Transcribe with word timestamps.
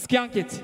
Skank 0.00 0.34
it. 0.34 0.62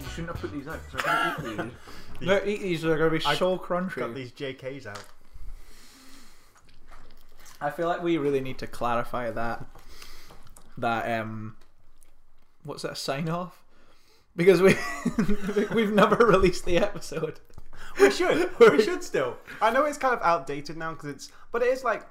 You 0.00 0.06
shouldn't 0.08 0.28
have 0.28 0.40
put 0.40 0.52
these 0.52 0.66
out 0.66 0.80
because 0.90 1.06
I'm 1.06 1.36
going 1.36 1.56
to 1.58 1.64
eat 1.64 1.70
these. 2.18 2.26
no, 2.26 2.40
eat 2.46 2.60
these. 2.62 2.82
They're 2.82 2.96
going 2.96 3.12
to 3.12 3.18
be 3.18 3.24
I 3.26 3.34
so 3.34 3.58
crunchy. 3.58 3.96
Got 3.96 4.14
these 4.14 4.32
JKs 4.32 4.86
out. 4.86 5.04
I 7.60 7.70
feel 7.70 7.88
like 7.88 8.02
we 8.02 8.16
really 8.16 8.40
need 8.40 8.56
to 8.58 8.66
clarify 8.66 9.30
that. 9.30 9.66
That 10.78 11.20
um, 11.20 11.56
what's 12.64 12.82
that 12.82 12.96
sign 12.96 13.28
off? 13.28 13.63
Because 14.36 14.60
we 14.60 14.76
we've 15.74 15.92
never 15.92 16.16
released 16.16 16.64
the 16.64 16.78
episode. 16.78 17.40
We 18.00 18.10
should. 18.10 18.50
we 18.58 18.82
should 18.82 19.04
still. 19.04 19.36
I 19.62 19.70
know 19.70 19.84
it's 19.84 19.98
kind 19.98 20.14
of 20.14 20.22
outdated 20.22 20.76
now 20.76 20.92
because 20.92 21.10
it's, 21.10 21.32
but 21.52 21.62
it 21.62 21.68
is 21.68 21.84
like 21.84 22.06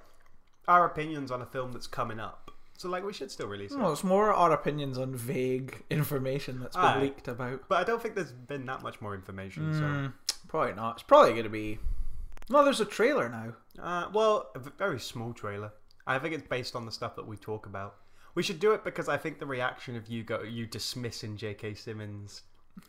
our 0.67 0.85
opinions 0.85 1.31
on 1.31 1.41
a 1.41 1.45
film 1.45 1.71
that's 1.73 1.87
coming 1.87 2.19
up. 2.19 2.51
So 2.77 2.89
like 2.89 3.05
we 3.05 3.13
should 3.13 3.31
still 3.31 3.47
release 3.47 3.71
it. 3.71 3.77
No, 3.77 3.91
it's 3.91 4.03
more 4.03 4.33
our 4.33 4.51
opinions 4.51 4.97
on 4.97 5.15
vague 5.15 5.83
information 5.89 6.59
that's 6.59 6.75
been 6.75 6.85
Aye. 6.85 7.01
leaked 7.01 7.27
about. 7.27 7.61
But 7.69 7.79
I 7.79 7.83
don't 7.83 8.01
think 8.01 8.15
there's 8.15 8.31
been 8.31 8.65
that 8.65 8.81
much 8.81 8.99
more 9.01 9.13
information. 9.13 9.73
Mm, 9.73 10.13
probably 10.47 10.73
not. 10.73 10.95
It's 10.95 11.03
probably 11.03 11.31
going 11.31 11.43
to 11.43 11.49
be. 11.49 11.79
No, 12.49 12.63
there's 12.63 12.81
a 12.81 12.85
trailer 12.85 13.29
now. 13.29 13.53
So, 13.75 13.83
uh, 13.83 14.09
well, 14.13 14.49
a 14.55 14.59
v- 14.59 14.71
very 14.77 14.99
small 14.99 15.33
trailer. 15.33 15.71
I 16.05 16.19
think 16.19 16.33
it's 16.33 16.47
based 16.47 16.75
on 16.75 16.85
the 16.85 16.91
stuff 16.91 17.15
that 17.15 17.25
we 17.25 17.37
talk 17.37 17.65
about. 17.65 17.95
We 18.35 18.43
should 18.43 18.59
do 18.59 18.71
it 18.73 18.83
because 18.83 19.07
I 19.07 19.17
think 19.17 19.39
the 19.39 19.45
reaction 19.45 19.95
of 19.95 20.07
you 20.07 20.23
go 20.23 20.41
you 20.41 20.65
dismissing 20.65 21.37
J.K. 21.37 21.75
Simmons 21.75 22.41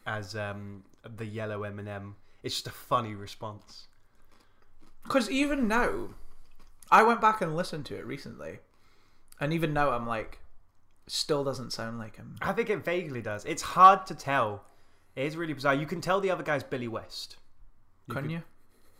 as 0.06 0.34
um, 0.34 0.82
the 1.16 1.26
yellow 1.26 1.64
M&M 1.64 2.16
it's 2.44 2.56
just 2.56 2.66
a 2.66 2.70
funny 2.70 3.14
response. 3.14 3.88
Because 5.02 5.30
even 5.30 5.66
now, 5.66 6.10
I 6.91 7.02
went 7.02 7.20
back 7.20 7.41
and 7.41 7.56
listened 7.56 7.86
to 7.86 7.96
it 7.96 8.06
recently, 8.06 8.58
and 9.41 9.52
even 9.52 9.72
now 9.72 9.91
I'm 9.91 10.06
like, 10.06 10.41
still 11.06 11.42
doesn't 11.42 11.72
sound 11.72 11.98
like 11.98 12.16
him. 12.16 12.36
I 12.42 12.52
think 12.52 12.69
it 12.69 12.84
vaguely 12.84 13.22
does. 13.22 13.47
It's 13.47 13.62
hard 13.62 14.06
to 14.06 14.14
tell. 14.14 14.64
It 15.16 15.24
is 15.24 15.36
really 15.38 15.54
bizarre. 15.54 15.74
You 15.74 15.86
can 15.86 16.02
tell 16.02 16.20
the 16.20 16.30
other 16.30 16.42
guy's 16.42 16.62
Billy 16.62 16.88
West. 16.88 17.36
Can 18.10 18.22
could- 18.22 18.30
you? 18.30 18.42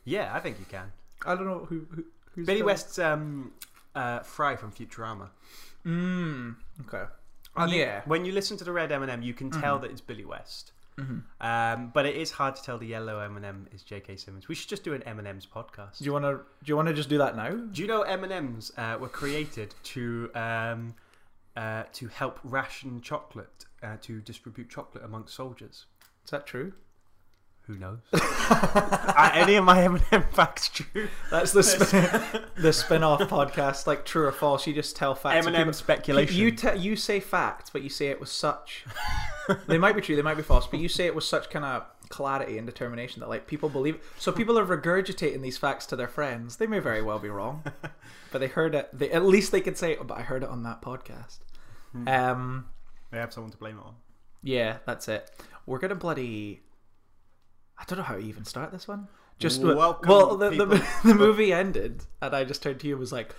Yeah, 0.05 0.35
I 0.35 0.41
think 0.41 0.59
you 0.59 0.67
can. 0.67 0.93
I 1.27 1.35
don't 1.35 1.47
know 1.47 1.67
who. 1.67 1.87
who 1.91 2.05
who's 2.35 2.47
Billy 2.47 2.63
West's 2.63 2.99
um, 2.99 3.53
uh, 3.95 4.21
Fry 4.21 4.57
from 4.57 4.73
Futurama. 4.73 5.29
Mm, 5.87 6.57
okay. 6.83 7.05
Yeah. 7.79 8.03
When 8.07 8.25
you 8.25 8.33
listen 8.33 8.57
to 8.59 8.65
the 8.65 8.73
red 8.73 8.91
M&M, 8.91 9.23
you 9.23 9.35
can 9.35 9.51
tell 9.51 9.79
that 9.81 9.91
it's 9.91 10.01
Billy 10.01 10.25
West. 10.25 10.73
Um, 11.41 11.91
but 11.93 12.07
it 12.07 12.17
is 12.17 12.31
hard 12.31 12.55
to 12.57 12.63
tell 12.63 12.79
the 12.79 12.87
yellow 12.87 13.19
M&M 13.19 13.69
is 13.73 13.83
J.K. 13.83 14.17
Simmons. 14.17 14.47
We 14.49 14.55
should 14.55 14.69
just 14.69 14.85
do 14.85 14.95
an 14.95 15.03
M&M's 15.03 15.47
podcast. 15.47 15.99
Do 15.99 16.05
you 16.05 16.13
want 16.13 16.25
to? 16.25 16.35
Do 16.35 16.67
you 16.67 16.77
want 16.77 16.89
to 16.89 16.95
just 16.95 17.09
do 17.09 17.19
that 17.19 17.37
now? 17.37 17.51
Do 17.51 17.83
you 17.83 17.89
know 17.89 18.03
M&M's 18.03 18.73
uh, 18.77 18.97
were 19.01 19.09
created 19.09 19.75
to 19.85 20.31
um, 20.35 20.95
uh, 21.57 21.85
to 21.95 22.09
help 22.09 22.39
ration 22.45 23.01
chocolate 23.01 23.67
uh, 23.83 23.97
to 24.03 24.21
distribute 24.21 24.71
chocolate 24.71 25.05
amongst 25.05 25.35
soldiers? 25.35 25.87
Is 26.25 26.31
that 26.31 26.47
true? 26.47 26.73
Who 27.67 27.79
knows? 27.79 28.01
Are 28.13 29.31
any 29.33 29.55
of 29.55 29.65
my 29.65 29.83
M&M 29.85 30.23
facts 30.33 30.69
true? 30.69 31.09
That's 31.31 31.53
the 31.53 31.63
spin, 31.63 32.43
the 32.57 32.73
spin-off 32.75 33.21
podcast, 33.23 33.87
like 33.87 34.05
true 34.05 34.27
or 34.27 34.33
false. 34.33 34.67
You 34.67 34.75
just 34.75 34.97
tell 34.97 35.15
facts. 35.15 35.47
M&M 35.47 35.55
and 35.55 35.57
people- 35.65 35.73
speculation. 35.73 36.37
You 36.37 36.51
te- 36.51 36.77
you 36.79 36.95
say 36.95 37.21
facts, 37.21 37.71
but 37.71 37.83
you 37.83 37.89
say 37.89 38.09
it 38.09 38.21
with 38.21 38.29
such. 38.29 38.85
they 39.67 39.79
might 39.79 39.95
be 39.95 40.03
true, 40.03 40.15
they 40.15 40.21
might 40.23 40.37
be 40.37 40.43
false, 40.43 40.67
but 40.67 40.79
you 40.79 40.89
say 40.91 41.07
it 41.07 41.15
with 41.15 41.25
such 41.25 41.49
kind 41.49 41.65
of 41.65 41.85
clarity 42.11 42.59
and 42.59 42.67
determination 42.67 43.21
that 43.21 43.31
like 43.31 43.47
people 43.47 43.71
believe. 43.71 43.99
So 44.19 44.31
people 44.31 44.59
are 44.59 44.67
regurgitating 44.67 45.41
these 45.41 45.57
facts 45.57 45.87
to 45.87 45.97
their 45.97 46.07
friends. 46.09 46.57
They 46.57 46.67
may 46.67 46.81
very 46.81 47.01
well 47.01 47.19
be 47.19 47.31
wrong, 47.31 47.63
but 48.31 48.41
they 48.41 48.49
heard 48.49 48.75
it. 48.75 48.91
They, 48.93 49.11
at 49.11 49.25
least 49.25 49.53
they 49.53 49.63
could 49.63 49.79
say, 49.79 49.97
oh, 49.97 50.05
"But 50.05 50.19
I 50.19 50.23
heard 50.23 50.43
it 50.43 50.51
on 50.51 50.65
that 50.65 50.83
podcast." 50.83 51.39
Um. 52.07 52.67
They 53.11 53.19
have 53.19 53.33
someone 53.33 53.53
to 53.53 53.57
blame 53.57 53.79
it 53.79 53.85
on. 53.87 53.95
Yeah, 54.43 54.79
that's 54.85 55.09
it. 55.09 55.31
We're 55.65 55.79
gonna 55.79 55.95
bloody. 55.95 56.61
I 57.79 57.85
don't 57.87 57.99
know 57.99 58.05
how 58.05 58.15
to 58.15 58.21
even 58.21 58.45
start 58.45 58.73
this 58.73 58.87
one. 58.89 59.09
Just 59.39 59.63
Welcome, 59.63 60.09
well, 60.09 60.37
the, 60.37 60.51
the, 60.51 60.87
the 61.05 61.15
movie 61.15 61.53
ended, 61.53 62.05
and 62.23 62.35
I 62.35 62.45
just 62.45 62.63
turned 62.63 62.81
to 62.81 62.87
you 62.87 62.95
and 62.95 63.01
was 63.01 63.13
like, 63.13 63.35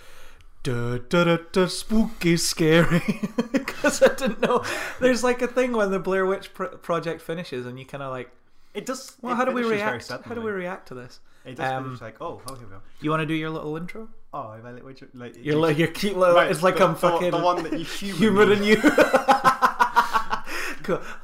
"Da 0.62 0.98
da 0.98 1.38
da 1.52 1.66
spooky, 1.66 2.36
scary," 2.36 3.02
because 3.52 4.02
I 4.02 4.08
didn't 4.14 4.42
know. 4.42 4.62
There's 5.00 5.24
like 5.24 5.40
a 5.40 5.46
thing 5.46 5.72
when 5.72 5.90
the 5.90 5.98
Blair 5.98 6.26
Witch 6.26 6.52
pro- 6.52 6.76
project 6.76 7.22
finishes, 7.22 7.64
and 7.64 7.78
you 7.78 7.86
kind 7.86 8.02
of 8.02 8.10
like, 8.10 8.30
It 8.74 8.84
does. 8.84 9.16
"Well, 9.22 9.32
it 9.32 9.36
how 9.36 9.46
do 9.46 9.52
we 9.52 9.64
react? 9.64 10.08
How 10.10 10.34
do 10.34 10.42
we 10.42 10.50
react 10.50 10.88
to 10.88 10.94
this?" 10.94 11.20
It 11.46 11.54
does 11.56 11.72
Um, 11.72 11.96
like, 12.02 12.20
oh, 12.20 12.42
oh, 12.48 12.54
here 12.56 12.66
we 12.66 12.70
go. 12.72 12.80
You 13.00 13.10
want 13.10 13.20
to 13.20 13.26
do 13.26 13.34
your 13.34 13.50
little 13.50 13.76
intro? 13.76 14.08
Oh, 14.34 14.56
let 14.62 14.84
which, 14.84 15.02
like, 15.14 15.36
Your 15.40 15.86
cute 15.88 16.16
little. 16.16 16.34
Right, 16.34 16.50
it's 16.50 16.62
like 16.62 16.78
the, 16.78 16.84
I'm 16.84 16.96
fucking 16.96 17.30
the 17.30 17.38
one 17.38 17.62
that 17.62 17.78
you 17.78 17.84
humor 17.84 18.44
me. 18.44 18.52
and 18.54 18.64
you. 18.64 18.76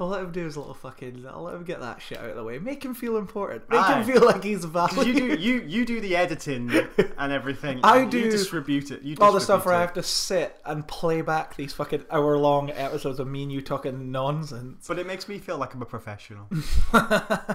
I'll 0.00 0.08
let 0.08 0.22
him 0.22 0.32
do 0.32 0.44
his 0.44 0.56
little 0.56 0.74
fucking. 0.74 1.26
I'll 1.28 1.42
let 1.42 1.54
him 1.54 1.64
get 1.64 1.80
that 1.80 2.02
shit 2.02 2.18
out 2.18 2.30
of 2.30 2.36
the 2.36 2.42
way. 2.44 2.58
Make 2.58 2.84
him 2.84 2.94
feel 2.94 3.16
important. 3.16 3.68
Make 3.70 3.80
Aye. 3.80 4.02
him 4.02 4.12
feel 4.12 4.24
like 4.24 4.42
he's 4.42 4.64
valued. 4.64 5.06
you 5.06 5.14
do 5.14 5.42
you 5.42 5.60
you 5.66 5.84
do 5.84 6.00
the 6.00 6.16
editing 6.16 6.70
and 7.18 7.32
everything. 7.32 7.80
I 7.82 7.98
and 7.98 8.12
You 8.12 8.22
do 8.22 8.30
distribute 8.30 8.90
it. 8.90 9.02
You 9.02 9.16
all 9.20 9.32
the 9.32 9.40
stuff 9.40 9.64
where 9.66 9.74
I 9.74 9.80
have 9.80 9.94
to 9.94 10.02
sit 10.02 10.58
and 10.64 10.86
play 10.86 11.20
back 11.22 11.56
these 11.56 11.72
fucking 11.72 12.04
hour 12.10 12.36
long 12.38 12.70
episodes 12.70 13.18
of 13.20 13.26
me 13.28 13.44
and 13.44 13.52
you 13.52 13.60
talking 13.62 14.10
nonsense. 14.10 14.86
But 14.88 14.98
it 14.98 15.06
makes 15.06 15.28
me 15.28 15.38
feel 15.38 15.58
like 15.58 15.74
I'm 15.74 15.82
a 15.82 15.86
professional. 15.86 16.46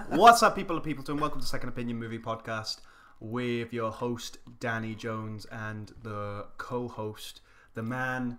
What's 0.09 0.43
up, 0.43 0.55
people 0.55 0.77
of 0.77 0.83
Peopleton? 0.83 1.07
and 1.11 1.21
welcome 1.21 1.41
to 1.41 1.47
Second 1.47 1.69
Opinion 1.69 1.97
Movie 1.97 2.19
Podcast 2.19 2.81
with 3.19 3.73
your 3.73 3.91
host 3.91 4.37
Danny 4.59 4.93
Jones 4.93 5.45
and 5.45 5.91
the 6.03 6.45
co-host, 6.57 7.41
the 7.73 7.81
man 7.81 8.37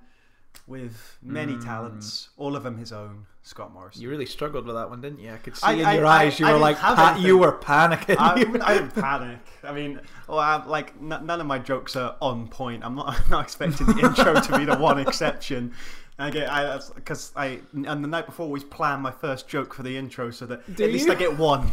with 0.66 1.16
many 1.22 1.54
Hmm. 1.54 1.60
talents, 1.60 2.28
all 2.36 2.56
of 2.56 2.62
them 2.62 2.76
his 2.78 2.92
own, 2.92 3.26
Scott 3.42 3.72
Morrison. 3.72 4.02
You 4.02 4.10
really 4.10 4.26
struggled 4.26 4.66
with 4.66 4.76
that 4.76 4.90
one, 4.90 5.00
didn't 5.00 5.20
you? 5.20 5.32
I 5.32 5.36
could 5.38 5.56
see 5.56 5.66
I- 5.66 5.72
in 5.72 5.86
I- 5.86 5.94
your 5.94 6.06
I- 6.06 6.22
eyes 6.24 6.38
you 6.40 6.46
were 6.46 6.58
like 6.58 6.78
pa- 6.78 7.16
you 7.18 7.38
were 7.38 7.52
panicking. 7.52 8.16
I, 8.18 8.32
I 8.64 8.74
didn't 8.74 8.94
panic. 8.94 9.38
I 9.64 9.72
mean, 9.72 10.00
well, 10.26 10.38
I, 10.38 10.64
like 10.66 10.92
n- 11.00 11.08
none 11.24 11.40
of 11.40 11.46
my 11.46 11.58
jokes 11.58 11.96
are 11.96 12.16
on 12.20 12.48
point. 12.48 12.84
I'm 12.84 12.94
not. 12.94 13.08
I'm 13.24 13.30
not 13.30 13.44
expecting 13.44 13.86
the 13.86 13.98
intro 14.00 14.34
to 14.40 14.58
be 14.58 14.64
the 14.64 14.76
one 14.88 14.98
exception. 14.98 15.72
I 16.20 16.30
get, 16.30 16.50
I 16.52 16.80
because 16.96 17.32
I 17.36 17.60
and 17.72 18.02
the 18.02 18.08
night 18.08 18.26
before 18.26 18.44
always 18.44 18.64
plan 18.64 19.00
my 19.00 19.12
first 19.12 19.46
joke 19.48 19.72
for 19.72 19.84
the 19.84 19.96
intro 19.96 20.30
so 20.32 20.46
that 20.46 20.74
Do 20.76 20.84
at 20.84 20.90
least? 20.90 21.08
I 21.08 21.14
get 21.14 21.38
one. 21.38 21.70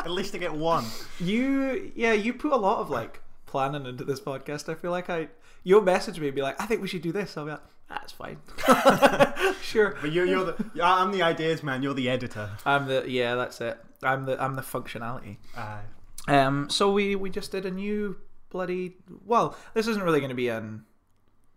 at 0.00 0.10
least 0.10 0.34
I 0.34 0.38
get 0.38 0.52
one. 0.52 0.84
You 1.18 1.90
yeah, 1.96 2.12
you 2.12 2.34
put 2.34 2.52
a 2.52 2.56
lot 2.56 2.80
of 2.80 2.90
like 2.90 3.20
planning 3.54 3.86
into 3.86 4.02
this 4.04 4.18
podcast. 4.18 4.68
I 4.68 4.74
feel 4.74 4.90
like 4.90 5.08
I 5.08 5.28
you'll 5.62 5.80
message 5.80 6.18
me 6.18 6.26
and 6.26 6.34
be 6.34 6.42
like, 6.42 6.60
I 6.60 6.66
think 6.66 6.82
we 6.82 6.88
should 6.88 7.02
do 7.02 7.12
this. 7.12 7.36
I'll 7.36 7.44
be 7.44 7.52
like, 7.52 7.60
that's 7.88 8.10
fine. 8.10 8.38
sure. 9.62 9.96
But 10.00 10.10
you're, 10.10 10.26
you're 10.26 10.44
the. 10.44 10.82
I'm 10.82 11.12
the 11.12 11.22
ideas 11.22 11.62
man. 11.62 11.80
You're 11.80 11.94
the 11.94 12.10
editor. 12.10 12.50
I'm 12.66 12.88
the 12.88 13.04
yeah, 13.06 13.36
that's 13.36 13.60
it. 13.60 13.78
I'm 14.02 14.24
the 14.24 14.42
I'm 14.42 14.56
the 14.56 14.62
functionality. 14.62 15.36
Uh, 15.56 15.78
Um 16.26 16.68
so 16.68 16.90
we 16.90 17.14
we 17.14 17.30
just 17.30 17.52
did 17.52 17.64
a 17.64 17.70
new 17.70 18.16
bloody 18.50 18.96
well, 19.24 19.56
this 19.72 19.86
isn't 19.86 20.02
really 20.02 20.20
gonna 20.20 20.34
be 20.34 20.48
an 20.48 20.84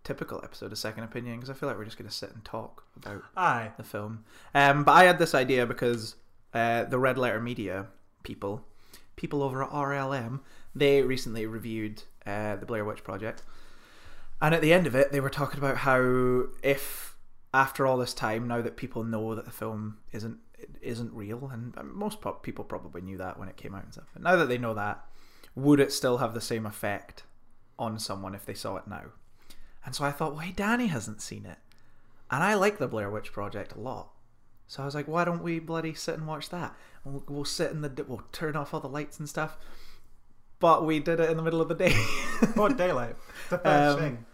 typical 0.04 0.40
episode 0.44 0.70
of 0.70 0.78
Second 0.78 1.02
Opinion 1.02 1.34
because 1.34 1.50
I 1.50 1.54
feel 1.54 1.68
like 1.68 1.78
we're 1.78 1.84
just 1.84 1.98
gonna 1.98 2.12
sit 2.12 2.30
and 2.32 2.44
talk 2.44 2.84
about 2.94 3.24
aye. 3.36 3.72
the 3.76 3.82
film. 3.82 4.24
Um, 4.54 4.84
but 4.84 4.92
I 4.92 5.02
had 5.02 5.18
this 5.18 5.34
idea 5.34 5.66
because 5.66 6.14
uh, 6.54 6.84
the 6.84 6.98
Red 7.00 7.18
Letter 7.18 7.40
Media 7.40 7.86
people, 8.22 8.64
people 9.16 9.42
over 9.42 9.64
at 9.64 9.70
RLM, 9.70 10.40
they 10.74 11.02
recently 11.02 11.46
reviewed 11.46 12.02
uh, 12.26 12.56
the 12.56 12.66
Blair 12.66 12.84
Witch 12.84 13.04
Project, 13.04 13.42
and 14.40 14.54
at 14.54 14.62
the 14.62 14.72
end 14.72 14.86
of 14.86 14.94
it, 14.94 15.12
they 15.12 15.20
were 15.20 15.30
talking 15.30 15.58
about 15.58 15.78
how 15.78 16.44
if 16.62 17.16
after 17.54 17.86
all 17.86 17.96
this 17.96 18.14
time, 18.14 18.46
now 18.46 18.60
that 18.60 18.76
people 18.76 19.02
know 19.04 19.34
that 19.34 19.44
the 19.44 19.50
film 19.50 19.98
isn't 20.12 20.38
isn't 20.80 21.12
real, 21.12 21.50
and 21.52 21.74
most 21.84 22.18
people 22.42 22.64
probably 22.64 23.00
knew 23.00 23.18
that 23.18 23.38
when 23.38 23.48
it 23.48 23.56
came 23.56 23.74
out 23.74 23.84
and 23.84 23.92
stuff, 23.92 24.08
but 24.12 24.22
now 24.22 24.36
that 24.36 24.48
they 24.48 24.58
know 24.58 24.74
that, 24.74 25.04
would 25.54 25.80
it 25.80 25.92
still 25.92 26.18
have 26.18 26.34
the 26.34 26.40
same 26.40 26.66
effect 26.66 27.24
on 27.78 27.98
someone 27.98 28.34
if 28.34 28.44
they 28.44 28.54
saw 28.54 28.76
it 28.76 28.86
now? 28.86 29.04
And 29.84 29.94
so 29.94 30.04
I 30.04 30.10
thought, 30.10 30.34
why 30.34 30.52
Danny 30.54 30.88
hasn't 30.88 31.22
seen 31.22 31.46
it? 31.46 31.58
And 32.30 32.42
I 32.42 32.54
like 32.54 32.78
the 32.78 32.88
Blair 32.88 33.10
Witch 33.10 33.32
Project 33.32 33.72
a 33.72 33.80
lot. 33.80 34.10
So 34.66 34.82
I 34.82 34.86
was 34.86 34.94
like, 34.94 35.08
why 35.08 35.24
don't 35.24 35.42
we 35.42 35.58
bloody 35.58 35.94
sit 35.94 36.18
and 36.18 36.26
watch 36.26 36.50
that? 36.50 36.74
We'll, 37.04 37.24
we'll 37.26 37.44
sit 37.46 37.70
in 37.70 37.80
the, 37.80 38.04
we'll 38.06 38.24
turn 38.32 38.54
off 38.54 38.74
all 38.74 38.80
the 38.80 38.88
lights 38.88 39.18
and 39.18 39.28
stuff. 39.28 39.56
But 40.60 40.84
we 40.84 40.98
did 41.00 41.20
it 41.20 41.30
in 41.30 41.36
the 41.36 41.42
middle 41.42 41.60
of 41.60 41.68
the 41.68 41.74
day. 41.74 41.92
What 42.54 42.76
daylight? 42.76 43.16
The 43.50 43.58
first 43.58 43.66
Um, 43.96 43.98
thing. 43.98 44.24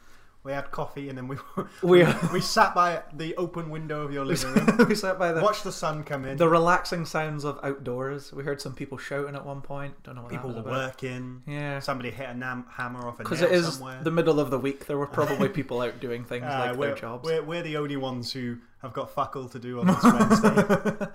We 0.42 0.52
had 0.52 0.70
coffee 0.70 1.08
and 1.08 1.16
then 1.16 1.26
we 1.26 1.36
We- 1.82 2.06
we 2.32 2.40
sat 2.42 2.74
by 2.74 3.02
the 3.14 3.34
open 3.36 3.70
window 3.70 4.02
of 4.02 4.12
your 4.12 4.26
living 4.26 4.52
room, 4.52 4.88
we 4.88 4.94
sat 4.94 5.18
by 5.18 5.32
the 5.32 5.40
watched 5.42 5.64
the 5.64 5.72
sun 5.72 6.04
come 6.04 6.26
in. 6.26 6.36
the 6.36 6.48
relaxing 6.50 7.06
sounds 7.06 7.44
of 7.44 7.58
outdoors. 7.62 8.30
We 8.30 8.42
heard 8.42 8.60
some 8.60 8.74
people 8.74 8.98
shouting 8.98 9.34
at 9.34 9.46
one 9.46 9.62
point. 9.62 10.02
Don't 10.02 10.16
know 10.16 10.22
what 10.22 10.30
People 10.30 10.50
were 10.52 10.60
about. 10.60 10.72
working. 10.72 11.42
Yeah, 11.46 11.78
Somebody 11.80 12.10
hit 12.10 12.28
a 12.28 12.34
nam- 12.34 12.66
hammer 12.70 13.06
off 13.08 13.14
a 13.20 13.22
because 13.22 13.40
it 13.40 13.52
is 13.52 13.74
somewhere. 13.76 14.00
the 14.02 14.10
middle 14.10 14.38
of 14.38 14.50
the 14.50 14.58
week. 14.58 14.84
There 14.86 14.98
were 14.98 15.06
probably 15.06 15.48
people 15.48 15.80
out 15.80 15.98
doing 16.00 16.24
things 16.24 16.44
Uh, 16.44 16.58
like 16.68 16.76
we're, 16.76 16.86
their 16.88 16.94
jobs. 16.96 17.24
We're, 17.26 17.42
we're 17.42 17.62
the 17.62 17.78
only 17.78 17.96
ones 17.96 18.30
who 18.32 18.58
have 18.82 18.92
got 18.92 19.10
fuck 19.14 19.36
all 19.36 19.48
to 19.48 19.58
do 19.58 19.80
on 19.80 19.86
this 19.86 20.02
Wednesday. 20.02 21.06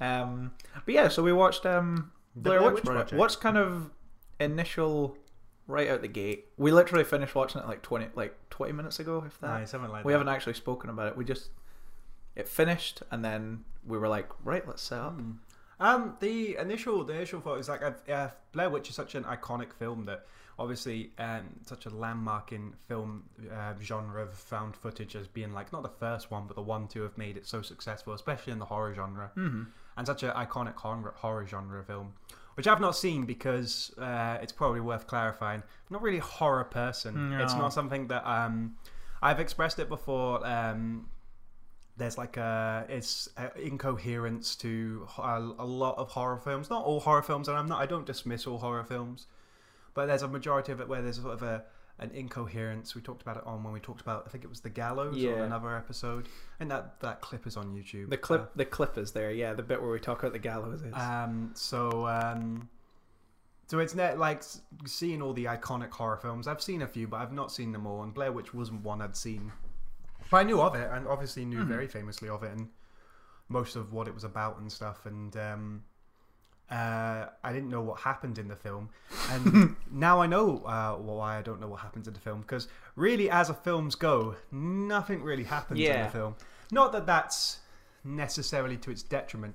Um, 0.00 0.52
but 0.86 0.94
yeah, 0.94 1.08
so 1.08 1.22
we 1.22 1.32
watched 1.32 1.66
um, 1.66 2.10
Blair, 2.34 2.58
Blair 2.60 2.72
Witch 2.72 2.82
Project. 2.84 3.10
Project. 3.10 3.18
What's 3.20 3.36
kind 3.36 3.58
of 3.58 3.90
initial 4.42 5.16
right 5.66 5.88
out 5.88 6.02
the 6.02 6.08
gate? 6.08 6.46
We 6.56 6.70
literally 6.72 7.04
finished 7.04 7.34
watching 7.34 7.60
it 7.60 7.66
like 7.66 7.82
twenty 7.82 8.08
like 8.14 8.36
twenty 8.50 8.72
minutes 8.72 8.98
ago, 9.00 9.22
if 9.26 9.38
that. 9.40 9.68
Something 9.68 9.90
like 9.90 10.04
we 10.04 10.12
that. 10.12 10.18
haven't 10.18 10.32
actually 10.34 10.54
spoken 10.54 10.90
about 10.90 11.08
it. 11.08 11.16
We 11.16 11.24
just 11.24 11.50
it 12.36 12.48
finished, 12.48 13.02
and 13.10 13.24
then 13.24 13.64
we 13.86 13.98
were 13.98 14.08
like, 14.08 14.28
right, 14.44 14.66
let's 14.66 14.82
set 14.82 14.98
up. 15.00 15.18
Mm. 15.18 15.36
Um, 15.80 16.16
the 16.20 16.56
initial 16.58 17.02
the 17.04 17.12
initial 17.14 17.40
thought 17.40 17.58
is 17.58 17.68
like 17.68 17.82
I've, 17.82 18.08
uh, 18.08 18.28
Blair 18.52 18.70
Witch 18.70 18.88
is 18.88 18.94
such 18.94 19.14
an 19.16 19.24
iconic 19.24 19.72
film 19.72 20.04
that 20.06 20.26
obviously 20.58 21.10
um, 21.18 21.42
such 21.66 21.86
a 21.86 21.90
landmark 21.90 22.52
in 22.52 22.72
film 22.86 23.24
uh, 23.52 23.72
genre 23.82 24.22
of 24.22 24.32
found 24.34 24.76
footage 24.76 25.16
as 25.16 25.26
being 25.26 25.52
like 25.52 25.72
not 25.72 25.82
the 25.82 25.88
first 25.88 26.30
one 26.30 26.46
but 26.46 26.54
the 26.54 26.62
one 26.62 26.86
to 26.88 27.02
have 27.02 27.16
made 27.18 27.36
it 27.36 27.46
so 27.46 27.62
successful, 27.62 28.12
especially 28.12 28.52
in 28.52 28.58
the 28.60 28.64
horror 28.66 28.94
genre, 28.94 29.32
Mm-hmm. 29.36 29.62
and 29.96 30.06
such 30.06 30.22
an 30.22 30.30
iconic 30.30 30.74
horror, 30.76 31.14
horror 31.16 31.46
genre 31.46 31.82
film. 31.82 32.12
Which 32.54 32.66
I've 32.66 32.80
not 32.80 32.94
seen 32.96 33.24
because 33.24 33.94
uh, 33.98 34.38
it's 34.42 34.52
probably 34.52 34.80
worth 34.80 35.06
clarifying. 35.06 35.60
I'm 35.62 35.90
not 35.90 36.02
really 36.02 36.18
a 36.18 36.22
horror 36.22 36.64
person. 36.64 37.32
It's 37.40 37.54
not 37.60 37.72
something 37.72 38.08
that 38.08 38.26
um, 38.28 38.76
I've 39.22 39.40
expressed 39.40 39.78
it 39.78 39.88
before. 39.88 40.46
Um, 40.46 41.08
there's 41.96 42.18
like 42.18 42.36
a 42.36 42.84
it's 42.88 43.28
a 43.36 43.58
incoherence 43.60 44.56
to 44.56 45.06
a, 45.18 45.38
a 45.58 45.64
lot 45.64 45.96
of 45.98 46.08
horror 46.10 46.38
films. 46.38 46.68
Not 46.70 46.84
all 46.84 47.00
horror 47.00 47.22
films, 47.22 47.48
and 47.48 47.56
I'm 47.56 47.66
not. 47.68 47.80
I 47.80 47.86
don't 47.86 48.06
dismiss 48.06 48.46
all 48.46 48.58
horror 48.58 48.84
films, 48.84 49.26
but 49.94 50.06
there's 50.06 50.22
a 50.22 50.28
majority 50.28 50.72
of 50.72 50.80
it 50.80 50.88
where 50.88 51.00
there's 51.02 51.20
sort 51.20 51.34
of 51.34 51.42
a 51.42 51.64
an 52.02 52.10
incoherence. 52.12 52.94
We 52.94 53.00
talked 53.00 53.22
about 53.22 53.36
it 53.36 53.44
on 53.46 53.62
when 53.62 53.72
we 53.72 53.80
talked 53.80 54.00
about 54.00 54.24
I 54.26 54.30
think 54.30 54.44
it 54.44 54.50
was 54.50 54.60
the 54.60 54.70
gallows 54.70 55.16
Yeah. 55.16 55.32
on 55.34 55.40
another 55.40 55.76
episode, 55.76 56.28
and 56.60 56.70
that 56.70 57.00
that 57.00 57.20
clip 57.20 57.46
is 57.46 57.56
on 57.56 57.72
YouTube. 57.74 58.10
The 58.10 58.16
clip, 58.18 58.50
the 58.56 58.64
clip 58.64 58.98
is 58.98 59.12
there. 59.12 59.30
Yeah, 59.32 59.54
the 59.54 59.62
bit 59.62 59.80
where 59.80 59.90
we 59.90 60.00
talk 60.00 60.20
about 60.20 60.32
the 60.32 60.38
gallows 60.38 60.82
is. 60.82 60.92
Uh, 60.94 60.98
um, 60.98 61.50
so 61.54 62.06
um, 62.06 62.68
so 63.68 63.78
it's 63.78 63.94
net 63.94 64.18
like 64.18 64.42
seeing 64.86 65.22
all 65.22 65.32
the 65.32 65.44
iconic 65.46 65.90
horror 65.90 66.16
films. 66.18 66.46
I've 66.46 66.60
seen 66.62 66.82
a 66.82 66.86
few, 66.86 67.06
but 67.08 67.20
I've 67.20 67.32
not 67.32 67.50
seen 67.52 67.72
them 67.72 67.86
all. 67.86 68.02
And 68.02 68.12
Blair 68.12 68.32
Witch 68.32 68.52
wasn't 68.52 68.82
one 68.82 69.00
I'd 69.00 69.16
seen, 69.16 69.52
but 70.30 70.38
I 70.38 70.42
knew 70.42 70.60
of 70.60 70.74
it, 70.74 70.90
and 70.92 71.06
obviously 71.08 71.44
knew 71.44 71.64
Mhm. 71.64 71.68
very 71.68 71.86
famously 71.88 72.28
of 72.28 72.42
it, 72.42 72.52
and 72.52 72.68
most 73.48 73.76
of 73.76 73.92
what 73.92 74.08
it 74.08 74.14
was 74.14 74.24
about 74.24 74.58
and 74.58 74.70
stuff. 74.70 75.06
And 75.06 75.36
um, 75.36 75.84
uh, 76.72 77.26
I 77.44 77.52
didn't 77.52 77.68
know 77.70 77.82
what 77.82 78.00
happened 78.00 78.38
in 78.38 78.48
the 78.48 78.56
film, 78.56 78.88
and 79.30 79.76
now 79.92 80.20
I 80.20 80.26
know 80.26 80.62
uh, 80.64 80.94
why 80.94 81.38
I 81.38 81.42
don't 81.42 81.60
know 81.60 81.68
what 81.68 81.80
happens 81.80 82.08
in 82.08 82.14
the 82.14 82.20
film. 82.20 82.40
Because 82.40 82.66
really, 82.96 83.28
as 83.30 83.50
a 83.50 83.54
films 83.54 83.94
go, 83.94 84.36
nothing 84.50 85.22
really 85.22 85.44
happens 85.44 85.78
in 85.80 86.02
the 86.04 86.10
film. 86.10 86.34
Not 86.70 86.92
that 86.92 87.04
that's 87.06 87.58
necessarily 88.04 88.76
to 88.78 88.90
its 88.90 89.02
detriment. 89.02 89.54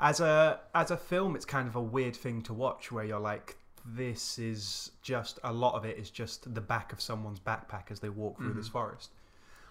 As 0.00 0.20
a 0.20 0.60
as 0.74 0.90
a 0.90 0.96
film, 0.96 1.36
it's 1.36 1.44
kind 1.46 1.68
of 1.68 1.76
a 1.76 1.80
weird 1.82 2.16
thing 2.16 2.42
to 2.42 2.52
watch, 2.52 2.90
where 2.92 3.04
you're 3.04 3.20
like, 3.20 3.56
this 3.84 4.38
is 4.38 4.90
just 5.02 5.38
a 5.44 5.52
lot 5.52 5.74
of 5.74 5.84
it 5.84 5.96
is 5.96 6.10
just 6.10 6.52
the 6.54 6.60
back 6.60 6.92
of 6.92 7.00
someone's 7.00 7.40
backpack 7.40 7.90
as 7.90 8.00
they 8.00 8.08
walk 8.08 8.36
through 8.38 8.54
this 8.54 8.68
Mhm. 8.68 8.72
forest. 8.72 9.10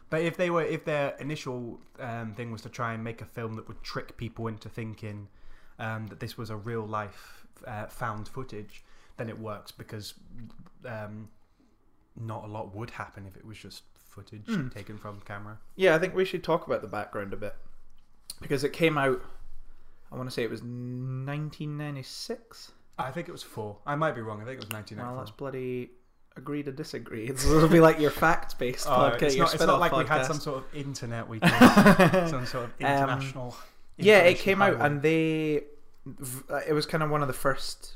But 0.10 0.22
if 0.22 0.38
they 0.38 0.50
were, 0.50 0.64
if 0.64 0.86
their 0.86 1.16
initial 1.20 1.80
um, 2.00 2.34
thing 2.36 2.52
was 2.52 2.62
to 2.62 2.70
try 2.70 2.94
and 2.94 3.04
make 3.04 3.22
a 3.22 3.26
film 3.26 3.56
that 3.56 3.68
would 3.68 3.84
trick 3.84 4.16
people 4.18 4.48
into 4.48 4.70
thinking 4.70 5.28
um, 5.80 6.08
that 6.08 6.20
this 6.20 6.38
was 6.38 6.50
a 6.50 6.56
real 6.56 6.86
life 6.86 7.46
uh, 7.68 7.86
found 7.88 8.28
footage, 8.28 8.84
then 9.18 9.30
it 9.30 9.38
works 9.40 9.72
because 9.72 10.14
um, 10.86 11.30
not 12.20 12.44
a 12.44 12.48
lot 12.48 12.76
would 12.76 12.90
happen 12.92 13.26
if 13.26 13.36
it 13.36 13.46
was 13.46 13.58
just 13.58 13.84
footage 14.10 14.46
Mm. 14.48 14.74
taken 14.74 14.98
from 14.98 15.20
camera. 15.22 15.58
yeah, 15.76 15.96
I 15.96 16.00
think 16.00 16.16
we 16.16 16.26
should 16.26 16.44
talk 16.44 16.68
about 16.68 16.82
the 16.82 16.88
background 16.88 17.34
a 17.34 17.38
bit 17.38 17.56
because 18.42 18.64
it 18.64 18.74
came 18.74 18.98
out. 18.98 19.22
I 20.12 20.16
want 20.16 20.30
to 20.30 20.34
say 20.34 20.44
it 20.44 20.50
was 20.50 20.62
1996. 20.64 22.72
I 22.98 23.12
think 23.12 23.28
it 23.28 23.32
was 23.32 23.44
four. 23.44 23.78
I 23.86 23.96
might 23.96 24.16
be 24.16 24.22
wrong. 24.22 24.42
I 24.42 24.46
think 24.46 24.54
it 24.56 24.60
was 24.60 24.70
Well, 24.70 24.80
1994. 24.80 25.18
let's 25.20 25.32
bloody 25.32 25.92
agree 26.38 26.64
to 26.64 26.72
disagree. 26.72 27.26
It'll 27.30 27.68
be 27.68 27.80
like 27.82 28.00
your 28.00 28.12
fact-based 28.12 28.88
Oh, 28.88 28.92
podcast. 28.92 29.22
it's, 29.24 29.36
not, 29.38 29.54
it's 29.54 29.66
not 29.66 29.80
like 29.80 29.92
we 29.92 30.06
had 30.06 30.26
some 30.26 30.40
sort 30.40 30.60
of 30.60 30.76
internet 30.76 31.28
we 31.28 31.40
could, 31.42 32.30
some 32.30 32.46
sort 32.46 32.66
of 32.66 32.74
international. 32.80 33.48
Um, 33.48 33.54
yeah, 33.98 34.20
it 34.20 34.40
came 34.40 34.62
out 34.62 34.80
and 34.82 35.02
they. 35.02 35.64
uh, 36.50 36.62
It 36.68 36.74
was 36.74 36.86
kind 36.86 37.04
of 37.04 37.10
one 37.10 37.22
of 37.22 37.28
the 37.28 37.34
first. 37.34 37.96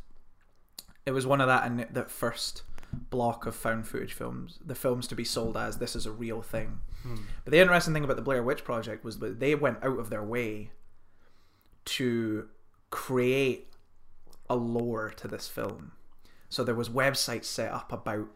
It 1.05 1.11
was 1.11 1.25
one 1.25 1.41
of 1.41 1.47
that 1.47 1.65
and 1.65 1.87
that 1.91 2.11
first 2.11 2.63
block 2.91 3.45
of 3.45 3.55
found 3.55 3.87
footage 3.87 4.13
films, 4.13 4.59
the 4.65 4.75
films 4.75 5.07
to 5.07 5.15
be 5.15 5.23
sold 5.23 5.55
as 5.57 5.77
this 5.77 5.95
is 5.95 6.05
a 6.05 6.11
real 6.11 6.41
thing. 6.41 6.79
Hmm. 7.03 7.15
But 7.43 7.51
the 7.51 7.59
interesting 7.59 7.93
thing 7.93 8.03
about 8.03 8.15
the 8.15 8.21
Blair 8.23 8.43
Witch 8.43 8.63
Project 8.63 9.03
was 9.03 9.19
that 9.19 9.39
they 9.39 9.55
went 9.55 9.83
out 9.83 9.99
of 9.99 10.09
their 10.09 10.23
way 10.23 10.71
to 11.85 12.47
create 12.89 13.67
a 14.49 14.55
lore 14.55 15.09
to 15.09 15.27
this 15.27 15.47
film. 15.47 15.91
So 16.49 16.63
there 16.63 16.75
was 16.75 16.89
websites 16.89 17.45
set 17.45 17.71
up 17.71 17.91
about 17.91 18.27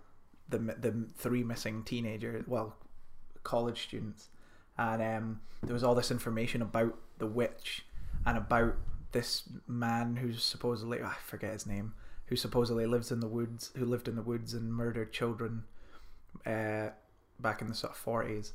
the 0.49 0.59
the 0.59 1.07
three 1.15 1.43
missing 1.43 1.83
teenagers, 1.83 2.45
well, 2.47 2.75
college 3.43 3.83
students, 3.83 4.29
and 4.77 5.01
um, 5.01 5.41
there 5.63 5.73
was 5.73 5.83
all 5.83 5.95
this 5.95 6.11
information 6.11 6.61
about 6.61 6.97
the 7.23 7.27
witch 7.27 7.85
and 8.25 8.37
about 8.37 8.75
this 9.13 9.43
man 9.65 10.17
who's 10.17 10.43
supposedly 10.43 11.01
I 11.01 11.13
forget 11.25 11.53
his 11.53 11.65
name, 11.65 11.93
who 12.25 12.35
supposedly 12.35 12.85
lives 12.85 13.11
in 13.11 13.21
the 13.21 13.27
woods, 13.27 13.71
who 13.77 13.85
lived 13.85 14.09
in 14.09 14.17
the 14.17 14.21
woods 14.21 14.53
and 14.53 14.73
murdered 14.73 15.13
children, 15.13 15.63
uh, 16.45 16.89
back 17.39 17.61
in 17.61 17.67
the 17.69 17.75
sort 17.75 17.93
of 17.93 17.97
forties, 17.97 18.51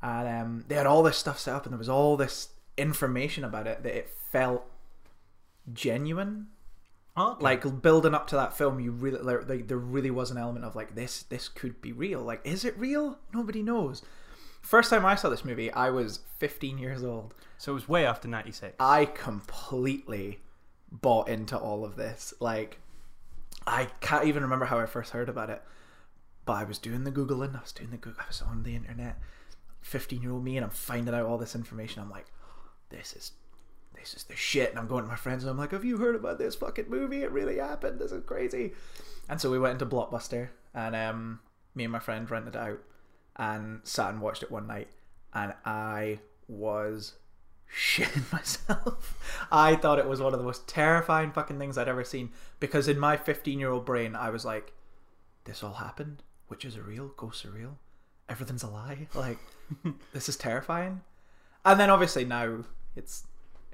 and 0.00 0.28
um, 0.28 0.64
they 0.68 0.76
had 0.76 0.86
all 0.86 1.02
this 1.02 1.16
stuff 1.16 1.40
set 1.40 1.54
up, 1.56 1.64
and 1.64 1.72
there 1.72 1.78
was 1.78 1.88
all 1.88 2.16
this 2.16 2.50
information 2.76 3.42
about 3.42 3.66
it 3.66 3.82
that 3.82 3.96
it 3.96 4.08
felt 4.08 4.64
genuine. 5.72 6.46
Okay. 7.18 7.42
like 7.42 7.80
building 7.80 8.12
up 8.12 8.26
to 8.26 8.36
that 8.36 8.54
film 8.54 8.78
you 8.78 8.90
really 8.92 9.18
like, 9.18 9.48
like 9.48 9.68
there 9.68 9.78
really 9.78 10.10
was 10.10 10.30
an 10.30 10.36
element 10.36 10.66
of 10.66 10.76
like 10.76 10.94
this 10.94 11.22
this 11.22 11.48
could 11.48 11.80
be 11.80 11.90
real. 11.90 12.20
Like 12.20 12.42
is 12.44 12.62
it 12.62 12.78
real? 12.78 13.18
Nobody 13.32 13.62
knows 13.62 14.02
first 14.66 14.90
time 14.90 15.04
i 15.04 15.14
saw 15.14 15.28
this 15.28 15.44
movie 15.44 15.72
i 15.72 15.90
was 15.90 16.20
15 16.38 16.78
years 16.78 17.04
old 17.04 17.34
so 17.58 17.72
it 17.72 17.74
was 17.74 17.88
way 17.88 18.04
after 18.04 18.28
'96. 18.28 18.74
i 18.80 19.04
completely 19.04 20.40
bought 20.90 21.28
into 21.28 21.56
all 21.56 21.84
of 21.84 21.96
this 21.96 22.34
like 22.40 22.78
i 23.66 23.86
can't 24.00 24.26
even 24.26 24.42
remember 24.42 24.66
how 24.66 24.78
i 24.78 24.86
first 24.86 25.12
heard 25.12 25.28
about 25.28 25.50
it 25.50 25.62
but 26.44 26.54
i 26.54 26.64
was 26.64 26.78
doing 26.78 27.04
the 27.04 27.12
googling 27.12 27.56
i 27.56 27.60
was 27.60 27.72
doing 27.72 27.90
the 27.90 27.96
google 27.96 28.20
i 28.22 28.26
was 28.26 28.42
on 28.42 28.62
the 28.62 28.74
internet 28.74 29.18
15 29.82 30.22
year 30.22 30.32
old 30.32 30.44
me 30.44 30.56
and 30.56 30.64
i'm 30.64 30.70
finding 30.70 31.14
out 31.14 31.26
all 31.26 31.38
this 31.38 31.54
information 31.54 32.02
i'm 32.02 32.10
like 32.10 32.26
this 32.90 33.14
is 33.14 33.32
this 33.98 34.14
is 34.14 34.24
the 34.24 34.36
shit. 34.36 34.70
And 34.70 34.78
I'm 34.78 34.86
going 34.86 35.04
to 35.04 35.08
my 35.08 35.16
friends 35.16 35.42
and 35.42 35.50
I'm 35.50 35.58
like, 35.58 35.72
have 35.72 35.84
you 35.84 35.96
heard 35.96 36.14
about 36.14 36.38
this 36.38 36.54
fucking 36.54 36.88
movie? 36.88 37.22
It 37.22 37.32
really 37.32 37.58
happened. 37.58 37.98
This 37.98 38.12
is 38.12 38.22
crazy. 38.24 38.72
And 39.28 39.40
so 39.40 39.50
we 39.50 39.58
went 39.58 39.80
into 39.80 39.86
Blockbuster 39.86 40.50
and 40.74 40.94
um, 40.94 41.40
me 41.74 41.84
and 41.84 41.92
my 41.92 41.98
friend 41.98 42.30
rented 42.30 42.54
it 42.54 42.58
out 42.58 42.80
and 43.36 43.80
sat 43.84 44.10
and 44.10 44.20
watched 44.20 44.42
it 44.42 44.50
one 44.50 44.66
night. 44.66 44.88
And 45.34 45.54
I 45.64 46.20
was 46.48 47.14
shitting 47.72 48.30
myself. 48.32 49.18
I 49.50 49.76
thought 49.76 49.98
it 49.98 50.08
was 50.08 50.20
one 50.20 50.32
of 50.32 50.38
the 50.38 50.44
most 50.44 50.68
terrifying 50.68 51.32
fucking 51.32 51.58
things 51.58 51.76
I'd 51.76 51.88
ever 51.88 52.04
seen 52.04 52.30
because 52.60 52.88
in 52.88 52.98
my 52.98 53.16
15 53.16 53.58
year 53.58 53.70
old 53.70 53.84
brain, 53.84 54.14
I 54.16 54.30
was 54.30 54.44
like, 54.44 54.72
this 55.44 55.62
all 55.62 55.74
happened. 55.74 56.22
Witches 56.48 56.76
are 56.76 56.82
real. 56.82 57.08
Ghosts 57.16 57.44
are 57.44 57.50
real. 57.50 57.78
Everything's 58.28 58.62
a 58.62 58.68
lie. 58.68 59.08
Like, 59.14 59.38
this 60.12 60.28
is 60.28 60.36
terrifying. 60.36 61.02
And 61.64 61.80
then 61.80 61.90
obviously 61.90 62.24
now 62.24 62.64
it's 62.94 63.24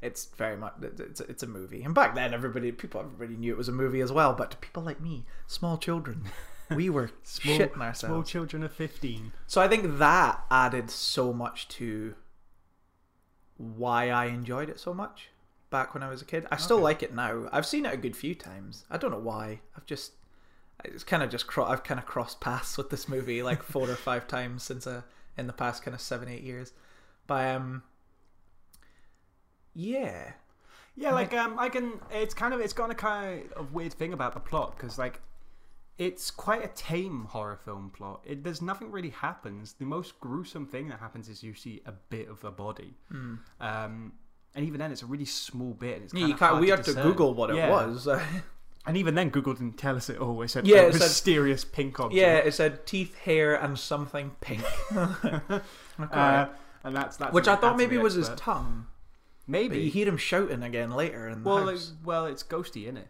it's 0.03 0.25
very 0.37 0.57
much 0.57 0.75
it's 0.83 1.21
it's 1.21 1.43
a 1.43 1.47
movie. 1.47 1.83
And 1.83 1.95
back 1.95 2.15
then, 2.15 2.35
everybody 2.35 2.73
people 2.73 3.01
everybody 3.01 3.37
knew 3.37 3.53
it 3.53 3.59
was 3.59 3.69
a 3.69 3.73
movie 3.73 4.01
as 4.01 4.11
well. 4.11 4.33
But 4.33 4.51
to 4.51 4.57
people 4.57 4.83
like 4.83 5.01
me, 5.01 5.27
small 5.47 5.79
children, 5.79 6.25
we 6.77 6.91
were 6.91 7.11
Small- 7.23 7.59
shitting 7.59 7.97
Small 7.97 8.23
children 8.23 8.63
of 8.63 8.73
15. 8.73 9.33
So 9.47 9.61
I 9.61 9.69
think 9.69 9.99
that 9.99 10.45
added 10.51 10.91
so 10.91 11.33
much 11.33 11.69
to 11.69 12.15
why 13.57 14.11
I 14.11 14.27
enjoyed 14.27 14.69
it 14.69 14.81
so 14.81 14.93
much 14.95 15.29
back 15.71 15.95
when 15.95 16.03
I 16.03 16.09
was 16.09 16.21
a 16.23 16.25
kid. 16.25 16.47
I 16.51 16.57
still 16.57 16.77
Okay. 16.79 16.85
like 16.85 17.03
it 17.03 17.15
now. 17.15 17.49
I've 17.53 17.67
seen 17.67 17.87
it 17.87 17.95
a 17.95 17.97
good 17.97 18.17
few 18.17 18.35
times. 18.35 18.85
I 18.91 18.97
don't 18.97 19.11
know 19.11 19.19
why. 19.19 19.61
I've 19.77 19.87
just 19.87 20.13
it's 20.85 21.05
kind 21.05 21.23
of 21.23 21.31
just 21.31 21.47
cro- 21.47 21.67
I've 21.67 21.85
kind 21.85 22.01
of 22.01 22.07
crossed 22.07 22.41
paths 22.41 22.77
with 22.77 22.91
this 22.91 23.09
movie 23.09 23.43
like 23.43 23.63
four 23.73 23.89
or 23.89 23.95
five 23.95 24.27
times 24.27 24.65
since 24.65 24.87
uh, 24.87 25.03
in 25.39 25.47
the 25.47 25.53
past 25.53 25.85
kind 25.85 25.95
of 25.95 26.01
seven 26.01 26.29
eight 26.29 26.43
years. 26.43 26.73
But 27.27 27.55
um, 27.55 27.83
yeah, 29.75 30.33
Yeah, 30.97 31.13
like 31.13 31.33
um, 31.35 31.59
I 31.59 31.69
can. 31.69 31.93
It's 32.11 32.35
kind 32.35 32.53
of 32.53 32.61
it's 32.61 32.73
got 32.73 32.91
a 32.91 32.95
kind 32.95 33.51
of 33.53 33.73
weird 33.73 33.93
thing 33.95 34.13
about 34.13 34.35
the 34.35 34.41
plot 34.41 34.77
because 34.77 34.99
like 34.99 35.21
it's 35.99 36.31
quite 36.31 36.65
a 36.65 36.69
tame 36.69 37.27
horror 37.31 37.59
film 37.65 37.91
plot. 37.95 38.23
It, 38.27 38.43
there's 38.45 38.63
nothing 38.63 38.91
really 38.91 39.11
happens. 39.11 39.75
The 39.75 39.85
most 39.85 40.19
gruesome 40.21 40.67
thing 40.67 40.89
that 40.89 40.99
happens 41.01 41.29
is 41.29 41.43
you 41.43 41.55
see 41.55 41.83
a 41.87 41.93
bit 41.93 42.29
of 42.29 42.43
a 42.45 42.51
body, 42.51 42.95
Hmm. 43.11 43.35
um, 43.61 44.13
and 44.55 44.67
even 44.67 44.79
then 44.81 44.91
it's 44.93 45.03
a 45.03 45.07
really 45.07 45.25
small 45.25 45.73
bit. 45.75 45.97
And 45.97 46.05
it's 46.05 46.15
Yeah, 46.15 46.21
kind 46.21 46.29
you 46.29 46.35
of 46.35 46.39
can't, 46.41 46.61
we 46.61 46.67
to 46.69 46.77
had 46.77 46.85
to 46.85 46.91
discern. 46.95 47.07
Google 47.07 47.35
what 47.35 47.51
it 47.51 47.57
Yeah. 47.57 47.71
was. 47.71 48.07
and 48.87 48.97
even 48.97 49.15
then 49.15 49.29
Google 49.31 49.55
didn't 49.55 49.79
tell 49.79 49.97
us 49.97 50.09
it 50.11 50.19
all. 50.19 50.43
It 50.43 50.49
said 50.49 50.67
Yeah, 50.67 50.83
it 50.83 50.93
said- 50.95 51.01
mysterious 51.03 51.65
pink 51.65 52.01
object. 52.01 52.15
yeah, 52.21 52.37
it 52.39 52.53
said 52.53 52.85
teeth, 52.87 53.15
hair, 53.19 53.55
and 53.55 53.79
something 53.79 54.33
pink. 54.41 54.63
Uh, 55.99 56.47
and 56.85 56.97
that's 56.97 57.17
that's 57.19 57.33
Which 57.33 57.47
I 57.49 57.55
thought 57.57 57.77
maybe 57.77 57.97
was 57.99 58.15
his 58.15 58.31
tongue. 58.31 58.87
But 59.47 59.73
you 59.75 59.91
hear 59.91 60.07
him 60.09 60.17
shouting 60.17 60.63
again 60.63 60.91
later 60.93 61.29
in 61.29 61.43
the 61.43 61.49
Well, 61.49 61.67
house. 61.69 61.91
like, 61.99 62.07
well, 62.07 62.27
it's 62.27 62.43
ghosty 62.43 62.87
in 62.87 62.97
it. 62.97 63.09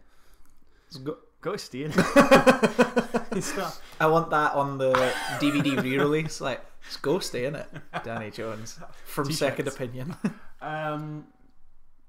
It's 0.87 0.97
go- 0.97 1.17
ghosty. 1.43 1.91
I 3.99 4.07
want 4.07 4.29
that 4.31 4.53
on 4.53 4.77
the 4.77 4.93
DVD 5.39 5.81
re-release. 5.81 6.41
Like 6.41 6.61
it's 6.87 6.97
ghosty, 6.97 7.45
in 7.47 7.55
it? 7.55 7.67
Danny 8.03 8.31
Jones 8.31 8.79
from 9.05 9.25
T-shirts. 9.25 9.39
Second 9.39 9.67
Opinion. 9.67 10.15
Um, 10.63 11.27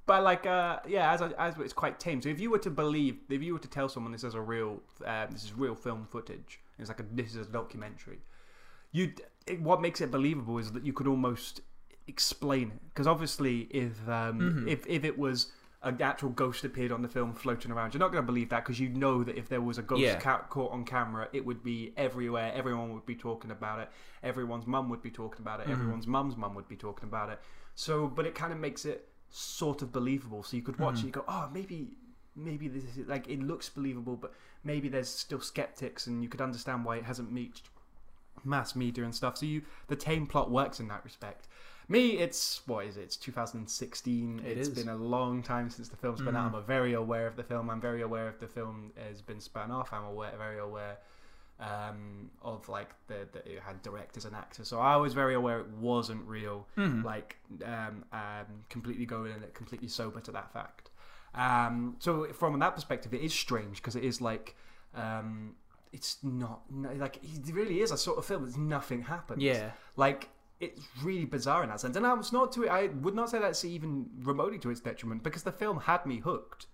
but 0.07 0.23
like, 0.23 0.47
uh, 0.47 0.79
yeah, 0.87 1.11
as 1.13 1.21
I, 1.21 1.31
as 1.31 1.59
it's 1.59 1.73
quite 1.73 1.99
tame. 1.99 2.23
So 2.23 2.29
if 2.29 2.39
you 2.39 2.53
were 2.53 2.61
to 2.61 2.71
believe, 2.71 3.17
if 3.29 3.43
you 3.43 3.53
were 3.53 3.59
to 3.59 3.67
tell 3.67 3.89
someone 3.89 4.13
this 4.13 4.23
is 4.23 4.35
a 4.35 4.41
real, 4.41 4.81
uh, 5.05 5.27
this 5.29 5.43
is 5.43 5.53
real 5.55 5.75
film 5.75 6.07
footage, 6.09 6.61
it's 6.79 6.89
like 6.89 7.01
a 7.01 7.05
this 7.11 7.35
is 7.35 7.49
a 7.49 7.51
documentary. 7.51 8.21
You, 8.93 9.13
what 9.59 9.81
makes 9.81 10.01
it 10.01 10.13
believable 10.13 10.57
is 10.59 10.71
that 10.71 10.87
you 10.87 10.93
could 10.93 11.09
almost 11.09 11.63
explain 12.07 12.69
it 12.69 12.81
because 12.91 13.09
obviously, 13.09 13.63
if 13.73 14.09
um, 14.09 14.39
Mhm. 14.39 14.69
if 14.71 14.87
if 14.87 15.03
it 15.03 15.19
was 15.19 15.51
an 15.85 16.01
actual 16.03 16.31
ghost 16.31 16.65
appeared 16.65 16.91
on 16.91 17.03
the 17.03 17.09
film 17.09 17.35
floating 17.35 17.71
around, 17.71 17.95
you're 17.95 18.01
not 18.01 18.11
going 18.11 18.23
to 18.23 18.27
believe 18.27 18.49
that 18.49 18.65
because 18.65 18.81
you 18.81 18.89
know 18.89 19.23
that 19.23 19.37
if 19.37 19.49
there 19.49 19.61
was 19.61 19.79
a 19.79 19.83
ghost 19.83 20.01
Yeah. 20.03 20.19
ca- 20.19 20.43
caught 20.49 20.73
on 20.73 20.85
camera, 20.85 21.29
it 21.33 21.45
would 21.45 21.63
be 21.63 21.93
everywhere. 21.97 22.53
Everyone 22.55 22.93
would 22.95 23.07
be 23.07 23.15
talking 23.15 23.51
about 23.51 23.79
it. 23.81 23.91
Everyone's 24.23 24.67
mum 24.67 24.89
would 24.89 25.03
be 25.03 25.11
talking 25.11 25.43
about 25.43 25.61
it. 25.61 25.67
Mhm. 25.67 25.73
Everyone's 25.73 26.07
mum's 26.07 26.37
mum 26.37 26.55
would 26.55 26.69
be 26.69 26.77
talking 26.77 27.09
about 27.09 27.29
it. 27.31 27.39
So, 27.75 28.09
but 28.09 28.27
it 28.27 28.35
kind 28.35 28.53
of 28.53 28.59
makes 28.59 28.85
it 28.85 29.09
sort 29.31 29.83
of 29.83 29.93
believable. 29.93 30.43
So 30.43 30.57
you 30.57 30.63
could 30.63 30.79
watch 30.79 30.97
Mhm. 30.97 31.01
it, 31.03 31.07
you 31.07 31.13
go, 31.13 31.25
oh, 31.29 31.51
maybe, 31.53 31.97
maybe 32.35 32.67
this 32.69 32.85
is 32.97 33.07
like 33.07 33.29
it 33.29 33.41
looks 33.41 33.69
believable, 33.69 34.17
but 34.17 34.33
maybe 34.65 34.89
there's 34.89 35.09
still 35.09 35.41
skeptics, 35.41 36.07
and 36.07 36.23
you 36.23 36.29
could 36.29 36.41
understand 36.41 36.85
why 36.85 36.97
it 36.97 37.05
hasn't 37.05 37.31
reached 37.33 37.69
mass 38.45 38.75
media 38.75 39.05
and 39.05 39.15
stuff. 39.15 39.39
So 39.39 39.47
you, 39.47 39.63
the 39.89 39.97
tame 39.97 40.27
plot 40.27 40.51
works 40.51 40.81
in 40.81 40.89
that 40.89 41.05
respect. 41.05 41.47
Me, 41.89 42.13
it's 42.19 42.63
what 42.67 42.87
is 42.87 42.97
it? 42.97 43.03
It's 43.03 43.17
2016. 43.17 44.41
It 44.45 44.59
It's 44.59 44.69
is. 44.69 44.75
been 44.75 44.89
a 44.89 44.97
long 44.97 45.43
time 45.43 45.69
since 45.71 45.89
the 45.89 45.97
film's 45.97 46.23
been 46.23 46.35
out. 46.37 46.53
Mhm. 46.53 46.57
I'm 46.57 46.65
very 46.65 46.95
aware 46.95 47.27
of 47.27 47.37
the 47.37 47.43
film. 47.43 47.69
I'm 47.71 47.81
very 47.81 48.03
aware 48.03 48.27
of 48.29 48.39
the 48.39 48.47
film 48.49 48.93
has 48.97 49.21
been 49.21 49.41
spun 49.41 49.71
off. 49.71 49.93
I'm 49.93 50.05
aware, 50.05 50.33
very 50.39 50.59
aware 50.59 50.99
um, 51.61 52.31
of 52.43 52.69
like 52.69 52.91
the, 53.07 53.29
the 53.33 53.39
it 53.49 53.61
had 53.63 53.81
directors 53.83 54.25
and 54.25 54.35
actors. 54.35 54.67
So 54.67 54.81
I 54.81 54.97
was 54.97 55.15
very 55.15 55.35
aware 55.35 55.61
it 55.61 55.69
wasn't 55.69 56.27
real. 56.27 56.67
Mhm. 56.77 57.05
Like 57.05 57.37
um, 57.65 58.05
um, 58.13 58.65
completely 58.71 59.07
going 59.07 59.33
in 59.33 59.43
it 59.43 59.55
completely 59.55 59.89
sober 59.89 60.21
to 60.21 60.33
that 60.33 60.53
fact. 60.53 60.91
Um, 61.35 61.97
so 61.99 62.33
from 62.33 62.59
that 62.61 62.75
perspective, 62.75 63.13
it 63.13 63.21
is 63.21 63.33
strange 63.35 63.77
because 63.79 63.95
it 63.97 64.05
is 64.05 64.21
like. 64.21 64.57
Um, 64.95 65.57
it's 65.93 66.19
not 66.25 66.63
like 66.73 67.19
it 67.23 67.55
really 67.55 67.81
is 67.81 67.93
a 67.93 67.97
sort 67.97 68.19
of 68.19 68.25
film. 68.27 68.45
That's 68.45 68.57
nothing 68.57 69.03
happens. 69.03 69.41
Yeah. 69.41 69.71
Like 69.97 70.29
it's 70.61 70.83
really 71.03 71.25
bizarre 71.25 71.63
in 71.63 71.69
that 71.71 71.81
sense, 71.81 71.97
and 71.97 72.07
I 72.07 72.15
was 72.15 72.33
not 72.33 72.53
to. 72.53 72.69
I 72.69 72.87
would 72.89 73.15
not 73.15 73.31
say 73.31 73.39
that's 73.39 73.65
even 73.65 74.09
remotely 74.23 74.59
to 74.61 74.71
its 74.71 74.81
detriment 74.81 75.23
because 75.23 75.43
the 75.43 75.53
film 75.53 75.81
had 75.81 76.07
me 76.07 76.19
hooked, 76.19 76.67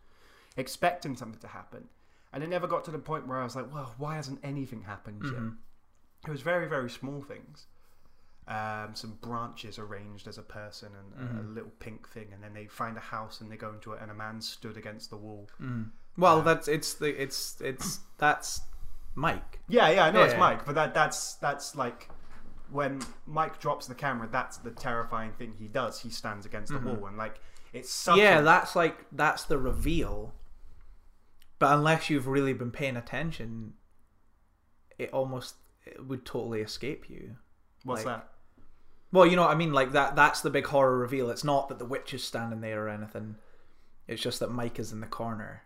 expecting 0.57 1.17
something 1.17 1.41
to 1.41 1.49
happen, 1.49 1.89
and 2.33 2.43
it 2.45 2.49
never 2.49 2.67
got 2.67 2.85
to 2.85 2.91
the 2.91 2.99
point 2.99 3.27
where 3.27 3.39
I 3.39 3.45
was 3.45 3.57
like, 3.57 3.73
"Well, 3.73 3.95
why 3.99 4.17
hasn't 4.17 4.41
anything 4.43 4.83
happened 4.83 5.23
yet?" 5.25 5.33
Mhm. 5.35 5.57
It 6.27 6.31
was 6.31 6.43
very, 6.43 6.69
very 6.69 6.91
small 6.91 7.23
things. 7.23 7.67
Um, 8.47 8.95
some 8.95 9.13
branches 9.23 9.79
arranged 9.79 10.27
as 10.27 10.37
a 10.37 10.43
person 10.43 10.93
and 10.95 11.39
a- 11.39 11.41
a 11.43 11.45
little 11.45 11.71
pink 11.79 12.09
thing, 12.09 12.33
and 12.33 12.43
then 12.43 12.53
they 12.53 12.67
find 12.67 12.97
a 12.97 13.01
house 13.01 13.41
and 13.41 13.51
they 13.51 13.57
go 13.57 13.73
into 13.73 13.93
it, 13.93 14.03
and 14.03 14.11
a 14.11 14.15
man 14.15 14.41
stood 14.41 14.77
against 14.77 15.11
the 15.11 15.17
wall. 15.17 15.49
Mhm. 15.61 15.91
Well, 16.17 16.39
Uh, 16.41 16.43
that's 16.43 16.67
it's 16.69 16.95
the 16.95 17.21
it's 17.23 17.61
it's 17.61 18.01
that's 18.19 18.61
Mike. 19.15 19.61
Yeah, 19.69 19.89
yeah, 19.91 20.05
I 20.05 20.11
know 20.11 20.23
it's 20.23 20.35
Yeah. 20.35 20.41
Mike, 20.41 20.65
but 20.67 20.75
that 20.75 20.93
that's 20.95 21.35
that's 21.37 21.77
like 21.77 22.11
when 22.71 23.01
Mike 23.27 23.59
drops 23.61 23.87
the 23.87 23.95
camera. 23.95 24.29
That's 24.31 24.57
the 24.59 24.71
terrifying 24.71 25.33
thing 25.33 25.55
he 25.59 25.67
does. 25.69 26.01
He 26.01 26.11
stands 26.11 26.47
against 26.47 26.73
Mhm. 26.73 26.83
the 26.85 26.95
wall, 26.95 27.07
and 27.07 27.17
like 27.17 27.41
it's 27.73 28.09
yeah, 28.15 28.41
that's 28.41 28.75
like 28.77 29.07
that's 29.13 29.45
the 29.45 29.59
reveal. 29.59 30.35
But 31.59 31.75
unless 31.77 32.09
you've 32.11 32.27
really 32.27 32.53
been 32.55 32.71
paying 32.71 32.97
attention, 32.97 33.75
it 34.99 35.13
almost 35.13 35.57
it 35.85 36.05
would 36.07 36.25
totally 36.27 36.61
escape 36.61 37.09
you. 37.11 37.37
what's 37.85 38.05
like- 38.05 38.17
that? 38.19 38.33
Well, 39.13 39.27
you 39.27 39.35
know 39.35 39.43
what 39.43 39.51
I 39.51 39.55
mean. 39.57 39.73
Like 39.73 39.93
that. 39.93 40.15
That's 40.15 40.41
the 40.43 40.51
big 40.51 40.67
horror 40.67 40.97
reveal. 40.99 41.31
It's 41.31 41.43
not 41.43 41.69
that 41.69 41.79
the 41.79 41.85
witch 41.87 42.13
is 42.15 42.23
standing 42.23 42.61
there 42.61 42.85
or 42.87 42.89
anything. 42.89 43.37
It's 44.07 44.23
just 44.23 44.39
that 44.41 44.51
Mike 44.51 44.79
is 44.79 44.93
in 44.93 45.01
the 45.01 45.07
corner, 45.07 45.63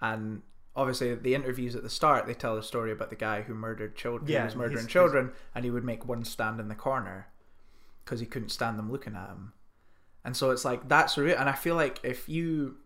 and 0.00 0.42
obviously 0.76 1.14
the 1.14 1.34
interviews 1.34 1.74
at 1.74 1.82
the 1.82 1.90
start 1.90 2.26
they 2.26 2.34
tell 2.34 2.54
the 2.56 2.62
story 2.62 2.92
about 2.92 3.10
the 3.10 3.16
guy 3.16 3.42
who 3.42 3.54
murdered 3.54 3.96
children. 3.96 4.30
Yeah, 4.30 4.40
he 4.40 4.44
was 4.46 4.56
murdering 4.56 4.78
he's- 4.78 4.86
children, 4.92 5.32
and 5.54 5.64
he 5.64 5.70
would 5.70 5.84
make 5.84 6.06
one 6.06 6.24
stand 6.24 6.60
in 6.60 6.68
the 6.68 6.74
corner 6.74 7.28
because 8.04 8.20
he 8.20 8.26
couldn't 8.26 8.50
stand 8.50 8.78
them 8.78 8.90
looking 8.90 9.14
at 9.16 9.28
him. 9.28 9.52
And 10.24 10.36
so 10.36 10.50
it's 10.50 10.64
like 10.64 10.88
that's 10.88 11.16
real. 11.16 11.36
And 11.38 11.48
I 11.48 11.52
feel 11.52 11.74
like 11.76 12.00
if 12.02 12.28
you 12.28 12.76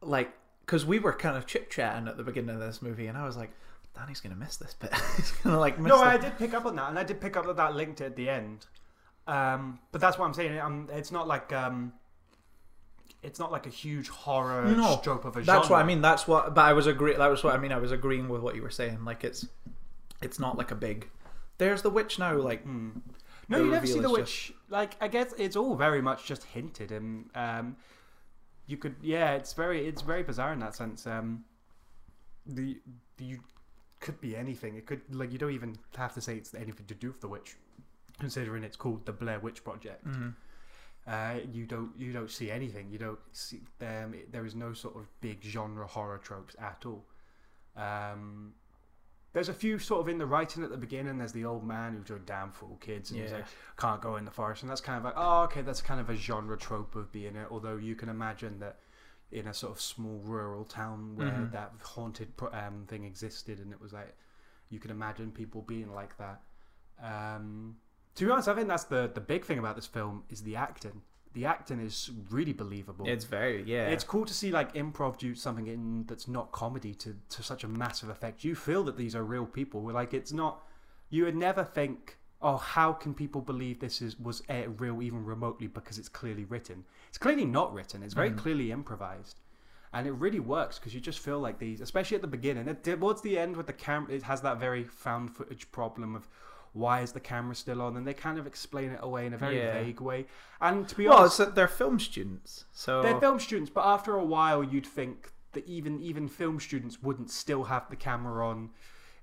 like, 0.00 0.32
because 0.64 0.84
we 0.84 0.98
were 0.98 1.12
kind 1.12 1.36
of 1.36 1.46
chit 1.46 1.70
chatting 1.70 2.08
at 2.08 2.16
the 2.16 2.24
beginning 2.24 2.50
of 2.54 2.60
this 2.60 2.82
movie, 2.82 3.06
and 3.06 3.16
I 3.16 3.24
was 3.24 3.36
like, 3.36 3.50
Danny's 3.94 4.20
gonna 4.20 4.36
miss 4.36 4.56
this 4.56 4.74
bit. 4.74 4.92
He's 5.16 5.30
gonna 5.42 5.58
like 5.58 5.78
miss. 5.78 5.88
No, 5.88 5.98
the- 5.98 6.04
I 6.04 6.16
did 6.16 6.36
pick 6.38 6.54
up 6.54 6.66
on 6.66 6.76
that, 6.76 6.90
and 6.90 6.98
I 6.98 7.04
did 7.04 7.20
pick 7.20 7.36
up 7.36 7.46
that 7.46 7.56
that 7.56 7.74
linked 7.74 8.00
at 8.00 8.16
the 8.16 8.28
end. 8.28 8.66
Um, 9.26 9.78
but 9.90 10.00
that's 10.00 10.18
what 10.18 10.26
I'm 10.26 10.34
saying. 10.34 10.58
Um, 10.58 10.88
it's 10.92 11.10
not 11.10 11.26
like 11.26 11.52
um, 11.52 11.92
it's 13.26 13.38
not 13.38 13.50
like 13.52 13.66
a 13.66 13.70
huge 13.84 14.08
horror 14.08 14.64
No, 14.64 14.96
stroke 14.98 15.24
of 15.24 15.36
a 15.36 15.40
That's 15.42 15.46
genre. 15.66 15.70
what 15.70 15.80
I 15.82 15.86
mean. 15.86 16.00
That's 16.00 16.26
what. 16.28 16.54
But 16.54 16.64
I 16.70 16.72
was 16.72 16.86
agree. 16.86 17.14
That 17.14 17.26
was 17.30 17.42
what 17.44 17.54
I 17.54 17.58
mean. 17.58 17.72
I 17.72 17.78
was 17.78 17.92
agreeing 17.92 18.28
with 18.28 18.40
what 18.42 18.54
you 18.56 18.62
were 18.62 18.70
saying. 18.70 19.04
Like 19.04 19.24
it's, 19.24 19.46
it's 20.22 20.38
not 20.38 20.56
like 20.56 20.70
a 20.70 20.74
big. 20.74 21.08
There's 21.58 21.82
the 21.82 21.90
witch 21.90 22.18
now. 22.18 22.34
Like 22.36 22.62
Hmm. 22.62 22.90
No, 23.48 23.58
you 23.58 23.70
never 23.70 23.86
see 23.86 24.00
the 24.00 24.10
witch. 24.10 24.52
Like 24.68 24.96
I 25.00 25.08
guess 25.08 25.32
it's 25.38 25.56
all 25.56 25.76
very 25.76 26.02
much 26.02 26.26
just 26.26 26.44
hinted, 26.44 26.90
and 26.90 27.30
um, 27.34 27.76
you 28.66 28.76
could 28.76 28.96
yeah, 29.02 29.32
it's 29.34 29.52
very 29.52 29.86
it's 29.86 30.02
very 30.02 30.22
bizarre 30.22 30.52
in 30.52 30.58
that 30.60 30.74
sense. 30.74 31.06
Um, 31.06 31.44
the 32.46 32.78
you 33.18 33.38
could 34.00 34.20
be 34.20 34.36
anything. 34.36 34.76
It 34.76 34.86
could 34.86 35.00
like 35.14 35.32
you 35.32 35.38
don't 35.38 35.52
even 35.52 35.76
have 35.96 36.12
to 36.14 36.20
say 36.20 36.36
it's 36.36 36.54
anything 36.54 36.86
to 36.86 36.94
do 36.94 37.08
with 37.08 37.20
the 37.20 37.28
witch, 37.28 37.56
considering 38.18 38.64
it's 38.64 38.76
called 38.76 39.06
the 39.06 39.12
Blair 39.12 39.38
Witch 39.40 39.62
Project. 39.64 40.06
mhm. 40.06 40.34
Uh, 41.06 41.36
you 41.52 41.66
don't 41.66 41.92
you 41.96 42.12
don't 42.12 42.30
see 42.30 42.50
anything. 42.50 42.88
You 42.90 42.98
don't 42.98 43.18
see 43.32 43.60
um, 43.80 44.14
it- 44.14 44.32
there 44.32 44.44
is 44.44 44.54
no 44.56 44.72
sort 44.72 44.96
of 44.96 45.06
big 45.20 45.42
genre 45.42 45.86
horror 45.86 46.18
tropes 46.18 46.56
at 46.58 46.84
all. 46.84 47.04
Um, 47.76 48.54
there's 49.32 49.48
a 49.50 49.54
few 49.54 49.78
sort 49.78 50.00
of 50.00 50.08
in 50.08 50.16
the 50.18 50.24
writing 50.26 50.64
at 50.64 50.70
the 50.70 50.76
beginning. 50.78 51.18
There's 51.18 51.32
the 51.32 51.44
old 51.44 51.64
man 51.66 51.94
who's 51.96 52.10
a 52.10 52.18
damn 52.18 52.50
fool 52.52 52.78
kids 52.80 53.10
and 53.10 53.20
he's 53.20 53.32
like 53.32 53.44
can't 53.76 54.00
go 54.00 54.16
in 54.16 54.24
the 54.24 54.30
forest, 54.30 54.62
and 54.62 54.70
that's 54.70 54.80
kind 54.80 54.98
of 54.98 55.04
like 55.04 55.14
oh 55.16 55.42
okay, 55.42 55.62
that's 55.62 55.82
kind 55.82 56.00
of 56.00 56.08
a 56.10 56.16
genre 56.16 56.56
trope 56.56 56.96
of 56.96 57.12
being 57.12 57.36
it. 57.36 57.46
Although 57.50 57.76
you 57.76 57.94
can 57.94 58.08
imagine 58.08 58.58
that 58.60 58.78
in 59.32 59.46
a 59.48 59.54
sort 59.54 59.72
of 59.72 59.80
small 59.80 60.20
rural 60.24 60.64
town 60.64 61.14
where 61.16 61.28
Mhm. 61.28 61.52
that 61.52 61.72
haunted 61.82 62.32
um, 62.52 62.84
thing 62.88 63.04
existed, 63.04 63.58
and 63.60 63.72
it 63.72 63.80
was 63.80 63.92
like 63.92 64.16
you 64.70 64.78
can 64.80 64.90
imagine 64.90 65.30
people 65.30 65.62
being 65.62 65.92
like 65.92 66.16
that. 66.18 66.40
Um, 67.02 67.76
to 68.16 68.24
be 68.24 68.30
honest, 68.30 68.48
I 68.48 68.54
think 68.54 68.68
that's 68.68 68.84
the 68.84 69.10
the 69.14 69.20
big 69.20 69.44
thing 69.44 69.58
about 69.58 69.76
this 69.76 69.86
film 69.86 70.24
is 70.28 70.42
the 70.42 70.56
acting. 70.56 71.02
The 71.34 71.44
acting 71.44 71.80
is 71.80 72.10
really 72.30 72.54
believable. 72.54 73.06
It's 73.06 73.26
very 73.26 73.62
yeah. 73.64 73.88
It's 73.88 74.04
cool 74.04 74.24
to 74.24 74.32
see 74.34 74.50
like 74.50 74.72
improv 74.74 75.18
do 75.18 75.34
something 75.34 75.66
in 75.66 76.04
that's 76.06 76.26
not 76.26 76.50
comedy 76.50 76.94
to, 76.94 77.14
to 77.28 77.42
such 77.42 77.62
a 77.62 77.68
massive 77.68 78.08
effect. 78.08 78.42
You 78.42 78.54
feel 78.54 78.82
that 78.84 78.96
these 78.96 79.14
are 79.14 79.22
real 79.22 79.46
people. 79.46 79.82
Like 79.82 80.14
it's 80.14 80.32
not. 80.32 80.62
You 81.10 81.24
would 81.26 81.36
never 81.36 81.62
think, 81.62 82.16
oh, 82.40 82.56
how 82.56 82.92
can 82.94 83.12
people 83.14 83.42
believe 83.42 83.80
this 83.80 84.00
is 84.00 84.18
was 84.18 84.42
real 84.78 85.02
even 85.02 85.24
remotely 85.26 85.66
because 85.66 85.98
it's 85.98 86.08
clearly 86.08 86.44
written. 86.44 86.84
It's 87.10 87.18
clearly 87.18 87.44
not 87.44 87.72
written. 87.74 88.02
It's 88.02 88.14
very 88.14 88.30
Mhm. 88.30 88.38
clearly 88.38 88.72
improvised, 88.72 89.38
and 89.92 90.06
it 90.06 90.12
really 90.12 90.40
works 90.40 90.78
because 90.78 90.94
you 90.94 91.00
just 91.02 91.18
feel 91.18 91.38
like 91.38 91.58
these, 91.58 91.82
especially 91.82 92.14
at 92.14 92.22
the 92.22 92.28
beginning. 92.28 92.66
It, 92.66 92.82
towards 92.82 93.20
the 93.20 93.38
end 93.38 93.56
with 93.58 93.66
the 93.66 93.74
camera, 93.74 94.10
it 94.10 94.22
has 94.22 94.40
that 94.40 94.58
very 94.58 94.84
found 94.84 95.36
footage 95.36 95.70
problem 95.70 96.16
of. 96.16 96.28
Why 96.76 97.00
is 97.00 97.12
the 97.12 97.20
camera 97.20 97.54
still 97.54 97.80
on? 97.82 97.96
And 97.96 98.06
they 98.06 98.14
kind 98.14 98.38
of 98.38 98.46
explain 98.46 98.90
it 98.90 99.00
away 99.02 99.26
in 99.26 99.32
a 99.34 99.38
very 99.38 99.58
Yeah. 99.58 99.72
vague 99.72 100.00
way. 100.00 100.26
And 100.60 100.88
to 100.88 100.94
be 100.94 101.06
well, 101.08 101.18
honest, 101.18 101.54
they're 101.54 101.68
film 101.68 101.98
students, 101.98 102.66
so 102.72 103.02
they're 103.02 103.20
film 103.20 103.40
students, 103.40 103.70
but 103.70 103.84
after 103.84 104.14
a 104.14 104.24
while, 104.24 104.62
you'd 104.62 104.86
think 104.86 105.32
that 105.52 105.66
even 105.66 106.00
even 106.00 106.28
film 106.28 106.60
students 106.60 107.02
wouldn't 107.02 107.30
still 107.30 107.64
have 107.64 107.88
the 107.88 107.96
camera 107.96 108.46
on 108.46 108.70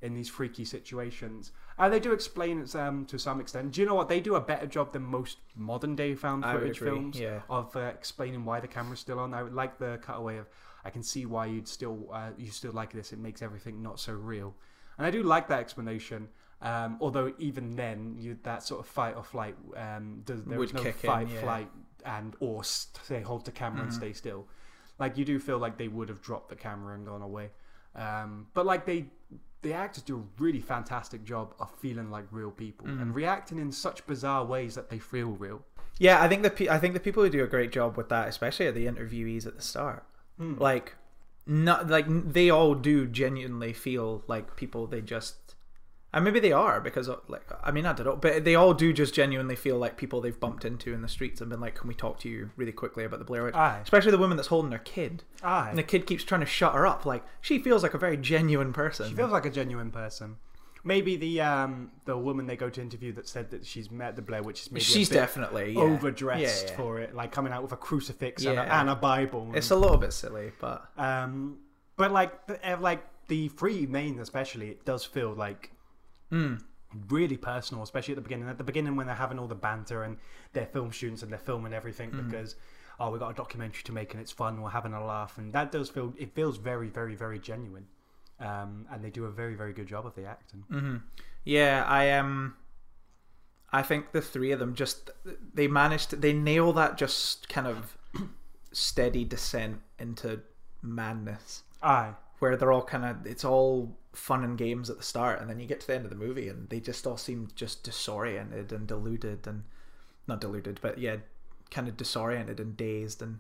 in 0.02 0.14
these 0.14 0.30
freaky 0.30 0.66
situations. 0.66 1.52
And 1.78 1.92
they 1.92 2.00
do 2.00 2.12
explain 2.12 2.60
it 2.60 2.76
um, 2.76 3.06
to 3.06 3.18
some 3.18 3.40
extent. 3.40 3.72
Do 3.72 3.82
you 3.82 3.88
know 3.88 3.96
what? 3.96 4.10
They 4.10 4.20
do 4.20 4.36
a 4.36 4.42
better 4.42 4.68
job 4.68 4.92
than 4.92 5.04
most 5.04 5.38
modern 5.56 5.96
day 5.96 6.14
found 6.14 6.44
footage 6.44 6.80
films 6.80 7.20
yeah. 7.20 7.42
of 7.50 7.76
uh, 7.76 7.80
explaining 7.80 8.46
why 8.46 8.60
the 8.60 8.68
camera's 8.68 9.00
still 9.00 9.20
on. 9.20 9.34
I 9.34 9.42
would 9.42 9.54
like 9.54 9.80
the 9.80 10.00
cutaway 10.06 10.38
of 10.38 10.48
I 10.86 10.90
can 10.90 11.04
see 11.04 11.26
why 11.26 11.46
you'd 11.46 11.68
still 11.68 12.10
uh, 12.12 12.32
you 12.38 12.52
still 12.52 12.74
like 12.74 12.92
this. 12.92 13.14
It 13.14 13.20
makes 13.20 13.42
everything 13.42 13.82
not 13.82 14.00
so 14.00 14.14
real, 14.14 14.54
and 14.98 15.08
I 15.08 15.12
do 15.12 15.24
like 15.24 15.48
that 15.48 15.60
explanation. 15.60 16.28
Um, 16.64 16.98
although 17.02 17.34
even 17.40 17.76
then, 17.76 18.16
you, 18.18 18.38
that 18.44 18.64
sort 18.64 18.80
of 18.80 18.88
fight 18.88 19.16
or 19.18 19.24
flight, 19.24 19.56
um, 19.76 20.22
does, 20.26 20.44
there 20.46 20.58
Would 20.58 20.70
is 20.70 20.74
no 20.74 20.82
kick 20.84 20.96
in, 21.04 21.10
fight, 21.10 21.28
yeah. 21.30 21.42
flight, 21.42 21.70
and 22.06 22.36
or 22.40 22.64
say 22.64 23.22
hold 23.22 23.46
the 23.46 23.52
camera 23.52 23.82
and 23.84 23.92
Mhm. 23.92 23.96
stay 23.96 24.14
still. 24.14 24.48
Like 24.98 25.18
you 25.18 25.26
do 25.26 25.40
feel 25.40 25.58
like 25.58 25.78
they 25.78 25.90
would 25.90 26.08
have 26.10 26.22
dropped 26.22 26.50
the 26.50 26.56
camera 26.56 26.96
and 26.96 27.06
gone 27.06 27.22
away, 27.22 27.50
um, 27.96 28.48
but 28.54 28.66
like 28.66 28.86
they, 28.86 29.08
the 29.62 29.74
actors 29.74 30.04
do 30.04 30.18
a 30.18 30.42
really 30.42 30.60
fantastic 30.62 31.24
job 31.24 31.54
of 31.60 31.70
feeling 31.80 32.10
like 32.10 32.26
real 32.32 32.52
people 32.52 32.88
Mhm. 32.88 33.02
and 33.02 33.16
reacting 33.16 33.58
in 33.60 33.72
such 33.72 34.06
bizarre 34.08 34.46
ways 34.46 34.76
that 34.76 34.90
they 34.90 35.00
feel 35.00 35.32
real. 35.32 35.64
yeah. 36.00 36.22
I 36.24 36.28
think 36.28 36.42
the 36.44 36.50
pe- 36.50 36.70
I 36.70 36.80
think 36.80 36.94
the 36.96 37.00
people 37.00 37.24
who 37.24 37.30
do 37.30 37.44
a 37.44 37.48
great 37.48 37.72
job 37.72 37.98
with 37.98 38.10
that, 38.10 38.28
especially 38.28 38.68
at 38.68 38.74
the 38.76 38.86
interviewees 38.88 39.46
at 39.46 39.56
the 39.56 39.62
start, 39.62 40.06
Mm. 40.40 40.60
like 40.60 40.96
not 41.46 41.88
like 41.88 42.06
they 42.10 42.50
all 42.50 42.74
do 42.74 43.06
genuinely 43.06 43.74
feel 43.74 44.24
like 44.28 44.56
people 44.56 44.88
they 44.88 45.02
just 45.02 45.56
and 46.14 46.24
maybe 46.24 46.40
they 46.40 46.52
are 46.52 46.80
because 46.80 47.10
uh, 47.10 47.16
like 47.28 47.44
I 47.64 47.72
mean 47.72 47.86
I 47.86 47.94
don't 47.94 48.06
know 48.06 48.16
but 48.16 48.44
they 48.46 48.56
all 48.56 48.74
do 48.74 48.94
just 48.94 49.14
genuinely 49.14 49.56
feel 49.56 49.78
like 49.78 49.98
people 49.98 50.22
they've 50.22 50.40
bumped 50.40 50.64
into 50.64 50.94
in 50.94 51.02
the 51.02 51.08
streets 51.08 51.42
and 51.42 51.50
been 51.50 51.60
like 51.60 51.76
can 51.76 51.88
we 51.88 51.96
talk 51.96 52.20
to 52.20 52.30
you 52.30 52.52
really 52.56 52.72
quickly 52.72 53.04
about 53.04 53.20
the 53.20 53.26
Blair 53.26 53.44
Witch 53.46 53.56
Aye. 53.56 53.80
especially 53.84 54.12
the 54.12 54.18
woman 54.18 54.38
that's 54.38 54.50
holding 54.50 54.72
her 54.72 54.78
kid 54.78 55.24
Aye. 55.42 55.70
and 55.70 55.78
the 55.78 55.84
kid 55.84 56.06
keeps 56.06 56.24
trying 56.24 56.42
to 56.42 56.48
shut 56.48 56.74
her 56.74 56.86
up 56.86 57.06
like 57.06 57.24
she 57.42 57.60
feels 57.60 57.82
like 57.84 57.94
a 57.94 57.98
very 57.98 58.18
genuine 58.18 58.74
person 58.74 59.10
She 59.10 59.16
feels 59.16 59.32
like 59.32 59.46
a 59.46 59.50
genuine 59.52 59.92
person. 59.92 60.38
Maybe 60.86 61.16
the 61.16 61.40
um 61.40 61.92
the 62.04 62.18
woman 62.18 62.46
they 62.46 62.58
go 62.58 62.70
to 62.70 62.82
interview 62.82 63.14
that 63.14 63.26
said 63.28 63.52
that 63.52 63.66
she's 63.66 63.90
met 63.90 64.18
the 64.18 64.22
Blair 64.22 64.44
Witch 64.44 64.64
is 64.64 64.72
maybe 64.72 64.84
she's 64.84 65.10
a 65.10 65.14
bit 65.14 65.20
definitely 65.20 65.72
yeah. 65.72 65.80
overdressed 65.82 66.66
Yeah, 66.66 66.72
yeah. 66.72 66.78
for 66.78 67.00
it, 67.00 67.16
like 67.16 67.32
coming 67.32 67.54
out 67.54 67.64
with 67.64 67.72
a 67.72 67.78
crucifix 67.78 68.44
and, 68.44 68.60
a, 68.60 68.64
Yeah. 68.64 68.82
and 68.82 68.90
a 68.90 68.96
Bible. 68.96 69.50
it's 69.56 69.72
a 69.72 69.78
little 69.78 69.96
bit 69.98 70.12
silly 70.12 70.52
but 70.60 70.86
um, 70.98 71.60
but 71.96 72.12
like 72.12 72.34
eh, 72.64 72.76
like 72.76 73.02
the 73.30 73.48
three 73.48 73.86
main 73.86 74.20
especially, 74.20 74.68
it 74.72 74.84
does 74.84 75.06
feel 75.06 75.34
like 75.34 75.72
mm, 76.34 76.60
really 77.10 77.38
personal, 77.38 77.84
especially 77.84 78.14
at 78.14 78.16
the 78.16 78.22
beginning. 78.22 78.50
At 78.50 78.58
the 78.58 78.64
beginning 78.64 78.96
when 78.96 79.08
they're 79.08 79.16
having 79.16 79.40
all 79.40 79.48
the 79.48 79.56
banter 79.56 80.04
and 80.04 80.18
their 80.54 80.66
film 80.66 80.92
students 80.92 81.22
and 81.24 81.32
they're 81.32 81.40
filming 81.40 81.74
everything 81.74 82.12
Mm. 82.12 82.26
because 82.30 82.56
oh 83.00 83.10
we 83.12 83.20
got 83.20 83.30
a 83.30 83.34
documentary 83.34 83.84
to 83.84 83.92
make 83.92 84.14
and 84.14 84.22
it's 84.22 84.32
fun, 84.32 84.62
we're 84.62 84.70
having 84.70 84.94
a 84.94 85.04
laugh, 85.06 85.38
and 85.38 85.54
that 85.54 85.72
does 85.72 85.90
feel 85.90 86.14
it 86.18 86.34
feels 86.36 86.58
very 86.58 86.90
very 86.90 87.16
very 87.16 87.40
genuine. 87.40 87.88
Um, 88.40 88.88
and 88.92 89.04
they 89.04 89.10
do 89.12 89.26
a 89.26 89.32
very 89.32 89.56
very 89.56 89.74
good 89.74 89.88
job 89.88 90.06
of 90.06 90.16
the 90.16 90.26
acting. 90.26 90.64
hmm 90.70 90.98
Yeah, 91.46 91.84
I 91.88 92.10
Um, 92.12 92.56
I 93.72 93.82
think 93.82 94.12
the 94.12 94.22
three 94.22 94.52
of 94.52 94.60
them 94.60 94.76
just 94.76 95.10
they 95.54 95.68
managed 95.68 96.12
to, 96.12 96.16
they 96.16 96.34
nail 96.34 96.74
that 96.74 96.98
just 96.98 97.50
kind 97.50 97.66
of 97.68 97.98
steady 98.72 99.24
descent 99.26 99.82
into 100.00 100.42
madness 100.82 101.64
Aye. 101.82 102.14
Where 102.44 102.58
they're 102.58 102.74
all 102.74 102.84
kind 102.84 103.06
of 103.06 103.26
it's 103.26 103.46
all 103.46 103.98
fun 104.12 104.44
and 104.44 104.58
games 104.58 104.90
at 104.90 104.98
the 104.98 105.04
start 105.04 105.40
and 105.40 105.50
then 105.50 105.60
you 105.62 105.66
get 105.66 105.80
to 105.80 105.88
the 105.88 105.96
end 105.96 106.04
of 106.04 106.10
the 106.12 106.16
movie 106.28 106.50
and 106.50 106.70
they 106.70 106.80
just 106.82 107.08
all 107.08 107.16
seem 107.18 107.48
just 107.56 107.84
disoriented 107.84 108.74
and 108.74 108.86
deluded 108.86 109.48
and 109.48 109.64
not 110.28 110.42
deluded 110.42 110.78
but 110.82 110.98
yeah 110.98 111.16
kind 111.72 111.88
of 111.88 111.96
disoriented 111.96 112.60
and 112.60 112.76
dazed 112.76 113.22
and 113.22 113.40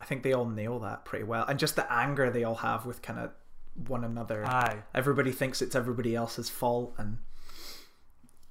I 0.00 0.04
think 0.04 0.24
they 0.24 0.32
all 0.32 0.44
nail 0.46 0.80
that 0.80 1.04
pretty 1.04 1.24
well 1.24 1.44
and 1.46 1.60
just 1.60 1.76
the 1.76 1.90
anger 1.92 2.28
they 2.28 2.42
all 2.42 2.56
have 2.56 2.84
with 2.84 3.02
kind 3.02 3.20
of 3.20 3.30
one 3.86 4.02
another 4.04 4.44
Aye. 4.44 4.82
everybody 4.94 5.30
thinks 5.30 5.62
it's 5.62 5.76
everybody 5.76 6.14
else's 6.16 6.50
fault 6.50 6.92
and 6.98 7.18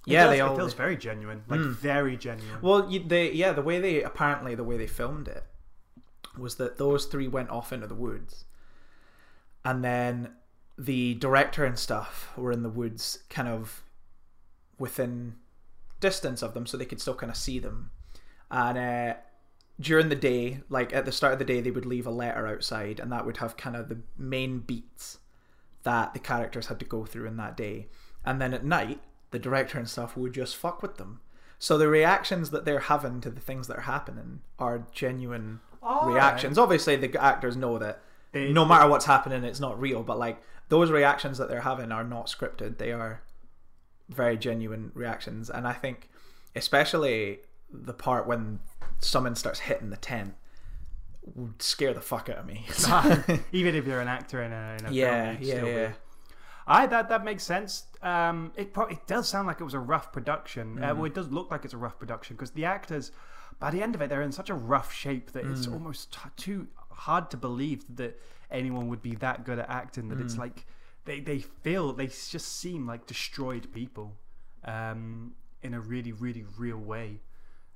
It 0.08 0.14
yeah 0.14 0.24
does- 0.24 0.32
they 0.32 0.40
all 0.42 0.54
It 0.56 0.58
feels 0.58 0.74
very 0.74 0.96
genuine, 0.98 1.44
like 1.48 1.60
Mm. 1.60 1.74
very 1.76 2.16
genuine. 2.18 2.62
well 2.62 2.82
they 2.90 3.32
yeah 3.34 3.52
the 3.52 3.62
way 3.62 3.80
they 3.82 4.02
apparently 4.02 4.56
the 4.56 4.64
way 4.64 4.78
they 4.78 4.88
filmed 4.88 5.28
it 5.28 5.44
was 6.38 6.56
that 6.56 6.78
those 6.78 7.06
three 7.06 7.28
went 7.28 7.50
off 7.50 7.74
into 7.74 7.86
the 7.86 8.00
woods 8.08 8.46
and 9.64 9.84
then 9.84 10.34
the 10.78 11.14
director 11.16 11.66
and 11.66 11.78
stuff 11.78 12.32
were 12.36 12.52
in 12.52 12.64
the 12.64 12.70
woods 12.70 13.20
kind 13.30 13.48
of 13.48 13.84
within 14.80 15.36
distance 16.00 16.42
of 16.42 16.54
them 16.54 16.66
so 16.66 16.76
they 16.76 16.86
could 16.86 17.02
still 17.02 17.14
kind 17.14 17.30
of 17.30 17.38
see 17.38 17.60
them. 17.60 17.92
And 18.50 18.78
uh, 18.78 19.14
during 19.80 20.10
the 20.10 20.16
day 20.16 20.62
like 20.70 20.94
at 20.94 21.06
the 21.06 21.12
start 21.12 21.34
of 21.34 21.40
the 21.40 21.46
day 21.46 21.62
they 21.62 21.72
would 21.72 21.86
leave 21.86 22.08
a 22.08 22.12
letter 22.12 22.48
outside 22.48 23.00
and 23.00 23.12
that 23.12 23.26
would 23.26 23.38
have 23.38 23.58
kind 23.58 23.76
of 23.76 23.90
the 23.90 24.00
main 24.18 24.60
beats 24.60 25.20
that 25.84 26.14
the 26.14 26.20
characters 26.20 26.68
had 26.68 26.80
to 26.80 26.86
go 26.86 27.06
through 27.06 27.28
in 27.28 27.38
that 27.38 27.58
day. 27.58 27.88
And 28.26 28.42
then 28.42 28.54
at 28.54 28.66
night 28.66 29.02
the 29.32 29.40
director 29.40 29.78
and 29.78 29.88
stuff 29.88 30.18
would 30.18 30.34
just 30.34 30.56
fuck 30.56 30.82
with 30.82 30.98
them. 30.98 31.22
So 31.60 31.78
the 31.78 31.88
reactions 31.88 32.50
that 32.50 32.66
they're 32.66 32.80
having 32.80 33.22
to 33.22 33.30
the 33.30 33.40
things 33.40 33.68
that 33.68 33.78
are 33.78 33.82
happening 33.82 34.42
are 34.58 34.88
genuine 34.92 35.60
reactions. 36.04 36.58
Obviously 36.58 36.96
the 36.96 37.22
actors 37.22 37.56
know 37.56 37.78
that 37.78 38.02
They- 38.32 38.52
no 38.52 38.66
matter 38.66 38.88
what's 38.90 39.06
happening 39.06 39.44
it's 39.44 39.60
not 39.60 39.80
real 39.80 40.04
but 40.04 40.18
like 40.20 40.42
those 40.70 40.90
reactions 40.92 41.38
that 41.38 41.50
they're 41.50 41.62
having 41.62 41.92
are 41.92 42.04
not 42.04 42.28
scripted 42.28 42.78
they 42.78 42.92
are 42.92 43.22
very 44.10 44.38
genuine 44.38 44.92
reactions 44.94 45.50
and 45.50 45.68
i 45.68 45.74
think 45.74 46.10
especially 46.56 47.40
the 47.72 47.94
part 47.94 48.28
when 48.28 48.60
someone 49.00 49.36
starts 49.36 49.60
hitting 49.62 49.90
the 49.90 49.98
tent 49.98 50.34
would 51.36 51.62
scare 51.62 51.94
the 51.94 52.02
fuck 52.02 52.30
out 52.30 52.38
of 52.40 52.46
me 52.46 52.66
Even 53.52 53.76
if 53.76 53.86
you're 53.86 54.02
an 54.02 54.08
actor 54.08 54.42
in 54.44 54.52
a, 54.52 54.78
in 54.80 54.86
a 54.86 54.92
yeah 54.92 55.32
film, 55.34 55.44
you'd 55.44 55.48
yeah 55.68 55.88
be- 55.90 55.94
I 56.68 56.86
that 56.88 57.10
that 57.10 57.24
makes 57.26 57.44
sense. 57.44 57.84
Um, 58.04 58.52
it 58.56 58.72
pro- 58.72 58.86
it 58.86 59.06
does 59.08 59.28
sound 59.28 59.48
like 59.48 59.60
it 59.60 59.64
was 59.64 59.74
a 59.74 59.80
rough 59.80 60.14
production. 60.14 60.78
Mm. 60.78 60.92
Uh, 60.92 60.96
well, 60.96 61.06
it 61.06 61.16
does 61.16 61.28
look 61.30 61.50
like 61.52 61.66
it's 61.66 61.74
a 61.74 61.78
rough 61.78 61.98
production 61.98 62.36
because 62.36 62.52
the 62.52 62.66
actors, 62.66 63.12
by 63.60 63.72
the 63.72 63.82
end 63.82 63.96
of 63.96 64.02
it, 64.02 64.10
they're 64.10 64.22
in 64.22 64.32
such 64.32 64.50
a 64.50 64.54
rough 64.54 64.94
shape 64.94 65.32
that 65.32 65.44
it's 65.46 65.66
Mm. 65.66 65.74
almost 65.74 66.14
t- 66.14 66.20
too 66.38 66.68
hard 67.08 67.30
to 67.32 67.38
believe 67.38 67.84
that 67.98 68.14
anyone 68.50 68.88
would 68.92 69.02
be 69.02 69.16
that 69.16 69.38
good 69.46 69.60
at 69.60 69.70
acting. 69.70 70.10
That 70.10 70.20
Mm. 70.20 70.26
it's 70.26 70.38
like 70.38 70.66
they 71.06 71.20
they 71.20 71.40
feel 71.40 71.94
they 71.94 72.08
just 72.08 72.48
seem 72.60 72.86
like 72.92 73.06
destroyed 73.08 73.66
people, 73.74 74.08
um, 74.66 75.34
in 75.64 75.74
a 75.74 75.80
really 75.80 76.12
really 76.12 76.46
real 76.58 76.78
way. 76.94 77.20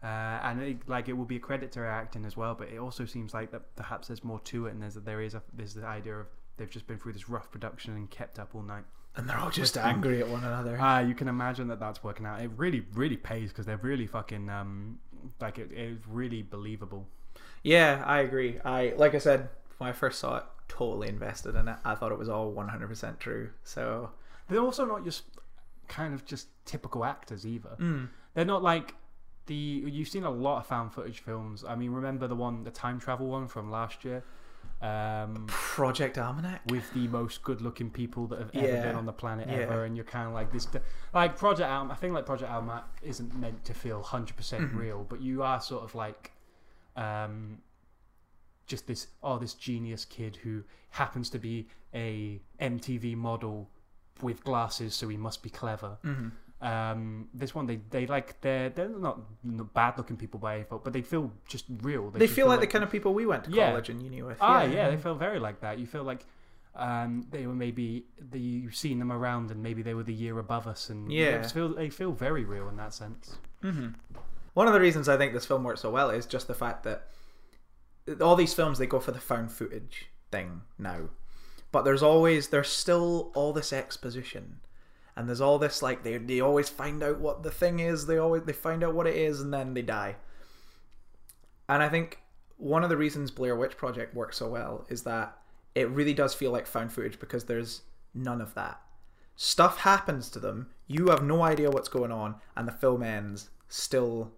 Uh, 0.04 0.08
and 0.48 0.62
it, 0.62 0.78
like 0.88 1.10
it 1.10 1.14
will 1.14 1.26
be 1.26 1.38
a 1.38 1.40
credit 1.40 1.72
to 1.72 1.80
their 1.80 1.90
acting 1.90 2.26
as 2.26 2.38
well, 2.38 2.54
but 2.54 2.68
it 2.70 2.78
also 2.78 3.06
seems 3.06 3.34
like 3.34 3.50
that 3.52 3.76
perhaps 3.76 4.08
there's 4.08 4.24
more 4.24 4.40
to 4.42 4.68
it, 4.68 4.72
and 4.74 4.82
there's 4.82 4.96
there 4.96 5.22
is 5.22 5.34
a 5.34 5.42
there's 5.54 5.74
the 5.74 5.86
idea 5.86 6.16
of 6.16 6.28
they've 6.58 6.70
just 6.70 6.86
been 6.88 7.00
through 7.00 7.14
this 7.14 7.28
rough 7.28 7.50
production 7.52 7.96
and 7.96 8.10
kept 8.12 8.38
up 8.38 8.54
all 8.56 8.62
night. 8.62 8.86
and 9.18 9.28
they're 9.28 9.38
all 9.40 9.50
just 9.64 9.78
angry 9.78 10.20
at 10.22 10.28
one 10.28 10.44
another 10.44 10.78
Ah, 10.80 11.00
you 11.00 11.16
can 11.16 11.28
imagine 11.30 11.68
that 11.70 11.80
that's 11.80 12.04
working 12.04 12.26
out. 12.26 12.42
It 12.42 12.52
really, 12.58 12.82
really 12.94 13.18
pays 13.18 13.50
because 13.50 13.66
they're 13.66 13.86
really 13.92 14.08
fucking 14.08 14.50
um, 14.50 15.00
like 15.42 15.58
it, 15.58 15.70
it's 15.72 16.06
really 16.08 16.42
believable. 16.44 17.08
Yeah 17.74 18.04
i 18.06 18.20
agree 18.20 18.60
i 18.64 18.94
like 18.98 19.14
i 19.16 19.18
said 19.18 19.50
when 19.80 19.90
i 19.90 19.94
first 19.94 20.20
saw 20.20 20.38
it 20.38 20.44
totally 20.68 21.08
invested 21.10 21.56
in 21.56 21.68
it 21.68 21.78
i 21.84 21.94
thought 21.96 22.12
it 22.12 22.18
was 22.18 22.30
all 22.30 22.54
100% 22.54 23.20
true 23.20 23.50
so 23.64 24.12
They're 24.50 24.60
also 24.70 24.86
not 24.86 25.04
just 25.04 25.24
kind 25.88 26.14
of 26.14 26.26
just 26.26 26.48
typical 26.66 27.04
actors 27.06 27.46
either. 27.46 27.76
mm. 27.80 28.08
They're 28.34 28.46
not 28.56 28.64
like 28.64 28.96
the 29.48 29.54
you've 29.56 30.08
seen 30.16 30.24
a 30.24 30.30
lot 30.48 30.58
of 30.62 30.66
found 30.68 30.92
footage 30.94 31.20
films. 31.20 31.64
I 31.64 31.76
mean, 31.76 31.92
remember 31.92 32.28
the 32.28 32.36
one, 32.36 32.64
the 32.64 32.72
time 32.72 33.00
travel 33.00 33.28
one 33.28 33.48
from 33.48 33.70
last 33.72 34.04
year, 34.04 34.24
um, 34.82 35.46
project 35.48 36.18
almanac 36.18 36.62
with 36.70 36.92
the 36.94 37.08
most 37.08 37.44
good-looking 37.44 37.90
people 37.92 38.28
that 38.28 38.40
have 38.40 38.52
ever 38.56 38.76
Yeah. 38.76 38.82
been 38.88 38.96
on 38.96 39.06
the 39.06 39.14
planet 39.14 39.48
Yeah. 39.48 39.58
ever, 39.66 39.86
and 39.86 39.96
you're 39.96 40.06
kind 40.18 40.28
of 40.28 40.34
like 40.34 40.52
this, 40.52 40.68
like 41.14 41.38
Project 41.38 41.70
Alm. 41.70 41.92
I 41.92 41.96
think 41.96 42.14
like 42.14 42.26
Project 42.26 42.52
Almanac 42.52 42.86
isn't 43.02 43.34
meant 43.36 43.64
to 43.66 43.74
feel 43.74 44.02
hundred 44.04 44.36
percent 44.36 44.74
Mhm. 44.74 44.78
real, 44.80 45.06
but 45.08 45.22
you 45.22 45.44
are 45.44 45.62
sort 45.62 45.84
of 45.84 45.96
like, 45.96 46.32
um, 46.96 47.60
just 48.68 48.88
this 48.88 49.08
oh 49.22 49.38
this 49.38 49.54
genius 49.54 50.06
kid 50.06 50.38
who 50.44 50.64
happens 50.90 51.30
to 51.30 51.40
be 51.40 51.68
a 51.94 52.42
MTV 52.60 53.16
model 53.16 53.70
with 54.22 54.44
glasses, 54.44 54.96
so 54.96 55.08
he 55.08 55.18
must 55.18 55.44
be 55.44 55.50
clever. 55.50 55.98
mm-hmm. 56.04 56.30
Um, 56.62 57.28
this 57.34 57.54
one 57.54 57.66
they 57.68 57.80
they 57.90 58.08
like 58.08 58.40
they're 58.42 58.70
they're 58.70 58.88
not 58.88 59.20
bad 59.74 59.98
looking 59.98 60.16
people 60.16 60.40
by 60.40 60.56
any 60.56 60.64
fault, 60.64 60.84
but 60.86 60.94
they 60.94 61.02
feel 61.02 61.32
just 61.48 61.66
real. 61.82 62.10
they, 62.10 62.20
just 62.20 62.34
feel 62.34 62.48
like 62.48 62.62
the 62.62 62.68
kind 62.68 62.84
of 62.84 62.90
people 62.90 63.14
we 63.14 63.26
went 63.26 63.44
to 63.44 63.52
Yeah. 63.52 63.68
college 63.70 63.90
and 63.90 64.02
uni 64.02 64.22
with 64.24 64.38
Ah, 64.42 64.64
yeah, 64.64 64.90
they 64.90 64.98
feel 64.98 65.16
very 65.16 65.38
like 65.40 65.60
that. 65.62 65.78
You 65.80 65.86
feel 65.86 66.04
like 66.04 66.26
um, 66.76 67.28
they 67.30 67.46
were 67.46 67.54
maybe 67.54 68.06
the, 68.32 68.40
you've 68.40 68.76
seen 68.76 69.00
them 69.00 69.12
around, 69.12 69.52
and 69.52 69.62
maybe 69.62 69.82
they 69.82 69.94
were 69.94 70.04
the 70.04 70.14
year 70.14 70.40
above 70.40 70.66
us, 70.66 70.90
and 70.90 71.12
Yeah. 71.12 71.40
they 71.40 71.48
feel 71.50 71.70
they 71.76 71.90
feel 71.90 72.12
very 72.14 72.46
real 72.46 72.68
in 72.70 72.78
that 72.78 72.94
sense. 72.94 73.38
hmm 73.62 73.90
One 74.56 74.68
of 74.68 74.74
the 74.74 74.80
reasons 74.80 75.08
I 75.10 75.18
think 75.18 75.34
this 75.34 75.46
film 75.46 75.64
works 75.64 75.82
so 75.82 75.92
well 75.92 76.10
is 76.10 76.26
just 76.26 76.48
the 76.48 76.54
fact 76.54 76.84
that 76.86 77.10
all 78.22 78.38
these 78.38 78.54
films 78.54 78.78
they 78.80 78.88
go 78.88 79.02
for 79.02 79.12
the 79.12 79.20
found 79.20 79.52
footage 79.52 80.08
thing 80.32 80.62
now, 80.80 81.10
but 81.74 81.84
there's 81.84 82.02
always 82.02 82.48
there's 82.48 82.70
still 82.70 83.32
all 83.36 83.52
this 83.52 83.74
exposition, 83.74 84.62
and 85.14 85.28
there's 85.28 85.42
all 85.42 85.60
this 85.60 85.82
like 85.82 86.04
they 86.04 86.18
they 86.18 86.40
always 86.40 86.70
find 86.70 87.04
out 87.04 87.20
what 87.20 87.44
the 87.44 87.52
thing 87.52 87.80
is. 87.80 88.08
They 88.08 88.18
always 88.18 88.44
they 88.44 88.54
find 88.54 88.82
out 88.82 88.96
what 88.96 89.08
it 89.08 89.18
is, 89.18 89.42
and 89.42 89.54
then 89.54 89.74
they 89.74 89.82
die. 89.82 90.16
And 91.68 91.84
I 91.84 91.90
think 91.90 92.22
one 92.56 92.84
of 92.84 92.90
the 92.90 92.96
reasons 92.96 93.32
Blair 93.32 93.58
Witch 93.58 93.76
Project 93.76 94.16
works 94.16 94.38
so 94.38 94.48
well 94.48 94.86
is 94.88 95.04
that 95.04 95.38
it 95.74 95.90
really 95.90 96.14
does 96.14 96.34
feel 96.34 96.52
like 96.52 96.66
found 96.66 96.94
footage 96.94 97.20
because 97.20 97.44
there's 97.44 97.82
none 98.14 98.40
of 98.40 98.54
that. 98.54 98.80
Stuff 99.36 99.80
happens 99.80 100.30
to 100.30 100.40
them, 100.40 100.70
you 100.88 101.08
have 101.08 101.22
no 101.22 101.44
idea 101.44 101.70
what's 101.70 101.90
going 101.90 102.14
on, 102.14 102.36
and 102.56 102.66
the 102.66 102.72
film 102.72 103.04
ends 103.04 103.50
still. 103.68 104.32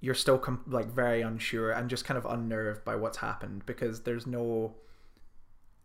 You're 0.00 0.14
still 0.14 0.38
com- 0.38 0.64
like 0.66 0.86
very 0.86 1.22
unsure 1.22 1.72
and 1.72 1.90
just 1.90 2.04
kind 2.04 2.18
of 2.18 2.24
unnerved 2.24 2.84
by 2.84 2.96
what's 2.96 3.18
happened 3.18 3.66
because 3.66 4.02
there's 4.02 4.26
no 4.26 4.74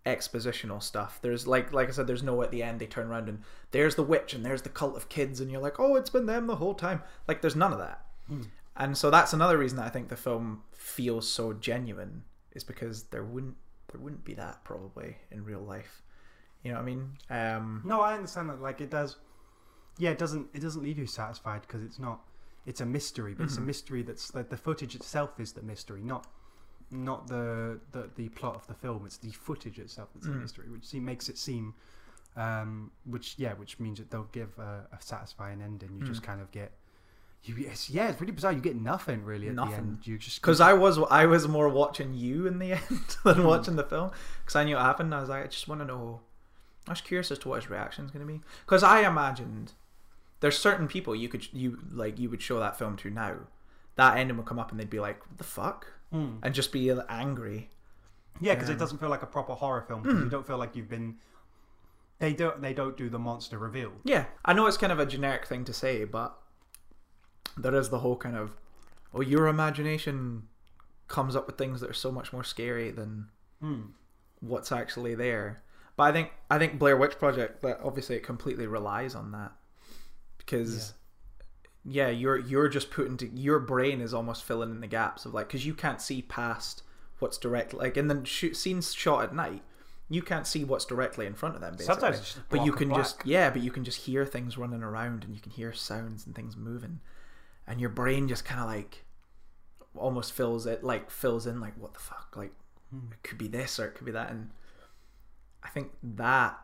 expositional 0.05 0.81
stuff. 0.83 1.19
There's 1.21 1.47
like 1.47 1.73
like 1.73 1.87
I 1.87 1.91
said, 1.91 2.07
there's 2.07 2.23
no 2.23 2.41
at 2.41 2.51
the 2.51 2.61
end 2.63 2.79
they 2.79 2.85
turn 2.85 3.07
around 3.07 3.29
and 3.29 3.41
there's 3.71 3.95
the 3.95 4.03
witch 4.03 4.33
and 4.33 4.45
there's 4.45 4.61
the 4.61 4.69
cult 4.69 4.95
of 4.95 5.09
kids 5.09 5.39
and 5.39 5.51
you're 5.51 5.61
like, 5.61 5.79
oh, 5.79 5.95
it's 5.95 6.09
been 6.09 6.25
them 6.25 6.47
the 6.47 6.57
whole 6.57 6.75
time. 6.75 7.01
Like 7.27 7.41
there's 7.41 7.55
none 7.55 7.73
of 7.73 7.79
that. 7.79 8.05
Hmm. 8.27 8.41
And 8.75 8.97
so 8.97 9.09
that's 9.09 9.33
another 9.33 9.57
reason 9.57 9.77
that 9.77 9.85
I 9.85 9.89
think 9.89 10.09
the 10.09 10.15
film 10.15 10.63
feels 10.71 11.27
so 11.27 11.53
genuine 11.53 12.23
is 12.53 12.63
because 12.63 13.03
there 13.05 13.23
wouldn't 13.23 13.55
there 13.91 14.01
wouldn't 14.01 14.25
be 14.25 14.33
that 14.33 14.63
probably 14.63 15.17
in 15.31 15.43
real 15.43 15.61
life. 15.61 16.01
You 16.63 16.71
know 16.71 16.77
what 16.77 16.83
I 16.83 16.85
mean? 16.85 17.09
Um, 17.29 17.81
No, 17.85 18.01
I 18.01 18.13
understand 18.13 18.49
that. 18.49 18.61
Like 18.61 18.81
it 18.81 18.89
does. 18.89 19.17
Yeah, 19.97 20.09
it 20.09 20.17
doesn't. 20.17 20.47
It 20.53 20.61
doesn't 20.61 20.81
leave 20.81 20.97
you 20.97 21.05
satisfied 21.05 21.61
because 21.61 21.83
it's 21.83 21.99
not. 21.99 22.21
It's 22.65 22.81
a 22.81 22.85
mystery, 22.85 23.33
but 23.33 23.43
it's 23.45 23.57
a 23.57 23.61
Mhm. 23.61 23.65
mystery 23.65 24.01
that's 24.03 24.33
like 24.33 24.49
the 24.49 24.57
footage 24.57 24.95
itself 24.95 25.39
is 25.39 25.53
the 25.53 25.61
mystery, 25.61 26.01
not 26.01 26.27
not 26.91 27.27
the, 27.27 27.79
the 27.91 28.09
the 28.15 28.29
plot 28.29 28.55
of 28.55 28.67
the 28.67 28.73
film. 28.73 29.05
It's 29.05 29.17
the 29.17 29.31
footage 29.31 29.79
itself 29.79 30.09
that's 30.13 30.27
a 30.27 30.29
Mm. 30.31 30.41
mystery, 30.41 30.69
which 30.69 30.85
seem, 30.85 31.03
makes 31.05 31.27
it 31.27 31.37
seem, 31.37 31.73
um, 32.35 32.91
which 33.05 33.35
yeah, 33.37 33.53
which 33.53 33.79
means 33.79 33.97
that 33.99 34.11
they'll 34.11 34.29
give 34.31 34.57
a, 34.59 34.87
a 34.91 35.01
satisfying 35.01 35.61
ending. 35.61 35.93
You 35.95 36.01
just 36.03 36.21
Mm. 36.21 36.25
kind 36.25 36.41
of 36.41 36.51
get. 36.51 36.71
You, 37.45 37.55
it's, 37.57 37.89
yeah, 37.89 38.07
it's 38.09 38.21
really 38.21 38.31
bizarre. 38.31 38.53
You 38.53 38.61
get 38.61 38.77
nothing 38.77 39.25
really 39.25 39.49
at 39.49 39.55
the 39.55 39.61
Nothing. 39.61 39.75
end. 39.75 40.07
You 40.07 40.17
just 40.17 40.39
Because 40.41 40.61
I 40.61 40.71
was 40.73 40.97
I 41.09 41.25
was 41.25 41.45
more 41.47 41.67
watching 41.67 42.13
you 42.13 42.47
in 42.47 42.59
the 42.59 42.71
end 42.79 43.17
than 43.25 43.35
Hmm. 43.35 43.43
watching 43.43 43.75
the 43.75 43.83
film 43.83 44.11
because 44.41 44.55
I 44.55 44.63
knew 44.63 44.75
what 44.75 44.83
happened. 44.85 45.13
I 45.13 45.19
was 45.19 45.29
like, 45.29 45.43
I 45.43 45.47
just 45.47 45.67
want 45.67 45.81
to 45.81 45.85
know. 45.85 46.21
I 46.87 46.91
was 46.91 47.01
curious 47.01 47.31
as 47.31 47.39
to 47.39 47.49
what 47.49 47.61
his 47.61 47.69
reaction 47.69 48.05
is 48.05 48.11
going 48.11 48.25
to 48.25 48.31
be 48.31 48.39
because 48.65 48.83
I 48.83 49.01
imagined 49.05 49.73
there's 50.43 50.57
certain 50.57 50.89
people 50.89 51.15
you 51.15 51.29
could 51.29 51.47
you 51.53 51.79
like 51.93 52.19
you 52.19 52.29
would 52.29 52.41
show 52.41 52.59
that 52.59 52.77
film 52.77 52.97
to 52.97 53.09
now. 53.09 53.35
That 53.95 54.17
ending 54.17 54.35
would 54.37 54.45
come 54.45 54.59
up 54.59 54.71
and 54.71 54.79
they'd 54.79 54.89
be 54.89 54.99
like, 54.99 55.25
"What 55.27 55.37
the 55.37 55.43
fuck?" 55.45 55.87
Mm. 56.13 56.39
and 56.43 56.53
just 56.53 56.71
be 56.73 56.91
angry. 57.09 57.69
Yeah, 58.41 58.53
because 58.55 58.69
Um, 58.69 58.75
it 58.75 58.79
doesn't 58.79 58.97
feel 58.99 59.09
like 59.09 59.23
a 59.23 59.27
proper 59.27 59.53
horror 59.53 59.83
film. 59.87 60.03
Mm. 60.03 60.23
You 60.25 60.29
don't 60.29 60.45
feel 60.45 60.57
like 60.57 60.75
you've 60.75 60.89
been. 60.89 61.15
They 62.19 62.33
don't. 62.33 62.61
They 62.61 62.73
don't 62.73 62.97
do 62.97 63.09
the 63.09 63.17
monster 63.19 63.57
reveal. 63.57 63.93
Yeah, 64.03 64.25
I 64.43 64.51
know 64.53 64.65
it's 64.67 64.77
kind 64.77 64.91
of 64.91 64.99
a 64.99 65.05
generic 65.05 65.45
thing 65.47 65.63
to 65.65 65.73
say, 65.73 66.03
but 66.03 66.37
there 67.57 67.73
is 67.75 67.89
the 67.89 67.99
whole 67.99 68.17
kind 68.17 68.35
of, 68.35 68.57
oh, 69.13 69.21
your 69.21 69.47
imagination 69.47 70.47
comes 71.07 71.35
up 71.35 71.45
with 71.47 71.57
things 71.57 71.79
that 71.81 71.89
are 71.89 71.93
so 71.93 72.11
much 72.11 72.33
more 72.33 72.43
scary 72.43 72.91
than 72.91 73.29
Mm. 73.63 73.91
what's 74.41 74.71
actually 74.71 75.15
there. 75.15 75.63
But 75.95 76.03
I 76.03 76.11
think 76.11 76.31
I 76.49 76.57
think 76.57 76.77
Blair 76.79 76.97
Witch 76.97 77.17
Project 77.19 77.61
that 77.61 77.79
obviously 77.83 78.15
it 78.17 78.23
completely 78.23 78.67
relies 78.67 79.15
on 79.15 79.31
that 79.31 79.53
because 80.45 80.93
yeah, 81.85 82.09
you're 82.09 82.37
you're 82.39 82.69
just 82.69 82.91
putting 82.91 83.17
to 83.17 83.27
your 83.29 83.59
brain 83.59 84.01
is 84.01 84.13
almost 84.13 84.43
filling 84.43 84.71
in 84.71 84.81
the 84.81 84.87
gaps 84.87 85.25
of 85.25 85.33
like 85.33 85.47
because 85.47 85.65
you 85.65 85.73
can't 85.73 86.01
see 86.01 86.21
past 86.21 86.83
what's 87.19 87.37
direct 87.37 87.73
like 87.73 87.97
in 87.97 88.07
the 88.07 88.23
shoot, 88.25 88.55
scenes 88.55 88.93
shot 88.93 89.23
at 89.23 89.35
night. 89.35 89.61
You 90.09 90.21
can't 90.21 90.45
see 90.45 90.63
what's 90.63 90.85
directly 90.85 91.25
in 91.25 91.33
front 91.33 91.55
of 91.55 91.61
them. 91.61 91.73
Basically. 91.73 91.93
Sometimes 91.95 92.19
it's 92.19 92.33
just 92.35 92.49
but 92.49 92.65
you 92.65 92.71
can 92.73 92.89
black. 92.89 93.01
just 93.01 93.25
yeah, 93.25 93.49
but 93.49 93.61
you 93.61 93.71
can 93.71 93.83
just 93.83 94.01
hear 94.01 94.25
things 94.25 94.57
running 94.57 94.83
around 94.83 95.23
and 95.23 95.33
you 95.33 95.41
can 95.41 95.51
hear 95.51 95.73
sounds 95.73 96.25
and 96.25 96.35
things 96.35 96.55
moving, 96.57 96.99
and 97.67 97.79
your 97.81 97.89
brain 97.89 98.27
just 98.27 98.45
kind 98.45 98.59
of 98.61 98.67
like 98.67 99.05
almost 99.95 100.33
fills 100.33 100.65
it 100.65 100.83
like 100.83 101.09
fills 101.11 101.45
in 101.45 101.59
like 101.59 101.73
what 101.79 101.93
the 101.93 101.99
fuck 101.99 102.33
like 102.35 102.51
Mm. 102.93 103.11
it 103.11 103.23
could 103.23 103.37
be 103.39 103.47
this 103.47 103.79
or 103.79 103.85
it 103.87 103.95
could 103.95 104.05
be 104.05 104.11
that 104.11 104.29
and 104.29 104.51
i 105.63 105.69
think 105.69 105.91
that 106.03 106.59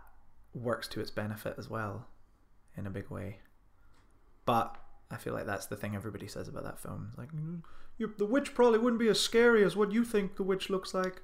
works 0.54 0.88
to 0.90 1.00
its 1.00 1.10
benefit 1.10 1.56
as 1.58 1.70
well 1.70 2.06
in 2.78 2.86
a 2.86 2.90
big 2.92 3.10
way 3.10 3.40
but 4.46 4.76
i 5.12 5.18
feel 5.18 5.34
like 5.34 5.46
that's 5.46 5.66
the 5.68 5.76
thing 5.76 5.96
everybody 5.96 6.28
says 6.28 6.48
about 6.48 6.64
that 6.64 6.80
film 6.80 7.08
it's 7.10 7.18
like 7.18 7.32
"Mm, 7.34 7.62
the 8.18 8.26
witch 8.26 8.54
probably 8.54 8.80
wouldn't 8.80 9.00
be 9.00 9.08
as 9.10 9.20
scary 9.20 9.64
as 9.64 9.76
what 9.76 9.92
you 9.92 10.04
think 10.04 10.36
the 10.38 10.44
witch 10.44 10.70
looks 10.70 10.94
like 10.94 11.22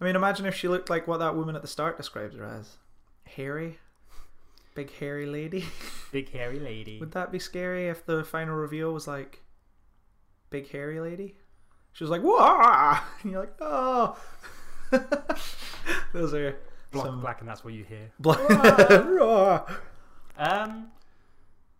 i 0.00 0.04
mean 0.04 0.16
imagine 0.16 0.46
if 0.46 0.54
she 0.54 0.68
looked 0.68 0.88
like 0.90 1.06
what 1.08 1.18
that 1.18 1.34
woman 1.36 1.56
at 1.56 1.62
the 1.62 1.68
start 1.68 1.96
describes 1.96 2.36
her 2.36 2.44
as 2.44 2.76
hairy 3.24 3.78
big 4.74 4.90
hairy 4.98 5.26
lady 5.26 5.64
Big 6.12 6.30
hairy 6.30 6.58
lady. 6.60 6.98
would 7.00 7.12
that 7.12 7.32
be 7.32 7.38
scary 7.38 7.88
if 7.88 8.04
the 8.06 8.22
final 8.24 8.54
reveal 8.54 8.92
was 8.92 9.06
like 9.08 9.42
big 10.50 10.70
hairy 10.70 11.00
lady? 11.00 11.36
She 11.94 12.04
was 12.04 12.10
like, 12.10 12.20
"Whoa!" 12.22 12.98
And 13.22 13.32
you're 13.32 13.40
like, 13.40 13.54
"Oh." 13.60 14.16
Those 16.12 16.34
are 16.34 16.56
Block 16.90 17.06
some- 17.06 17.20
black, 17.22 17.40
and 17.40 17.48
that's 17.48 17.64
what 17.64 17.72
you 17.72 17.84
hear. 17.84 18.10
Bla- 18.18 19.64
Um, 20.36 20.88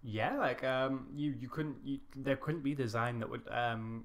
yeah, 0.02 0.36
like 0.38 0.64
um, 0.64 1.08
you 1.14 1.34
you 1.38 1.48
couldn't 1.48 1.76
you, 1.84 1.98
there 2.16 2.36
couldn't 2.36 2.62
be 2.62 2.74
design 2.74 3.20
that 3.20 3.30
would 3.30 3.48
um 3.50 4.04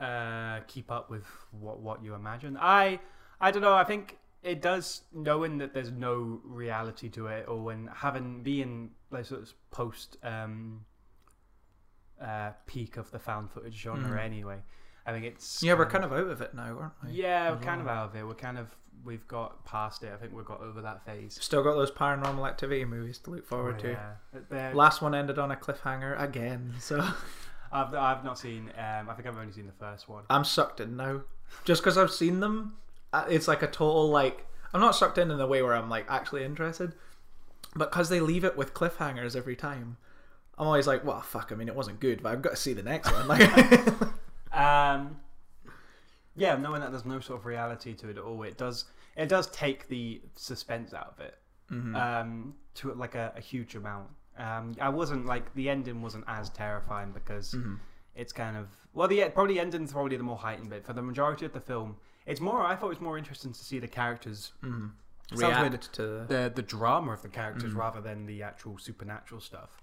uh 0.00 0.60
keep 0.66 0.90
up 0.90 1.10
with 1.10 1.24
what 1.52 1.80
what 1.80 2.02
you 2.02 2.14
imagine. 2.14 2.56
I 2.60 3.00
I 3.40 3.50
don't 3.50 3.62
know. 3.62 3.74
I 3.74 3.84
think 3.84 4.18
it 4.42 4.60
does 4.62 5.02
knowing 5.12 5.58
that 5.58 5.74
there's 5.74 5.90
no 5.92 6.40
reality 6.44 7.08
to 7.10 7.26
it, 7.28 7.46
or 7.48 7.62
when 7.62 7.88
having 7.94 8.42
being 8.42 8.90
like 9.10 9.24
sort 9.26 9.42
of 9.42 9.52
post 9.70 10.16
um 10.22 10.84
uh 12.20 12.52
peak 12.66 12.96
of 12.96 13.10
the 13.10 13.18
found 13.18 13.50
footage 13.50 13.74
genre 13.80 14.18
Mhm. 14.18 14.24
anyway. 14.24 14.62
I 15.06 15.12
think 15.12 15.24
it's 15.24 15.62
yeah, 15.62 15.74
we're 15.74 15.86
kind 15.86 16.04
of 16.04 16.12
out 16.12 16.28
of 16.28 16.40
it 16.40 16.54
now, 16.54 16.78
aren't 16.78 16.92
we? 17.04 17.10
yeah, 17.20 17.50
we're 17.50 17.56
kind 17.58 17.80
of 17.80 17.88
out 17.88 18.10
of 18.10 18.16
it. 18.16 18.26
We're 18.26 18.34
kind 18.34 18.58
of 18.58 18.68
we've 19.04 19.26
got 19.26 19.64
past 19.64 20.04
it. 20.04 20.12
I 20.14 20.16
think 20.16 20.32
we've 20.32 20.44
got 20.44 20.60
over 20.60 20.80
that 20.82 21.04
phase. 21.04 21.36
Still 21.40 21.62
got 21.64 21.74
those 21.74 21.90
paranormal 21.90 22.46
activity 22.48 22.84
movies 22.84 23.18
to 23.20 23.30
look 23.30 23.44
forward 23.44 23.76
Oh, 23.78 23.82
to. 23.82 23.88
yeah. 23.90 24.10
They're- 24.48 24.74
Last 24.74 25.02
one 25.02 25.14
ended 25.14 25.38
on 25.40 25.50
a 25.50 25.56
cliffhanger 25.56 26.20
again, 26.22 26.74
so 26.78 27.00
I've 27.72 27.94
I've 27.94 28.24
not 28.24 28.38
seen. 28.38 28.70
Um, 28.78 29.08
I 29.10 29.14
think 29.14 29.26
I've 29.26 29.36
only 29.38 29.52
seen 29.52 29.66
the 29.66 29.72
first 29.72 30.08
one. 30.08 30.24
I'm 30.30 30.44
sucked 30.44 30.78
in 30.80 30.96
now. 30.96 31.22
Just 31.64 31.82
because 31.82 31.98
I've 31.98 32.12
seen 32.12 32.40
them, 32.40 32.74
uh, 33.12 33.24
it's 33.28 33.48
like 33.48 33.62
a 33.62 33.66
total 33.66 34.08
like 34.08 34.46
I'm 34.72 34.80
not 34.80 34.94
sucked 34.94 35.18
in 35.18 35.30
in 35.30 35.36
the 35.38 35.46
way 35.46 35.62
where 35.62 35.74
I'm 35.74 35.90
like 35.90 36.06
actually 36.08 36.44
interested, 36.44 36.94
but 37.74 37.90
because 37.90 38.08
they 38.08 38.20
leave 38.20 38.44
it 38.44 38.56
with 38.56 38.72
cliffhangers 38.72 39.34
every 39.36 39.56
time, 39.56 39.96
I'm 40.58 40.66
always 40.68 40.86
like, 40.86 41.04
well, 41.04 41.20
fuck. 41.22 41.50
I 41.50 41.56
mean, 41.56 41.68
it 41.68 41.74
wasn't 41.74 41.98
good, 41.98 42.22
but 42.22 42.30
I've 42.32 42.40
got 42.42 42.50
to 42.50 42.56
see 42.56 42.72
the 42.72 42.82
next 42.84 43.10
one. 43.12 43.26
Like, 43.28 43.40
Um, 44.62 45.20
yeah, 46.34 46.56
knowing 46.56 46.80
that 46.80 46.90
there's 46.90 47.04
no 47.04 47.20
sort 47.20 47.40
of 47.40 47.46
reality 47.46 47.94
to 47.94 48.08
it 48.08 48.16
at 48.18 48.22
all, 48.24 48.42
it 48.42 48.56
does 48.56 48.86
it 49.16 49.28
does 49.28 49.50
take 49.50 49.88
the 49.88 50.22
suspense 50.36 50.94
out 50.94 51.14
of 51.18 51.20
it 51.20 51.38
Mhm. 51.70 51.94
um, 51.94 52.54
to 52.74 52.92
like 52.94 53.14
a, 53.14 53.32
a 53.36 53.40
huge 53.40 53.74
amount. 53.74 54.08
Um, 54.38 54.74
I 54.80 54.88
wasn't 54.88 55.26
like 55.26 55.52
the 55.54 55.68
ending 55.68 56.00
wasn't 56.00 56.24
as 56.26 56.48
terrifying 56.48 57.12
because 57.12 57.52
Mhm. 57.52 57.78
it's 58.14 58.32
kind 58.32 58.56
of 58.56 58.68
well 58.94 59.08
the 59.08 59.28
probably 59.30 59.60
ending's 59.60 59.92
probably 59.92 60.16
the 60.16 60.22
more 60.22 60.38
heightened 60.38 60.70
bit 60.70 60.86
for 60.86 60.94
the 60.94 61.02
majority 61.02 61.44
of 61.44 61.52
the 61.52 61.60
film. 61.60 61.96
It's 62.24 62.40
more 62.40 62.62
I 62.64 62.74
thought 62.76 62.86
it 62.86 62.90
was 62.90 63.00
more 63.00 63.18
interesting 63.18 63.52
to 63.52 63.62
see 63.64 63.78
the 63.78 63.88
characters 63.88 64.52
Mhm. 64.62 64.92
Weird. 65.32 65.56
react 65.56 65.92
to 65.94 66.24
the 66.26 66.50
the 66.54 66.62
drama 66.62 67.12
of 67.12 67.20
the 67.22 67.28
characters 67.28 67.74
Mm. 67.74 67.78
rather 67.78 68.00
than 68.00 68.24
the 68.24 68.42
actual 68.42 68.78
supernatural 68.78 69.40
stuff. 69.42 69.81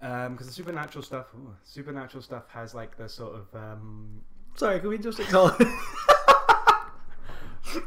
Because 0.00 0.46
the 0.46 0.52
supernatural 0.52 1.04
stuff, 1.04 1.26
ooh, 1.34 1.54
supernatural 1.62 2.22
stuff 2.22 2.44
has 2.48 2.74
like 2.74 2.96
the 2.96 3.08
sort 3.08 3.34
of. 3.34 3.54
Um, 3.54 4.22
Sorry, 4.56 4.80
can 4.80 4.88
we 4.88 4.98
just 4.98 5.20
acknowledge, 5.20 5.56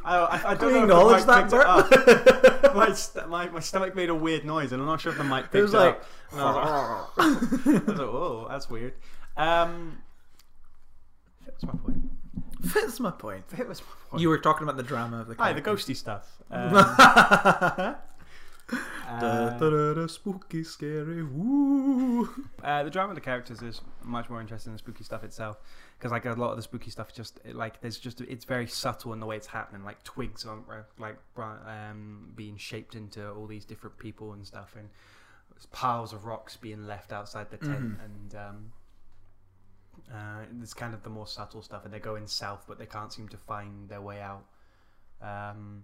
I, 0.06 0.18
I, 0.18 0.52
I 0.52 0.56
don't 0.56 0.88
know 0.88 1.10
acknowledge 1.10 1.26
that 1.26 1.54
up. 1.54 2.76
my, 2.76 2.94
st- 2.94 3.28
my 3.30 3.50
my 3.50 3.60
stomach 3.60 3.96
made 3.96 4.10
a 4.10 4.16
weird 4.16 4.46
noise, 4.46 4.72
and 4.72 4.82
I'm 4.82 4.88
not 4.88 5.02
sure 5.02 5.12
if 5.12 5.18
the 5.18 5.24
mic 5.24 5.46
picked 5.46 5.56
It 5.56 5.60
it, 5.60 5.62
was 5.64 5.74
like, 5.74 5.96
up. 5.96 6.06
And 6.32 6.42
I 6.42 6.46
was 6.46 6.56
like, 6.56 7.76
I 7.76 7.80
was 7.80 7.88
like, 7.88 8.00
oh, 8.00 8.48
that's 8.50 8.70
weird. 8.70 8.94
Um, 9.36 9.98
that 11.46 11.56
was 11.56 11.64
my 11.66 11.74
point. 11.74 12.12
fits 12.72 13.00
my 13.00 13.12
point. 13.12 13.48
That 13.50 13.68
was 13.68 13.82
my 13.82 13.88
point. 14.12 14.22
You 14.22 14.30
were 14.30 14.38
talking 14.38 14.64
about 14.64 14.78
the 14.78 14.84
drama 14.84 15.22
of 15.22 15.28
the 15.28 15.36
Hi, 15.36 15.54
the 15.54 15.62
ghosty 15.62 15.96
stuff. 15.96 16.30
Um, 16.52 17.96
da, 19.20 19.28
uh, 19.28 19.58
da, 19.60 19.94
da, 19.94 20.08
spooky, 20.08 20.64
scary. 20.64 21.24
Woo. 21.24 22.30
Uh, 22.64 22.84
the 22.84 22.90
drama 22.90 23.10
of 23.10 23.16
the 23.16 23.22
characters 23.22 23.62
is 23.62 23.82
much 24.04 24.30
more 24.30 24.40
interesting 24.42 24.72
than 24.72 24.76
the 24.76 24.80
spooky 24.80 25.04
stuff 25.04 25.24
itself 25.24 25.58
because 25.98 26.12
like 26.12 26.26
a 26.26 26.32
lot 26.34 26.52
of 26.52 26.56
the 26.58 26.62
spooky 26.62 26.90
stuff 26.92 27.14
just 27.14 27.40
it, 27.46 27.56
like 27.56 27.80
there's 27.82 27.98
just 27.98 28.22
it's 28.22 28.46
very 28.46 28.68
subtle 28.68 29.14
in 29.14 29.20
the 29.20 29.26
way 29.26 29.36
it's 29.36 29.48
happening 29.48 29.84
like 29.84 30.02
twigs 30.04 30.46
uh, 30.46 30.56
like 31.00 31.18
um, 31.38 32.32
being 32.36 32.58
shaped 32.58 32.96
into 32.96 33.30
all 33.32 33.48
these 33.48 33.66
different 33.66 33.98
people 33.98 34.34
and 34.34 34.46
stuff 34.46 34.76
and 34.78 34.90
piles 35.72 36.12
of 36.14 36.26
rocks 36.26 36.58
being 36.58 36.86
left 36.88 37.12
outside 37.14 37.50
the 37.50 37.58
tent 37.58 37.98
Mhm. 37.98 38.06
and 38.06 38.36
um, 38.36 38.72
uh, 40.14 40.42
it's 40.62 40.74
kind 40.74 40.94
of 40.94 41.04
the 41.04 41.10
more 41.10 41.28
subtle 41.28 41.62
stuff 41.62 41.86
and 41.86 41.94
they're 41.94 42.00
going 42.02 42.28
south 42.28 42.66
but 42.68 42.78
they 42.78 42.86
can't 42.86 43.14
seem 43.14 43.30
to 43.30 43.38
find 43.38 43.88
their 43.90 44.02
way 44.02 44.20
out 44.22 44.44
um, 45.22 45.84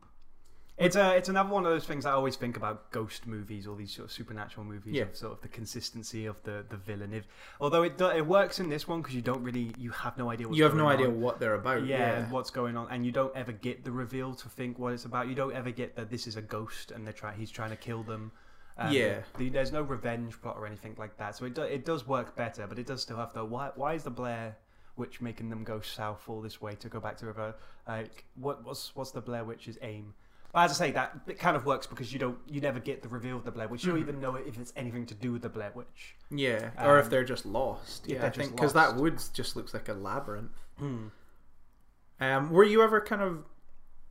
it's 0.80 0.96
a 0.96 1.16
it's 1.16 1.30
another 1.30 1.50
one 1.50 1.66
of 1.66 1.72
those 1.72 1.86
things 1.86 2.06
I 2.06 2.12
always 2.12 2.36
think 2.38 2.56
about 2.58 2.90
ghost 2.92 3.28
movies, 3.28 3.68
all 3.68 3.76
these 3.76 3.92
sort 3.92 4.06
of 4.08 4.12
supernatural 4.12 4.66
movies, 4.66 4.94
Yeah. 4.96 5.04
of 5.04 5.16
sort 5.16 5.34
of 5.34 5.42
the 5.42 5.48
consistency 5.50 6.26
of 6.26 6.42
the 6.44 6.66
the 6.70 6.78
villain. 6.78 7.14
If, 7.14 7.28
although 7.60 7.84
it 7.84 8.00
it 8.02 8.26
works 8.26 8.60
in 8.60 8.70
this 8.70 8.88
one 8.88 9.02
because 9.02 9.16
you 9.16 9.22
don't 9.22 9.44
really 9.44 9.74
you 9.78 9.92
have 9.92 10.18
no 10.18 10.30
idea. 10.32 10.48
You 10.52 10.64
have 10.64 10.74
no 10.76 10.84
going 10.84 10.94
idea 10.98 11.08
on. 11.10 11.22
what 11.22 11.40
they're 11.40 11.56
about. 11.56 11.86
Yeah, 11.86 11.98
Yeah. 11.98 12.30
what's 12.32 12.50
going 12.50 12.78
on, 12.78 12.88
and 12.92 13.06
you 13.06 13.12
don't 13.12 13.36
ever 13.36 13.52
get 13.52 13.84
the 13.84 13.92
reveal 13.92 14.34
to 14.36 14.50
think 14.50 14.80
what 14.80 14.94
it's 14.94 15.06
about. 15.06 15.28
You 15.28 15.36
don't 15.36 15.54
ever 15.54 15.72
get 15.72 15.96
that 15.98 16.10
this 16.10 16.26
is 16.28 16.36
a 16.38 16.42
ghost 16.42 16.92
and 16.92 17.06
they're 17.06 17.14
trying. 17.14 17.38
He's 17.38 17.52
trying 17.52 17.72
to 17.72 17.76
kill 17.78 18.04
them. 18.04 18.32
Um, 18.78 18.94
Yeah. 18.94 19.24
the, 19.38 19.50
there's 19.50 19.74
no 19.74 19.82
revenge 19.82 20.42
plot 20.42 20.56
or 20.58 20.66
anything 20.66 20.96
like 20.98 21.18
that. 21.18 21.36
So 21.36 21.44
it 21.46 21.54
do, 21.56 21.64
it 21.64 21.84
does 21.84 22.08
work 22.08 22.38
better, 22.38 22.66
but 22.66 22.80
it 22.80 22.88
does 22.88 23.02
still 23.02 23.18
have 23.18 23.34
the 23.34 23.44
why. 23.44 23.72
Why 23.76 23.94
is 23.96 24.04
the 24.04 24.12
Blair 24.12 24.56
Witch 24.96 25.20
making 25.20 25.50
them 25.50 25.66
go 25.66 25.82
south 25.82 26.30
all 26.30 26.40
this 26.42 26.62
way 26.62 26.76
to 26.76 26.88
go 26.88 27.02
back 27.02 27.18
to 27.18 27.26
River? 27.26 27.56
Like 27.86 28.24
what 28.36 28.64
what's 28.64 28.96
what's 28.96 29.12
the 29.12 29.20
Blair 29.22 29.44
Witch's 29.44 29.78
aim? 29.82 30.14
But 30.52 30.62
as 30.66 30.72
I 30.82 30.86
say, 30.88 30.92
that 30.94 31.16
it 31.28 31.38
kind 31.38 31.56
of 31.56 31.66
works 31.66 31.86
because 31.86 32.12
you 32.12 32.18
don't 32.20 32.40
you 32.48 32.60
never 32.60 32.80
get 32.80 33.02
the 33.04 33.08
reveal 33.10 33.38
of 33.38 33.44
the 33.46 33.52
Blair 33.52 33.68
Witch. 33.68 33.84
You 33.84 33.92
don't 33.92 34.00
Mhm. 34.00 34.04
even 34.04 34.20
know 34.20 34.36
if 34.36 34.58
it's 34.60 34.74
anything 34.76 35.06
to 35.08 35.14
do 35.14 35.32
with 35.32 35.44
the 35.44 35.50
Blair 35.50 35.72
Witch. 35.76 36.16
Yeah, 36.32 36.72
or 36.84 36.98
if 36.98 37.06
Um, 37.06 37.12
they're 37.12 37.24
just 37.24 37.46
lost. 37.46 38.06
if 38.06 38.14
Yeah, 38.14 38.22
they're 38.22 38.30
I 38.30 38.34
think 38.34 38.56
because 38.56 38.74
that 38.74 38.90
lost. 38.92 39.00
woods 39.02 39.30
just 39.30 39.56
looks 39.56 39.74
like 39.76 39.88
a 39.90 39.94
labyrinth. 39.94 40.58
Hmm. 40.80 41.08
Um, 42.20 42.50
were 42.50 42.64
you 42.64 42.82
ever 42.82 43.00
kind 43.00 43.22
of? 43.22 43.46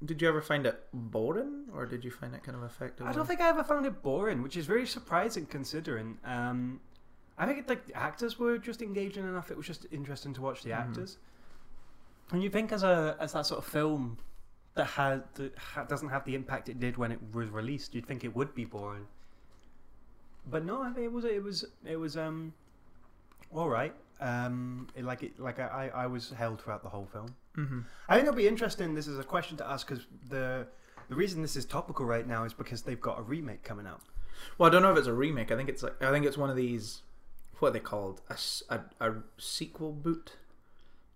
Did 0.04 0.22
you 0.22 0.28
ever 0.28 0.40
find 0.40 0.64
it 0.64 0.86
boring, 0.92 1.66
or 1.74 1.84
did 1.84 2.04
you 2.04 2.10
find 2.12 2.32
it 2.34 2.44
kind 2.44 2.56
of 2.56 2.62
effective? 2.62 3.04
I 3.06 3.12
don't 3.12 3.26
think 3.26 3.40
I 3.40 3.48
ever 3.48 3.64
found 3.64 3.84
it 3.84 4.00
boring, 4.00 4.42
which 4.42 4.56
is 4.56 4.64
very 4.66 4.86
surprising 4.86 5.44
considering. 5.46 6.18
Um, 6.24 6.80
I 7.36 7.46
think 7.46 7.58
it, 7.58 7.68
like 7.68 7.86
the 7.86 7.94
actors 7.96 8.38
were 8.38 8.58
just 8.58 8.80
engaging 8.80 9.24
enough. 9.24 9.50
It 9.50 9.56
was 9.56 9.66
just 9.66 9.86
interesting 9.90 10.32
to 10.34 10.40
watch 10.40 10.62
the 10.62 10.70
Mhm. 10.70 10.76
actors. 10.78 11.18
And 12.30 12.42
you 12.44 12.50
think 12.50 12.70
as 12.72 12.82
a 12.84 13.16
as 13.18 13.32
that 13.32 13.46
sort 13.46 13.58
of 13.58 13.64
film 13.64 14.18
that 14.78 14.86
had 14.86 15.22
that 15.34 15.56
ha- 15.58 15.84
doesn't 15.84 16.08
have 16.08 16.24
the 16.24 16.34
impact 16.34 16.68
it 16.68 16.80
did 16.80 16.96
when 16.96 17.12
it 17.12 17.18
was 17.34 17.48
released, 17.50 17.94
you'd 17.94 18.06
think 18.06 18.24
it 18.24 18.34
would 18.34 18.54
be 18.54 18.64
boring. 18.64 19.06
But 20.50 20.64
no, 20.64 20.92
it 20.96 21.12
was 21.12 21.24
it 21.24 21.42
was 21.42 21.64
it 21.84 21.96
was 21.96 22.16
um 22.16 22.54
all 23.52 23.68
right. 23.68 23.94
Um, 24.20 24.88
it, 24.96 25.04
like 25.04 25.22
it 25.22 25.38
like 25.38 25.58
I 25.58 25.90
I 25.94 26.06
was 26.06 26.30
held 26.30 26.60
throughout 26.60 26.82
the 26.82 26.88
whole 26.88 27.08
film. 27.12 27.34
Mm-hmm. 27.56 27.80
I 28.08 28.14
think 28.14 28.28
it'll 28.28 28.36
be 28.36 28.48
interesting. 28.48 28.94
This 28.94 29.06
is 29.06 29.18
a 29.18 29.24
question 29.24 29.56
to 29.58 29.68
ask 29.68 29.86
because 29.86 30.06
the 30.28 30.66
the 31.08 31.14
reason 31.14 31.42
this 31.42 31.56
is 31.56 31.64
topical 31.64 32.06
right 32.06 32.26
now 32.26 32.44
is 32.44 32.54
because 32.54 32.82
they've 32.82 33.00
got 33.00 33.18
a 33.18 33.22
remake 33.22 33.62
coming 33.62 33.86
out. 33.86 34.02
Well, 34.56 34.68
I 34.68 34.72
don't 34.72 34.82
know 34.82 34.92
if 34.92 34.98
it's 34.98 35.08
a 35.08 35.12
remake. 35.12 35.50
I 35.50 35.56
think 35.56 35.68
it's 35.68 35.82
like 35.82 36.02
I 36.02 36.10
think 36.10 36.24
it's 36.24 36.38
one 36.38 36.50
of 36.50 36.56
these. 36.56 37.02
What 37.58 37.68
are 37.68 37.72
they 37.72 37.80
called? 37.80 38.20
a 38.30 38.80
a 39.00 39.14
sequel 39.38 39.92
boot. 39.92 40.36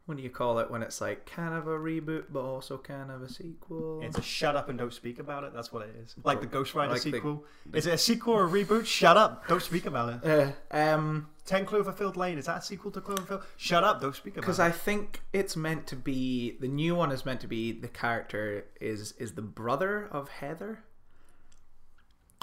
What 0.06 0.16
do 0.16 0.22
you 0.24 0.30
call 0.30 0.58
it 0.58 0.68
when 0.68 0.82
it's 0.82 1.00
like 1.00 1.26
kind 1.26 1.54
of 1.54 1.68
a 1.68 1.78
reboot 1.78 2.24
but 2.30 2.40
also 2.40 2.76
kind 2.76 3.10
of 3.10 3.22
a 3.22 3.28
sequel? 3.28 4.00
It's 4.02 4.18
a 4.18 4.22
shut 4.22 4.56
up 4.56 4.68
and 4.68 4.76
don't 4.76 4.92
speak 4.92 5.20
about 5.20 5.44
it. 5.44 5.54
That's 5.54 5.72
what 5.72 5.82
it 5.86 5.94
is. 6.04 6.16
Like 6.24 6.40
the 6.40 6.46
Ghost 6.48 6.74
Rider 6.74 6.92
Like 6.94 7.02
the- 7.02 7.12
sequel. 7.12 7.44
Is 7.72 7.86
it 7.86 7.94
a 7.94 7.98
sequel 7.98 8.34
or 8.34 8.44
a 8.46 8.48
reboot? 8.48 8.84
Shut 8.84 9.16
up. 9.16 9.46
Don't 9.46 9.62
speak 9.62 9.86
about 9.86 10.24
it. 10.24 10.54
Uh, 10.72 10.76
um, 10.76 11.28
Ten 11.46 11.64
Cloverfield 11.64 12.16
Lane. 12.16 12.36
Is 12.36 12.46
that 12.46 12.58
a 12.58 12.62
sequel 12.62 12.90
to 12.90 13.00
Cloverfield? 13.00 13.44
Shut 13.56 13.84
up. 13.84 14.00
Don't 14.00 14.14
speak 14.14 14.34
about 14.34 14.38
it. 14.38 14.46
because. 14.46 14.58
I 14.58 14.70
think 14.72 15.22
it's 15.32 15.56
meant 15.56 15.86
to 15.88 15.96
be 15.96 16.56
the 16.58 16.68
new 16.68 16.96
one 16.96 17.12
is 17.12 17.24
meant 17.24 17.40
to 17.42 17.46
be 17.48 17.70
the 17.70 17.88
character 17.88 18.64
is 18.80 19.12
is 19.18 19.32
the 19.32 19.42
brother 19.42 20.08
of 20.10 20.28
Heather. 20.28 20.82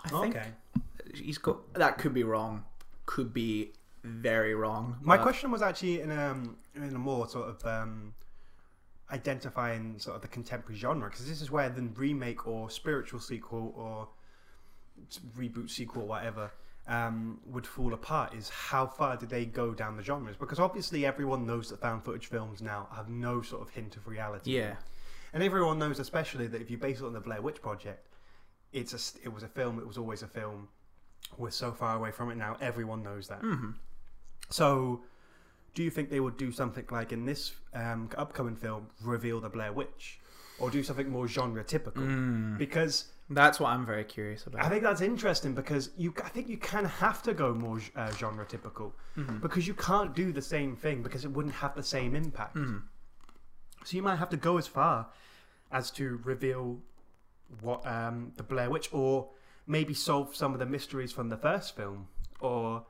I 0.05 0.09
think 0.09 0.35
okay. 0.37 0.47
he's 1.13 1.37
got 1.37 1.73
that 1.73 1.97
could 1.97 2.13
be 2.13 2.23
wrong, 2.23 2.63
could 3.05 3.33
be 3.33 3.73
very 4.09 4.55
wrong. 4.55 4.97
My 5.01 5.17
but- 5.17 5.23
question 5.23 5.51
was 5.51 5.61
actually 5.61 6.01
in 6.01 6.11
um 6.11 6.57
in 6.75 6.83
a 6.83 6.99
more 6.99 7.27
sort 7.27 7.49
of 7.49 7.65
um 7.65 8.13
identifying 9.11 9.97
sort 9.97 10.15
of 10.15 10.21
the 10.21 10.27
contemporary 10.27 10.77
genre 10.77 11.09
because 11.09 11.27
this 11.27 11.41
is 11.41 11.49
where 11.49 11.69
the 11.69 11.81
remake 11.81 12.47
or 12.47 12.69
spiritual 12.69 13.19
sequel 13.19 13.73
or 13.75 14.07
reboot 15.37 15.69
sequel 15.69 16.05
whatever 16.05 16.51
um, 16.87 17.39
would 17.45 17.65
fall 17.65 17.93
apart 17.93 18.33
is 18.33 18.49
how 18.49 18.85
far 18.85 19.15
did 19.15 19.29
they 19.29 19.45
go 19.45 19.73
down 19.73 19.95
the 19.95 20.03
genres? 20.03 20.35
Because 20.35 20.59
obviously 20.59 21.05
everyone 21.05 21.45
knows 21.45 21.69
that 21.69 21.79
found 21.79 22.03
footage 22.03 22.27
films 22.27 22.61
now 22.61 22.87
have 22.95 23.09
no 23.09 23.41
sort 23.41 23.61
of 23.61 23.69
hint 23.69 23.95
of 23.95 24.07
reality. 24.07 24.57
Yeah, 24.57 24.75
and 25.33 25.43
everyone 25.43 25.77
knows 25.77 25.99
especially 25.99 26.47
that 26.47 26.61
if 26.61 26.69
you 26.71 26.77
base 26.77 26.99
it 26.99 27.05
on 27.05 27.13
the 27.13 27.19
Blair 27.19 27.41
Witch 27.41 27.61
Project 27.61 28.07
it's 28.71 28.93
a 28.93 29.25
it 29.25 29.33
was 29.33 29.43
a 29.43 29.47
film 29.47 29.79
it 29.79 29.87
was 29.87 29.97
always 29.97 30.21
a 30.21 30.27
film. 30.27 30.67
We're 31.37 31.51
so 31.51 31.71
far 31.71 31.95
away 31.95 32.11
from 32.11 32.31
it 32.31 32.35
now 32.35 32.57
everyone 32.61 33.03
knows 33.03 33.27
that. 33.27 33.39
Hmm 33.39 33.71
so, 34.49 35.01
do 35.75 35.83
you 35.83 35.89
think 35.89 36.09
they 36.09 36.19
would 36.19 36.37
do 36.37 36.51
something 36.51 36.85
like 36.91 37.11
in 37.11 37.25
this 37.25 37.53
um, 37.73 38.09
upcoming 38.17 38.55
film, 38.55 38.87
reveal 39.03 39.39
the 39.39 39.49
Blair 39.49 39.71
Witch, 39.71 40.19
or 40.59 40.69
do 40.69 40.81
something 40.83 41.09
more 41.09 41.27
genre 41.27 41.63
typical? 41.63 42.03
Mm. 42.03 42.57
Because 42.57 43.05
that's 43.29 43.59
what 43.59 43.69
I'm 43.69 43.85
very 43.85 44.03
curious 44.03 44.47
about. 44.47 44.65
I 44.65 44.69
think 44.69 44.81
that's 44.81 45.01
interesting 45.01 45.53
because 45.53 45.91
you, 45.97 46.13
I 46.25 46.29
think 46.29 46.49
you 46.49 46.57
kind 46.57 46.85
of 46.85 46.91
have 46.93 47.21
to 47.23 47.33
go 47.33 47.53
more 47.53 47.79
uh, 47.95 48.11
genre 48.11 48.45
typical 48.45 48.95
Mhm. 49.15 49.39
because 49.41 49.67
you 49.67 49.75
can't 49.75 50.15
do 50.15 50.31
the 50.31 50.41
same 50.41 50.75
thing 50.75 51.03
because 51.03 51.23
it 51.25 51.31
wouldn't 51.31 51.53
have 51.55 51.75
the 51.75 51.83
same 51.83 52.15
impact. 52.15 52.55
Mhm. 52.55 52.81
So 53.85 53.95
you 53.95 54.01
might 54.03 54.15
have 54.17 54.29
to 54.29 54.37
go 54.37 54.57
as 54.57 54.65
far 54.67 55.07
as 55.71 55.91
to 55.91 56.19
reveal 56.23 56.81
what 57.61 57.85
um, 57.85 58.31
the 58.35 58.43
Blair 58.43 58.69
Witch, 58.69 58.89
or 58.91 59.29
maybe 59.67 59.93
solve 59.93 60.35
some 60.35 60.53
of 60.53 60.59
the 60.59 60.65
mysteries 60.65 61.11
from 61.11 61.29
the 61.29 61.37
first 61.37 61.75
film, 61.75 62.07
or 62.39 62.85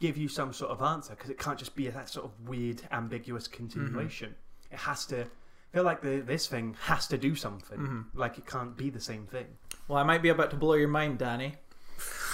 give 0.00 0.16
you 0.16 0.28
some 0.28 0.52
sort 0.52 0.70
of 0.70 0.82
answer 0.82 1.14
because 1.14 1.30
it 1.30 1.38
can't 1.38 1.58
just 1.58 1.74
be 1.76 1.88
that 1.88 2.08
sort 2.08 2.26
of 2.26 2.48
weird, 2.48 2.82
ambiguous 2.92 3.46
continuation. 3.48 4.34
It 4.70 4.78
has 4.78 5.06
to 5.06 5.26
feel 5.72 5.82
like 5.84 6.02
the, 6.02 6.20
this 6.20 6.46
thing 6.46 6.76
has 6.82 7.06
to 7.08 7.18
do 7.18 7.34
something. 7.34 7.78
Mhm. 7.78 8.04
Like 8.14 8.38
it 8.38 8.46
can't 8.46 8.76
be 8.76 8.90
the 8.90 9.00
same 9.00 9.26
thing. 9.26 9.46
Well, 9.88 9.98
I 9.98 10.02
might 10.02 10.22
be 10.22 10.28
about 10.30 10.50
to 10.50 10.56
blow 10.56 10.74
your 10.74 10.88
mind, 10.88 11.18
Danny. 11.18 11.56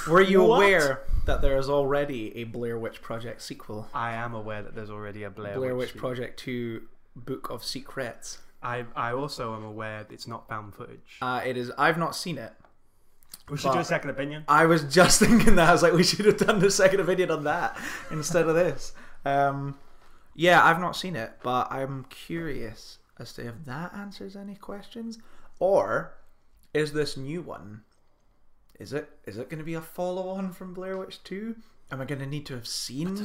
Were 0.08 0.22
you 0.22 0.42
What? 0.42 0.56
aware 0.56 1.02
that 1.26 1.42
there 1.42 1.58
is 1.58 1.68
already 1.68 2.34
a 2.36 2.44
Blair 2.44 2.78
Witch 2.78 3.02
Project 3.02 3.42
sequel? 3.42 3.88
I 3.92 4.12
am 4.12 4.34
aware 4.34 4.62
that 4.62 4.74
there's 4.74 4.90
already 4.90 5.24
a 5.24 5.30
Blair, 5.30 5.56
Blair, 5.56 5.74
Witch. 5.76 5.92
Witch. 5.94 6.00
Project 6.00 6.38
2 6.40 6.82
Book 7.16 7.50
of 7.50 7.62
Secrets. 7.64 8.38
I 8.62 8.84
I 8.96 9.12
also 9.12 9.54
am 9.54 9.64
aware 9.64 10.04
that 10.04 10.12
it's 10.12 10.26
not 10.26 10.48
found 10.48 10.74
footage. 10.74 11.18
Uh, 11.20 11.40
it 11.44 11.56
is. 11.56 11.70
I've 11.78 11.98
not 11.98 12.14
seen 12.14 12.38
it. 12.38 12.52
We 13.50 13.58
should 13.58 13.72
do 13.72 13.78
a 13.78 13.84
second 13.84 14.10
opinion. 14.10 14.44
I 14.48 14.66
was 14.66 14.84
just 14.84 15.20
thinking 15.24 15.56
that. 15.56 15.68
I 15.68 15.72
was 15.72 15.82
like, 15.82 15.92
we 15.92 16.04
should 16.04 16.26
have 16.26 16.38
done 16.38 16.60
the 16.60 16.70
second 16.70 17.00
opinion 17.00 17.30
on 17.30 17.44
that 17.44 17.76
instead 18.10 18.46
of 18.48 18.54
this. 18.54 18.92
Um, 19.24 19.76
yeah, 20.34 20.64
I've 20.64 20.80
not 20.80 20.96
seen 20.96 21.16
it, 21.16 21.32
but 21.42 21.70
I'm 21.70 22.04
curious 22.04 22.98
as 23.18 23.32
to 23.34 23.46
if 23.46 23.64
that 23.66 23.92
answers 23.94 24.36
any 24.36 24.54
questions, 24.54 25.18
or 25.58 26.14
is 26.72 26.92
this 26.92 27.16
new 27.16 27.42
one? 27.42 27.82
Is 28.78 28.92
it 28.92 29.10
is 29.26 29.36
it 29.36 29.50
going 29.50 29.58
to 29.58 29.64
be 29.64 29.74
a 29.74 29.80
follow 29.80 30.28
on 30.30 30.52
from 30.52 30.72
Blair 30.72 30.96
Witch 30.96 31.22
Two? 31.22 31.56
Am 31.92 32.00
I 32.00 32.04
going 32.04 32.20
to 32.20 32.26
need 32.26 32.46
to 32.46 32.54
have 32.54 32.68
seen 32.68 33.18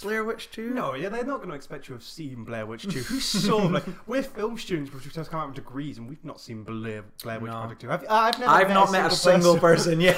Blair 0.00 0.22
Witch 0.22 0.48
Two? 0.52 0.70
No, 0.70 0.94
yeah, 0.94 1.08
they're 1.08 1.24
not 1.24 1.38
going 1.38 1.48
to 1.48 1.56
expect 1.56 1.84
you 1.84 1.88
to 1.88 1.92
have 1.94 2.04
seen 2.04 2.44
Blair 2.44 2.64
Witch 2.66 2.84
2. 2.84 2.88
Who 3.00 3.18
saw 3.18 3.56
like 3.56 3.82
we're 4.06 4.22
film 4.22 4.56
students, 4.58 4.92
which 4.94 5.04
we've 5.04 5.12
just 5.12 5.28
come 5.30 5.40
out 5.40 5.48
with 5.48 5.56
degrees, 5.56 5.98
and 5.98 6.08
we've 6.08 6.24
not 6.24 6.40
seen 6.40 6.62
Blair, 6.62 7.04
Blair 7.24 7.40
Witch 7.40 7.50
No. 7.50 7.58
Project 7.60 7.80
2. 7.80 7.90
I've, 7.90 8.04
I've 8.08 8.38
never 8.38 8.50
I've 8.52 8.68
met 8.68 8.74
not 8.74 8.92
met 8.92 9.12
a 9.12 9.14
single 9.14 9.58
person 9.58 10.00
yet. 10.00 10.16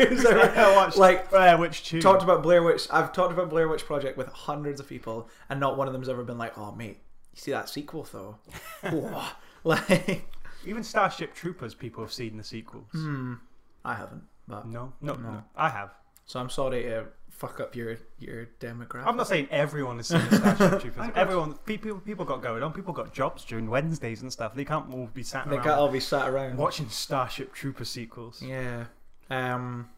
who's 0.00 0.24
ever- 0.24 0.74
watched 0.74 0.96
like 0.96 1.30
Blair 1.30 1.56
Witch 1.56 1.84
2. 1.84 2.00
talked 2.00 2.24
about 2.24 2.42
Blair 2.42 2.62
Witch. 2.64 2.88
I've 2.90 3.12
talked 3.12 3.32
about 3.32 3.50
Blair 3.50 3.68
Witch 3.68 3.84
Project 3.86 4.18
with 4.18 4.26
hundreds 4.28 4.80
of 4.80 4.88
people, 4.88 5.28
and 5.48 5.60
not 5.60 5.76
one 5.78 5.86
of 5.86 5.92
them's 5.92 6.08
ever 6.08 6.24
been 6.24 6.38
like, 6.38 6.58
"Oh, 6.58 6.72
mate, 6.72 6.98
you 7.32 7.40
see 7.40 7.52
that 7.52 7.68
sequel 7.68 8.06
though?" 8.12 8.38
Like, 9.64 10.24
Even 10.66 10.82
Starship 10.82 11.34
Troopers, 11.34 11.74
people 11.74 12.02
have 12.02 12.12
seen 12.12 12.36
the 12.36 12.44
sequels. 12.44 12.88
hmm, 12.92 13.34
I 13.84 13.94
haven't, 13.94 14.24
but 14.48 14.66
No, 14.66 14.92
no, 15.00 15.14
no, 15.14 15.30
No. 15.30 15.44
I 15.56 15.68
have. 15.70 15.90
So 16.26 16.40
I'm 16.40 16.50
sorry 16.50 16.82
to 16.84 17.06
fuck 17.30 17.58
up 17.60 17.74
your 17.74 17.96
your 18.18 18.46
demographic. 18.60 19.06
I'm 19.06 19.16
not 19.16 19.26
saying 19.28 19.48
everyone 19.50 19.98
is 20.00 20.06
seen 20.08 20.20
Starship 20.30 20.80
Troopers. 20.80 21.10
Everyone, 21.16 21.54
people, 21.66 21.98
people 21.98 22.24
got 22.24 22.42
going 22.42 22.62
on. 22.62 22.72
People 22.72 22.92
got 22.94 23.12
jobs 23.12 23.44
during 23.44 23.68
Wednesdays 23.68 24.22
and 24.22 24.32
stuff. 24.32 24.54
They 24.54 24.64
can't 24.64 24.92
all 24.94 25.08
be 25.12 25.22
sat 25.22 25.48
They 25.48 25.56
around 25.56 25.64
can't 25.64 25.78
all 25.78 25.88
be 25.88 26.00
sat 26.00 26.28
around. 26.28 26.56
watching 26.56 26.88
Starship 26.88 27.52
Trooper 27.52 27.84
sequels. 27.84 28.40
Yeah. 28.42 28.84
Um. 29.30 29.90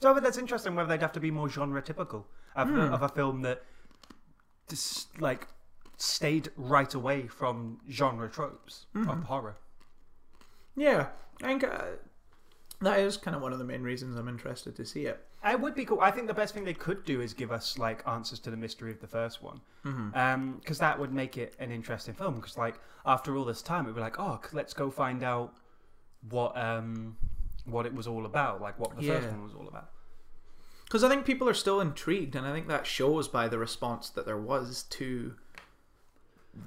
So 0.00 0.10
I 0.10 0.14
think 0.14 0.24
that's 0.24 0.38
interesting 0.38 0.74
whether 0.74 0.88
they'd 0.88 1.00
have 1.02 1.12
to 1.12 1.20
be 1.20 1.30
more 1.30 1.48
genre 1.48 1.80
typical 1.82 2.26
of, 2.54 2.68
Hmm. 2.68 2.78
of 2.92 3.02
a 3.02 3.08
film 3.08 3.42
that 3.42 3.62
just 4.68 5.20
like 5.20 5.46
stayed 5.96 6.50
right 6.56 6.92
away 6.94 7.26
from 7.26 7.78
genre 7.90 8.28
tropes 8.28 8.86
of 8.94 9.02
Mhm. 9.06 9.24
horror. 9.24 9.56
Yeah. 10.76 11.08
I 11.42 11.46
think 11.46 11.64
uh, 11.64 11.82
that 12.80 12.98
is 13.00 13.16
kind 13.16 13.34
of 13.36 13.42
one 13.42 13.52
of 13.52 13.58
the 13.58 13.64
main 13.64 13.82
reasons 13.82 14.16
I'm 14.16 14.28
interested 14.28 14.76
to 14.76 14.84
see 14.84 15.06
it. 15.06 15.24
It 15.44 15.60
would 15.60 15.74
be 15.74 15.84
cool. 15.84 16.00
I 16.00 16.10
think 16.10 16.26
the 16.26 16.34
best 16.34 16.52
thing 16.54 16.64
they 16.64 16.74
could 16.74 17.04
do 17.04 17.20
is 17.20 17.32
give 17.32 17.50
us 17.52 17.78
like 17.78 18.06
answers 18.06 18.38
to 18.40 18.50
the 18.50 18.56
mystery 18.56 18.90
of 18.90 19.00
the 19.00 19.06
first 19.06 19.42
one, 19.42 19.60
Mm-hmm. 19.84 20.52
because 20.58 20.78
that 20.80 20.98
would 20.98 21.12
make 21.12 21.38
it 21.38 21.54
an 21.60 21.70
interesting 21.70 22.14
film. 22.14 22.34
Because 22.36 22.58
like 22.58 22.80
after 23.06 23.36
all 23.36 23.44
this 23.44 23.62
time, 23.62 23.84
it'd 23.84 23.94
be 23.94 24.00
like, 24.00 24.18
oh, 24.18 24.40
let's 24.52 24.74
go 24.74 24.90
find 24.90 25.22
out 25.22 25.54
what 26.30 26.56
um 26.56 27.16
what 27.64 27.86
it 27.86 27.94
was 27.94 28.06
all 28.06 28.26
about, 28.26 28.60
like 28.60 28.78
what 28.78 28.96
the 28.96 29.06
first 29.06 29.28
one 29.28 29.42
was 29.42 29.54
all 29.54 29.68
about. 29.68 29.90
Because 30.84 31.02
I 31.02 31.08
think 31.08 31.24
people 31.24 31.48
are 31.48 31.54
still 31.54 31.80
intrigued, 31.80 32.36
and 32.36 32.46
I 32.46 32.52
think 32.52 32.68
that 32.68 32.86
shows 32.86 33.26
by 33.28 33.48
the 33.48 33.58
response 33.58 34.08
that 34.10 34.24
there 34.26 34.36
was 34.38 34.84
to 34.90 35.34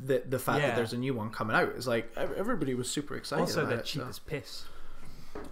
the 0.06 0.24
the 0.28 0.40
fact 0.40 0.60
Yeah. 0.62 0.68
that 0.68 0.76
there's 0.76 0.94
a 0.94 0.98
new 0.98 1.14
one 1.14 1.30
coming 1.32 1.56
out. 1.56 1.70
It's 1.76 1.88
like 1.88 2.12
everybody 2.18 2.74
was 2.76 2.90
super 2.90 3.16
excited. 3.16 3.42
also, 3.42 3.62
about 3.62 3.70
they're 3.70 3.80
it, 3.80 3.86
cheap 3.86 4.04
so- 4.12 4.22
piss. 4.26 4.64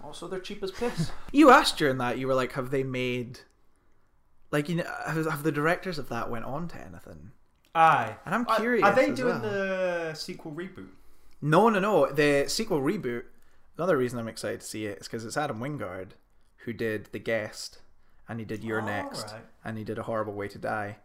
Also, 0.04 0.28
they're 0.28 0.40
cheap 0.40 0.64
as 0.64 0.72
piss. 0.72 1.12
you 1.32 1.50
asked 1.50 1.78
during 1.78 1.98
that, 1.98 2.18
you 2.18 2.28
were 2.28 2.34
like, 2.36 2.54
"Have 2.54 2.72
they 2.72 2.84
made 2.84 3.40
like 4.52 4.70
you 4.70 4.76
know 4.76 4.84
have, 5.06 5.26
have 5.26 5.44
the 5.44 5.52
directors 5.52 5.98
of 6.00 6.10
that 6.10 6.30
went 6.30 6.46
on 6.46 6.68
to 6.70 6.78
anything?" 6.80 7.32
Aye. 7.76 8.16
And 8.26 8.34
I'm 8.34 8.46
curious. 8.46 8.84
Are 8.84 8.96
they 8.96 9.12
as 9.12 9.18
doing 9.18 9.40
well. 9.42 9.52
the 9.52 10.14
sequel 10.16 10.52
reboot? 10.52 10.88
No, 11.42 11.70
no, 11.70 11.80
no. 11.80 12.12
The 12.12 12.46
sequel 12.48 12.82
reboot. 12.82 13.24
Another 13.78 13.98
reason 13.98 14.18
I'm 14.18 14.28
excited 14.28 14.62
to 14.62 14.66
see 14.66 14.86
it 14.88 15.00
is 15.00 15.08
because 15.08 15.24
it's 15.26 15.38
Adam 15.38 15.60
Wingard 15.60 16.12
who 16.66 16.74
did 16.74 17.10
The 17.12 17.20
Guest, 17.20 17.80
and 18.28 18.40
he 18.40 18.46
did 18.46 18.64
You're 18.64 18.82
Oh, 18.82 18.86
Next, 18.86 19.32
right. 19.32 19.42
and 19.64 19.78
he 19.78 19.84
did 19.84 19.98
A 20.00 20.04
Horrible 20.04 20.34
Way 20.34 20.48
to 20.48 20.58
Die. 20.58 20.98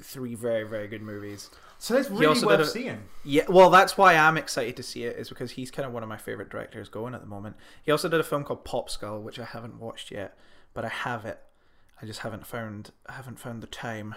Three 0.00 0.34
very, 0.34 0.64
very 0.64 0.88
good 0.88 1.02
movies. 1.02 1.50
So 1.78 2.00
He 2.00 2.08
really 2.08 2.44
worth 2.44 2.60
a- 2.60 2.64
seeing. 2.66 3.02
Yeah, 3.24 3.44
well, 3.48 3.70
that's 3.70 3.98
why 3.98 4.14
I'm 4.16 4.36
excited 4.36 4.76
to 4.76 4.82
see 4.82 5.04
it, 5.04 5.16
is 5.16 5.28
because 5.28 5.52
he's 5.52 5.70
kind 5.70 5.86
of 5.86 5.92
one 5.92 6.02
of 6.02 6.08
my 6.08 6.16
favorite 6.16 6.48
directors 6.48 6.88
going 6.88 7.14
at 7.14 7.20
the 7.20 7.26
moment. 7.26 7.56
He 7.82 7.90
also 7.92 8.08
did 8.08 8.20
a 8.20 8.24
film 8.24 8.44
called 8.44 8.64
Pop 8.64 8.88
Skull, 8.88 9.20
which 9.20 9.38
I 9.38 9.44
haven't 9.44 9.78
watched 9.80 10.10
yet, 10.10 10.36
but 10.74 10.84
I 10.84 10.88
have 10.88 11.24
it. 11.24 11.40
I 12.00 12.06
just 12.06 12.20
haven't 12.20 12.46
found 12.46 12.90
I 13.06 13.12
haven't 13.12 13.38
found 13.38 13.62
the 13.62 13.66
time 13.68 14.14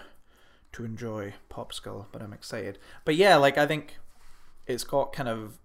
to 0.72 0.84
enjoy 0.84 1.34
Pop 1.48 1.72
Skull, 1.72 2.08
but 2.10 2.20
I'm 2.22 2.32
excited. 2.32 2.78
But 3.04 3.14
yeah, 3.16 3.36
like 3.36 3.58
I 3.58 3.66
think 3.66 3.98
it's 4.66 4.84
got 4.84 5.12
kind 5.12 5.28
of 5.28 5.58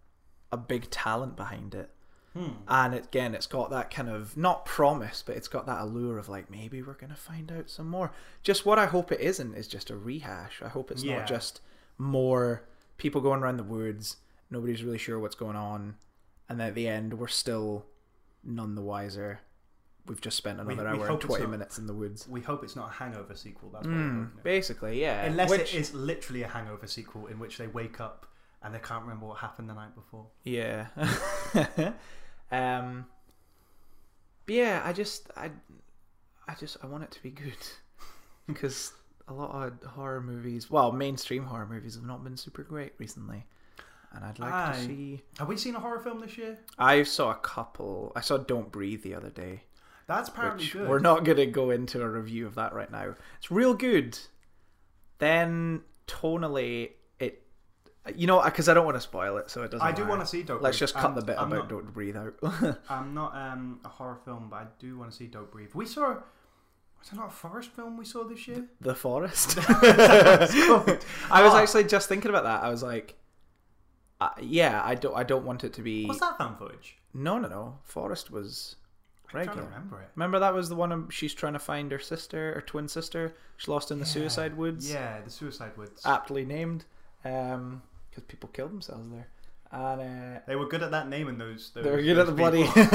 a 0.52 0.58
big 0.58 0.89
talent 0.91 1.36
behind 1.36 1.74
it. 1.74 1.89
Hmm. 2.34 2.50
And 2.67 2.94
again, 2.94 3.36
it's 3.36 3.48
got 3.48 3.70
that 3.72 3.91
kind 3.91 4.08
of 4.10 4.38
not 4.38 4.65
promise, 4.65 5.22
but 5.26 5.36
it's 5.36 5.50
got 5.50 5.65
that 5.65 5.82
allure 5.82 6.17
of 6.17 6.30
like 6.30 6.50
maybe 6.50 6.82
we're 6.82 6.94
gonna 6.94 7.15
find 7.15 7.52
out 7.52 7.70
some 7.70 7.89
more. 7.89 8.12
Just 8.41 8.65
what 8.65 8.80
I 8.80 8.86
hope 8.86 9.12
it 9.12 9.20
isn't 9.20 9.54
is 9.56 9.67
just 9.67 9.89
a 9.89 9.98
rehash. 9.98 10.62
I 10.63 10.70
hope 10.70 10.91
it's 10.91 11.04
Yeah. 11.04 11.17
not 11.20 11.28
just 11.28 11.60
more 11.98 12.63
people 12.98 13.20
going 13.22 13.41
around 13.41 13.58
the 13.58 13.63
woods. 13.63 14.17
Nobody's 14.50 14.84
really 14.84 14.98
sure 14.98 15.20
what's 15.20 15.36
going 15.36 15.56
on, 15.58 15.96
and 16.48 16.60
then 16.60 16.70
at 16.70 16.76
the 16.76 16.88
end, 16.88 17.15
we're 17.20 17.28
still 17.28 17.86
none 18.44 18.76
the 18.76 18.82
wiser. 18.82 19.39
We've 20.08 20.20
just 20.22 20.36
spent 20.38 20.60
another 20.60 20.84
we 20.84 21.00
hour 21.00 21.08
and 21.10 21.22
twenty 21.22 21.44
not- 21.44 21.52
minutes 21.52 21.78
in 21.78 21.86
the 21.86 21.94
woods. 21.94 22.28
We 22.28 22.41
hope 22.41 22.63
it's 22.63 22.76
not 22.76 22.89
a 22.89 22.94
Hangover 22.94 23.36
sequel. 23.36 23.70
That's 23.72 23.86
what 23.86 23.94
we're 23.96 24.02
Mm, 24.02 24.44
basically, 24.44 25.00
yeah. 25.02 25.24
Unless 25.26 25.50
Which- 25.52 25.76
it 25.76 25.80
is 25.80 25.94
literally 25.94 26.41
a 26.44 26.48
Hangover 26.48 26.88
sequel 26.88 27.28
in 27.28 27.38
which 27.39 27.58
they 27.58 27.67
wake 27.67 28.00
up 28.02 28.26
and 28.63 28.74
they 28.74 28.80
can't 28.80 29.04
remember 29.04 29.28
what 29.28 29.38
happened 29.39 29.70
the 29.70 29.74
night 29.76 29.94
before. 29.96 30.28
Yeah. 30.44 30.88
um. 32.52 33.06
But 34.46 34.56
yeah, 34.56 34.82
I 34.84 34.94
just 34.94 35.30
I, 35.38 35.52
I 36.48 36.56
just 36.56 36.78
I 36.84 36.88
want 36.88 37.04
it 37.04 37.12
to 37.12 37.24
be 37.24 37.30
good 37.30 37.54
because 38.48 38.94
a 39.28 39.34
lot 39.34 39.52
of 39.68 39.90
horror 39.92 40.22
movies, 40.22 40.70
well, 40.70 40.92
mainstream 40.92 41.46
horror 41.46 41.68
movies, 41.68 41.96
have 41.96 42.04
not 42.04 42.24
been 42.24 42.36
super 42.36 42.64
great 42.64 42.94
recently, 42.98 43.46
and 44.14 44.26
I'd 44.26 44.40
like 44.40 44.52
Aye. 44.52 44.74
to 44.74 44.86
see. 44.86 45.22
Have 45.38 45.48
we 45.48 45.58
seen 45.58 45.76
a 45.76 45.80
horror 45.80 46.00
film 46.00 46.20
this 46.20 46.38
year? 46.38 46.58
I 46.78 47.04
saw 47.04 47.32
a 47.32 47.36
couple. 47.36 48.12
I 48.16 48.22
saw 48.22 48.38
Don't 48.38 48.72
Breathe 48.72 49.04
the 49.04 49.14
other 49.16 49.30
day, 49.30 49.64
That's 50.08 50.30
apparently 50.30 50.68
good. 50.68 50.90
we're 50.90 51.00
not 51.00 51.24
going 51.24 51.38
to 51.38 51.46
go 51.46 51.70
into 51.70 52.02
a 52.02 52.10
review 52.10 52.48
of 52.48 52.56
that 52.56 52.74
right 52.74 52.92
now. 52.92 53.16
It's 53.38 53.52
real 53.52 53.74
good. 53.74 54.18
Then 55.20 55.82
tonally, 56.08 56.92
you 58.16 58.26
know, 58.28 58.42
because 58.44 58.68
I 58.68 58.74
don't 58.74 58.86
want 58.86 58.98
to 58.98 59.02
spoil 59.02 59.38
it, 59.38 59.50
so 59.52 59.62
it 59.64 59.72
doesn't. 59.72 59.86
I 59.86 59.92
do 59.92 60.02
matter. 60.02 60.10
want 60.10 60.22
to 60.22 60.28
see 60.28 60.44
Don't 60.44 60.58
Breathe. 60.58 60.64
Let's 60.64 60.76
Breathe. 60.78 60.80
just 60.90 60.94
cut 60.96 61.06
I'm- 61.06 61.16
the 61.16 61.22
bit 61.22 61.38
I'm 61.38 61.48
about 61.52 61.58
not, 61.64 61.70
Don't 61.70 61.94
Breathe 61.94 62.18
out. 62.18 62.34
I'm 62.90 63.14
not 63.14 63.36
um, 63.36 63.80
a 63.86 63.90
horror 63.90 64.20
film, 64.26 64.48
but 64.50 64.56
I 64.58 64.66
do 64.80 64.98
want 64.98 65.12
to 65.12 65.18
see 65.18 65.28
Don't 65.28 65.50
Breathe. 65.52 65.70
We 65.74 65.86
saw. 65.86 66.16
Was 67.00 67.12
it 67.12 67.16
not 67.16 67.28
a 67.30 67.32
forest 67.32 67.72
film 67.72 67.98
we 67.98 68.06
saw 68.06 68.24
this 68.24 68.48
year? 68.48 68.66
The 68.80 68.94
Forest. 68.94 69.58
I 69.70 71.42
was 71.44 71.54
Ah. 71.54 71.60
actually 71.62 71.86
just 71.86 72.08
thinking 72.08 72.30
about 72.30 72.44
that. 72.44 72.64
I 72.64 72.70
was 72.70 72.84
like, 72.84 73.16
uh, 74.20 74.30
yeah, 74.40 74.82
I 74.86 74.94
don't, 74.96 75.16
I 75.16 75.24
don't 75.24 75.44
want 75.46 75.64
it 75.64 75.74
to 75.74 75.82
be. 75.82 76.06
What's 76.06 76.20
that 76.20 76.38
found 76.38 76.60
footage? 76.60 76.98
No, 77.14 77.40
no, 77.40 77.48
no. 77.48 77.80
Forest 77.84 78.30
was 78.30 78.76
I'm 79.26 79.32
trying 79.32 79.44
to 79.46 79.50
regular. 79.50 79.68
remember 79.70 80.02
it. 80.02 80.10
Remember 80.16 80.40
that 80.40 80.54
was 80.54 80.70
the 80.70 80.76
one 80.76 80.92
um, 80.92 81.10
she's 81.10 81.34
trying 81.34 81.54
to 81.54 81.60
find 81.60 81.92
her 81.92 81.98
sister, 82.00 82.54
her 82.54 82.62
twin 82.62 82.88
sister. 82.88 83.34
She 83.58 83.72
lost 83.72 83.90
in 83.90 83.98
the 84.00 84.06
Yeah. 84.06 84.12
suicide 84.12 84.56
woods. 84.58 84.92
Yeah, 84.92 85.22
the 85.22 85.30
Suicide 85.32 85.76
Woods. 85.78 86.02
Aptly 86.06 86.46
named, 86.46 86.86
because 88.12 88.24
people 88.26 88.50
killed 88.54 88.71
themselves 88.71 89.10
there. 89.12 89.28
And 89.71 90.02
uh, 90.02 90.39
They 90.47 90.56
were 90.58 90.67
good 90.67 90.84
at 90.84 90.91
that 90.91 91.08
naming 91.08 91.38
those. 91.38 91.71
those 91.74 91.84
they 91.86 91.91
were 91.91 92.02
good 92.02 92.17
at 92.19 92.26
the 92.28 92.34
those 92.34 92.38
bloody. 92.38 92.63
people. 92.65 92.84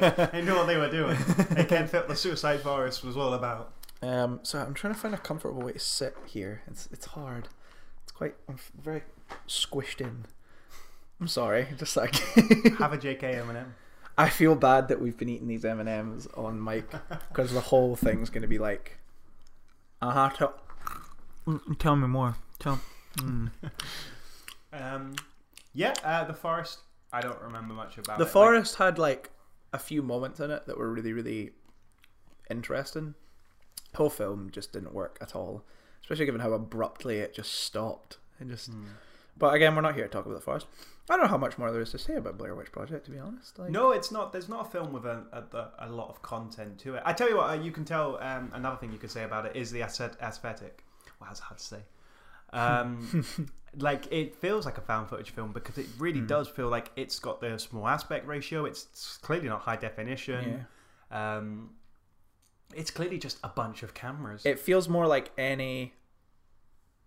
Like, 0.00 0.32
they 0.32 0.42
knew 0.42 0.54
what 0.54 0.66
they 0.68 0.76
were 0.76 0.88
doing. 0.90 1.18
They 1.50 1.64
can't 1.64 1.90
fit 1.90 2.06
the 2.08 2.14
Suicide 2.16 2.60
Forest 2.60 3.02
was 3.04 3.16
all 3.16 3.34
about. 3.34 3.72
um, 4.02 4.38
so 4.44 4.58
I'm 4.60 4.72
trying 4.74 4.94
to 4.94 4.98
find 5.00 5.12
a 5.14 5.18
comfortable 5.18 5.60
way 5.62 5.72
to 5.72 5.78
sit 5.80 6.16
here. 6.26 6.62
It's 6.68 6.88
it's 6.92 7.06
hard. 7.06 7.48
It's 8.04 8.12
quite. 8.12 8.34
I'm 8.48 8.58
very 8.80 9.02
squished 9.48 10.00
in. 10.00 10.24
I'm 11.20 11.26
sorry. 11.28 11.66
Just 11.78 11.96
like. 11.96 12.14
Have 12.78 12.92
a 12.92 12.98
JK 12.98 13.22
Eminem. 13.22 13.72
I 14.16 14.28
feel 14.28 14.54
bad 14.54 14.86
that 14.88 15.00
we've 15.00 15.16
been 15.16 15.28
eating 15.30 15.48
these 15.48 15.64
M 15.64 15.80
and 15.80 15.88
M's 15.88 16.26
on 16.36 16.62
mic 16.62 16.84
because 17.28 17.52
the 17.52 17.60
whole 17.60 17.96
thing's 17.96 18.28
going 18.30 18.42
to 18.42 18.48
be 18.48 18.58
like, 18.58 18.98
uh 20.00 20.10
huh. 20.12 20.30
Tell, 20.36 20.54
Mm, 21.46 21.78
tell 21.78 21.96
me 21.96 22.06
more. 22.06 22.36
Tell. 22.58 22.80
Mm. 23.16 23.50
Um, 24.72 25.16
yeah, 25.72 25.94
uh, 26.04 26.24
the 26.24 26.34
forest. 26.34 26.80
I 27.12 27.20
don't 27.20 27.40
remember 27.40 27.74
much 27.74 27.98
about 27.98 28.18
The 28.18 28.24
it. 28.24 28.30
Forest 28.30 28.76
had 28.76 28.98
like 28.98 29.30
a 29.72 29.78
few 29.78 30.02
moments 30.02 30.40
in 30.40 30.50
it 30.50 30.66
that 30.66 30.78
were 30.78 30.90
really, 30.90 31.12
really 31.12 31.50
interesting. 32.48 33.14
The 33.92 33.98
whole 33.98 34.10
film 34.10 34.50
just 34.52 34.72
didn't 34.72 34.94
work 34.94 35.18
at 35.20 35.34
all, 35.34 35.64
especially 36.02 36.26
given 36.26 36.40
how 36.40 36.52
abruptly 36.52 37.18
it 37.18 37.34
just 37.34 37.52
stopped. 37.52 38.18
And 38.38 38.48
just, 38.48 38.70
hmm. 38.70 38.84
but 39.36 39.54
again, 39.54 39.74
we're 39.74 39.82
not 39.82 39.94
here 39.94 40.04
to 40.04 40.10
talk 40.10 40.24
about 40.24 40.36
the 40.36 40.40
forest. 40.40 40.66
I 41.08 41.14
don't 41.14 41.22
know 41.24 41.28
how 41.30 41.38
much 41.38 41.58
more 41.58 41.72
there 41.72 41.80
is 41.82 41.90
to 41.90 41.98
say 41.98 42.14
about 42.14 42.38
Blair 42.38 42.54
Witch 42.54 42.70
Project, 42.70 43.06
to 43.06 43.10
be 43.10 43.18
honest. 43.18 43.58
Like, 43.58 43.70
No, 43.70 43.90
it's 43.90 44.12
not. 44.12 44.30
There's 44.30 44.48
not 44.48 44.68
a 44.68 44.70
film 44.70 44.92
with 44.92 45.04
a, 45.04 45.24
a, 45.32 45.86
a 45.86 45.88
lot 45.88 46.08
of 46.08 46.22
content 46.22 46.78
to 46.80 46.94
it. 46.94 47.02
I 47.04 47.12
tell 47.12 47.28
you 47.28 47.36
what, 47.36 47.50
uh, 47.50 47.54
you 47.54 47.72
can 47.72 47.84
tell. 47.84 48.16
Um, 48.22 48.52
another 48.54 48.76
thing 48.76 48.92
you 48.92 48.98
could 48.98 49.10
say 49.10 49.24
about 49.24 49.46
it 49.46 49.56
is 49.56 49.72
the 49.72 49.80
aesth- 49.80 50.20
aesthetic. 50.20 50.84
Well, 51.18 51.28
that's 51.28 51.40
hard 51.40 51.58
to 51.58 51.64
say. 51.64 51.80
Um, 52.52 53.24
like 53.78 54.10
it 54.12 54.34
feels 54.36 54.64
like 54.66 54.78
a 54.78 54.80
found 54.80 55.08
footage 55.08 55.30
film 55.30 55.52
because 55.52 55.78
it 55.78 55.86
really 55.98 56.20
Hmm. 56.20 56.26
does 56.26 56.48
feel 56.48 56.68
like 56.68 56.90
it's 56.96 57.18
got 57.18 57.40
the 57.40 57.58
small 57.58 57.86
aspect 57.86 58.26
ratio. 58.26 58.64
It's 58.64 59.18
clearly 59.22 59.48
not 59.48 59.60
high 59.62 59.76
definition. 59.76 60.66
yeah. 61.12 61.36
Um, 61.36 61.70
it's 62.74 62.90
clearly 62.90 63.18
just 63.18 63.38
a 63.42 63.48
bunch 63.48 63.82
of 63.82 63.94
cameras. 63.94 64.46
it 64.46 64.58
feels 64.60 64.88
more 64.88 65.06
like 65.06 65.32
any 65.36 65.94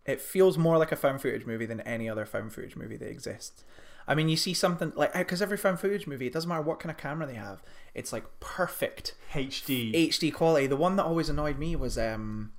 it 0.05 0.19
feels 0.19 0.57
more 0.57 0.77
like 0.77 0.91
a 0.91 0.95
found 0.97 1.21
footage 1.21 1.45
movie 1.45 1.65
than 1.65 1.79
any 1.81 2.09
other 2.09 2.25
found 2.25 2.51
footage 2.51 2.75
movie 2.75 2.97
that 2.97 3.09
exists 3.09 3.63
i 4.05 4.13
mean 4.13 4.27
you 4.27 4.35
see 4.35 4.53
something 4.53 4.91
like 4.97 5.13
because 5.13 5.41
every 5.41 5.55
found 5.55 5.79
footage 5.79 6.05
movie 6.05 6.27
it 6.27 6.33
doesn't 6.33 6.49
matter 6.49 6.61
what 6.61 6.77
kind 6.81 6.91
of 6.91 6.97
camera 6.97 7.25
they 7.25 7.35
have 7.35 7.63
it's 7.93 8.11
like 8.11 8.25
perfect 8.41 9.15
HD. 9.33 9.93
hd 10.09 10.33
quality 10.33 10.67
the 10.67 10.75
one 10.75 10.97
that 10.97 11.05
always 11.05 11.29
annoyed 11.29 11.57
me 11.57 11.73
was 11.77 11.97
um 11.97 12.51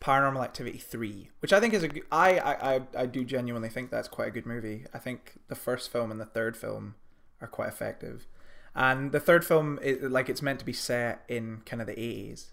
paranormal 0.00 0.42
activity 0.42 0.78
3 0.78 1.28
which 1.40 1.52
i 1.52 1.60
think 1.60 1.74
is 1.74 1.84
a 1.84 1.90
I, 2.10 2.38
I 2.38 2.80
I- 2.96 3.06
do 3.06 3.22
genuinely 3.24 3.68
think 3.68 3.90
that's 3.90 4.08
quite 4.08 4.28
a 4.28 4.30
good 4.30 4.46
movie. 4.46 4.86
I 4.94 4.98
think 4.98 5.34
the 5.48 5.54
first 5.54 5.92
film 5.92 6.10
and 6.10 6.18
the 6.20 6.24
third 6.24 6.56
film 6.56 6.94
are 7.40 7.46
quite 7.48 7.68
effective. 7.68 8.26
And 8.74 9.12
the 9.12 9.20
third 9.20 9.44
film 9.44 9.78
is 9.82 10.02
like 10.10 10.28
it's 10.28 10.42
meant 10.42 10.58
to 10.60 10.64
be 10.64 10.72
set 10.72 11.22
in 11.28 11.62
kind 11.66 11.80
of 11.82 11.86
the 11.86 11.94
80s 11.94 12.46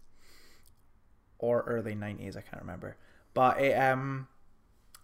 or 1.40 1.62
early 1.64 1.96
90s 1.96 2.36
i 2.36 2.42
can't 2.42 2.62
remember. 2.62 2.98
But 3.34 3.60
it 3.62 3.74
um 3.80 4.28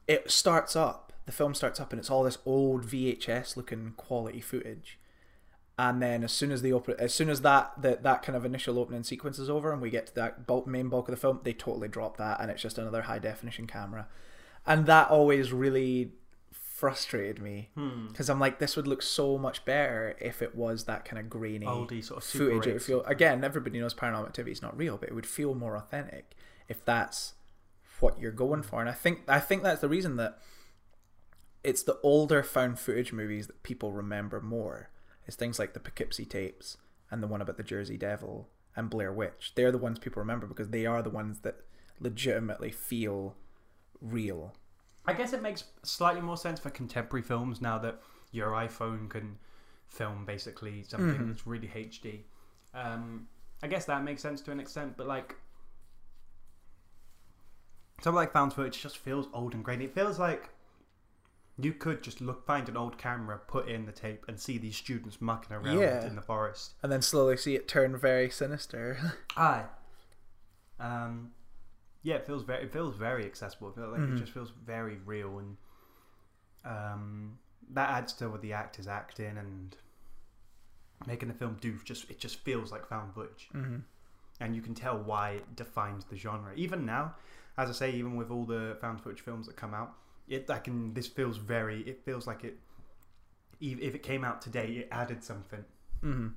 it 0.07 0.29
starts 0.31 0.75
up 0.75 1.13
the 1.25 1.31
film 1.31 1.53
starts 1.53 1.79
up 1.79 1.91
and 1.93 1.99
it's 1.99 2.09
all 2.09 2.23
this 2.23 2.39
old 2.45 2.83
vhs 2.85 3.55
looking 3.55 3.93
quality 3.95 4.41
footage 4.41 4.99
and 5.79 6.01
then 6.01 6.23
as 6.23 6.31
soon 6.31 6.51
as 6.51 6.61
the 6.61 6.71
open 6.73 6.95
as 6.99 7.13
soon 7.13 7.29
as 7.29 7.41
that 7.41 7.71
that, 7.81 8.03
that 8.03 8.21
kind 8.21 8.35
of 8.35 8.45
initial 8.45 8.77
opening 8.77 9.03
sequence 9.03 9.39
is 9.39 9.49
over 9.49 9.71
and 9.71 9.81
we 9.81 9.89
get 9.89 10.07
to 10.07 10.15
that 10.15 10.45
bulk, 10.45 10.67
main 10.67 10.87
bulk 10.89 11.07
of 11.07 11.13
the 11.15 11.19
film 11.19 11.39
they 11.43 11.53
totally 11.53 11.87
drop 11.87 12.17
that 12.17 12.39
and 12.39 12.51
it's 12.51 12.61
just 12.61 12.77
another 12.77 13.03
high 13.03 13.19
definition 13.19 13.65
camera 13.65 14.07
and 14.67 14.85
that 14.85 15.09
always 15.09 15.51
really 15.51 16.11
frustrated 16.51 17.41
me 17.41 17.69
Hmm. 17.75 18.07
because 18.07 18.29
i'm 18.29 18.39
like 18.39 18.59
this 18.59 18.75
would 18.75 18.87
look 18.87 19.01
so 19.01 19.37
much 19.37 19.63
better 19.65 20.15
if 20.19 20.41
it 20.41 20.53
was 20.55 20.83
that 20.83 21.05
kind 21.05 21.19
of 21.19 21.29
grainy 21.29 21.65
Oldie 21.65 22.03
sort 22.03 22.17
of 22.23 22.23
footage. 22.29 22.67
It 22.67 22.73
would 22.73 22.81
8s. 22.81 22.85
feel 22.85 23.03
again. 23.05 23.43
Everybody 23.43 23.79
knows 23.79 23.93
paranormal 23.93 24.27
activity 24.27 24.51
is 24.51 24.61
not 24.61 24.77
real, 24.77 24.97
but 24.97 25.09
it 25.09 25.15
would 25.15 25.25
feel 25.25 25.55
more 25.55 25.75
authentic 25.77 26.35
if 26.67 26.83
that's 26.83 27.33
what 27.99 28.19
you're 28.19 28.31
going 28.31 28.63
for. 28.63 28.81
And 28.81 28.89
I 28.89 28.93
think 28.93 29.21
I 29.27 29.39
think 29.39 29.63
that's 29.63 29.81
the 29.81 29.87
reason 29.89 30.17
that 30.17 30.39
it's 31.63 31.83
the 31.83 31.97
older 32.03 32.43
found 32.43 32.79
footage 32.79 33.13
movies 33.13 33.47
that 33.47 33.63
people 33.63 33.91
remember 33.93 34.41
more. 34.41 34.89
It's 35.25 35.35
things 35.35 35.59
like 35.59 35.73
the 35.73 35.79
Poughkeepsie 35.79 36.25
tapes 36.25 36.77
and 37.11 37.21
the 37.23 37.27
one 37.27 37.41
about 37.41 37.57
the 37.57 37.63
Jersey 37.63 37.97
Devil 37.97 38.49
and 38.75 38.89
Blair 38.89 39.11
Witch. 39.13 39.53
They're 39.55 39.71
the 39.71 39.77
ones 39.77 39.99
people 39.99 40.19
remember 40.21 40.47
because 40.47 40.69
they 40.69 40.85
are 40.85 41.01
the 41.01 41.09
ones 41.09 41.39
that 41.39 41.61
legitimately 41.99 42.71
feel 42.71 43.35
real. 44.01 44.55
I 45.05 45.13
guess 45.13 45.33
it 45.33 45.41
makes 45.41 45.65
slightly 45.83 46.21
more 46.21 46.37
sense 46.37 46.59
for 46.59 46.69
contemporary 46.69 47.23
films 47.23 47.61
now 47.61 47.77
that 47.79 48.01
your 48.31 48.51
iPhone 48.51 49.09
can 49.09 49.37
film 49.87 50.25
basically 50.25 50.83
something 50.83 51.19
Mhm. 51.21 51.27
that's 51.27 51.45
really 51.45 51.67
HD. 51.67 52.25
Um, 52.73 53.27
I 53.61 53.67
guess 53.67 53.85
that 53.85 54.03
makes 54.03 54.21
sense 54.21 54.41
to 54.41 54.51
an 54.51 54.59
extent, 54.59 54.97
but 54.97 55.05
like 55.07 55.35
something 58.01 58.15
like 58.15 58.31
found 58.33 58.53
footage 58.53 58.81
just 58.81 58.97
feels 58.97 59.27
old 59.33 59.53
and 59.53 59.63
grainy. 59.63 59.85
It 59.85 59.93
feels 59.93 60.19
like 60.19 60.49
you 61.57 61.73
could 61.73 62.01
just 62.01 62.19
look, 62.19 62.45
find 62.45 62.67
an 62.67 62.75
old 62.75 62.97
camera, 62.97 63.39
put 63.47 63.67
in 63.67 63.85
the 63.85 63.91
tape, 63.91 64.25
and 64.27 64.39
see 64.39 64.57
these 64.57 64.75
students 64.75 65.21
mucking 65.21 65.55
around 65.55 65.77
Yeah. 65.77 66.05
in 66.05 66.15
the 66.15 66.21
forest. 66.21 66.73
And 66.81 66.91
then 66.91 67.01
slowly 67.01 67.37
see 67.37 67.55
it 67.55 67.67
turn 67.67 67.95
very 67.97 68.29
sinister. 68.29 69.13
Aye. 69.37 69.65
Um, 70.79 71.31
yeah, 72.01 72.15
it 72.15 72.25
feels 72.25 72.43
very 72.43 72.63
it 72.63 72.73
feels 72.73 72.95
very 72.95 73.25
accessible. 73.25 73.69
It 73.69 73.75
feels 73.75 73.91
like 73.91 74.01
Mhm. 74.01 74.15
it 74.15 74.19
just 74.19 74.31
feels 74.33 74.49
very 74.65 74.97
real, 75.05 75.39
and 75.39 75.57
um, 76.65 77.37
that 77.71 77.89
adds 77.89 78.13
to 78.13 78.29
what 78.29 78.41
the 78.41 78.53
actors 78.53 78.87
acting 78.87 79.37
and 79.37 79.75
making 81.05 81.27
the 81.29 81.33
film 81.35 81.57
do. 81.61 81.77
Just 81.85 82.09
it 82.09 82.19
just 82.19 82.37
feels 82.39 82.71
like 82.71 82.85
found 82.87 83.13
footage, 83.13 83.49
mm-hmm. 83.53 83.77
and 84.39 84.55
you 84.55 84.61
can 84.61 84.73
tell 84.75 84.97
why 84.97 85.31
it 85.31 85.55
defines 85.55 86.05
the 86.05 86.17
genre. 86.17 86.53
Even 86.55 86.85
now, 86.85 87.15
as 87.57 87.69
I 87.69 87.73
say, 87.73 87.91
even 87.91 88.15
with 88.15 88.31
all 88.31 88.45
the 88.45 88.77
found 88.81 89.01
footage 89.01 89.21
films 89.21 89.47
that 89.47 89.55
come 89.55 89.73
out, 89.73 89.93
it 90.27 90.49
I 90.49 90.59
can 90.59 90.93
this 90.93 91.07
feels 91.07 91.37
very. 91.37 91.81
It 91.81 92.01
feels 92.05 92.25
like 92.27 92.43
it. 92.43 92.57
If 93.61 93.95
it 93.95 94.03
came 94.03 94.23
out 94.25 94.41
today, 94.41 94.67
it 94.79 94.87
added 94.91 95.23
something 95.23 95.63
Mm-hmm. 96.03 96.27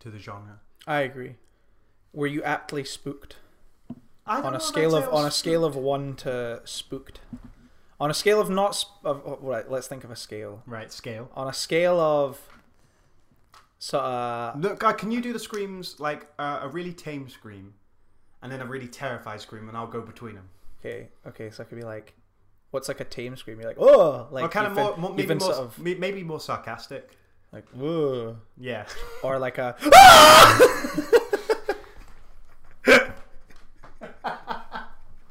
to 0.00 0.10
the 0.10 0.18
genre. 0.18 0.58
I 0.86 1.00
agree. 1.00 1.36
Were 2.12 2.26
you 2.26 2.42
aptly 2.42 2.84
spooked? 2.84 3.36
I 4.26 4.40
on 4.40 4.54
a 4.56 4.60
scale 4.60 4.94
of 4.96 5.08
on 5.12 5.24
a 5.26 5.30
scale 5.30 5.64
of 5.64 5.76
one 5.76 6.16
to 6.16 6.62
spooked 6.64 7.20
on 8.00 8.10
a 8.10 8.14
scale 8.14 8.40
of 8.40 8.48
not 8.50 8.74
sp- 8.74 9.04
of, 9.04 9.22
oh, 9.26 9.38
right 9.40 9.70
let's 9.70 9.86
think 9.86 10.02
of 10.02 10.10
a 10.10 10.16
scale 10.16 10.62
right 10.66 10.90
scale. 10.90 11.30
on 11.34 11.46
a 11.46 11.52
scale 11.52 12.00
of 12.00 12.40
so 13.78 13.98
uh 13.98 14.54
Look, 14.58 14.80
guy, 14.80 14.92
can 14.94 15.10
you 15.10 15.20
do 15.20 15.32
the 15.32 15.38
screams 15.38 16.00
like 16.00 16.26
uh, 16.38 16.60
a 16.62 16.68
really 16.68 16.92
tame 16.92 17.28
scream, 17.28 17.74
and 18.42 18.50
then 18.50 18.60
a 18.60 18.66
really 18.66 18.88
terrified 18.88 19.40
scream, 19.40 19.68
and 19.68 19.76
I'll 19.76 19.86
go 19.86 20.00
between 20.00 20.34
them. 20.36 20.48
okay 20.80 21.08
okay 21.26 21.50
so 21.50 21.62
it 21.62 21.68
could 21.68 21.78
be 21.78 21.84
like 21.84 22.14
What's 22.74 22.88
like 22.88 22.98
a 22.98 23.04
tame 23.04 23.36
scream? 23.36 23.60
You're 23.60 23.68
like, 23.68 23.78
oh, 23.78 24.26
like 24.32 24.46
or 24.46 24.48
kind 24.48 24.66
of 24.66 24.72
more, 24.74 24.96
more 24.96 25.10
maybe 25.10 25.28
been 25.28 25.38
more, 25.38 25.54
sort 25.54 25.64
of 25.64 25.78
maybe 25.78 26.24
more 26.24 26.40
sarcastic. 26.40 27.08
like, 27.52 27.68
whoa, 27.68 28.36
Yeah. 28.58 28.84
or 29.22 29.38
like 29.38 29.58
a. 29.58 29.76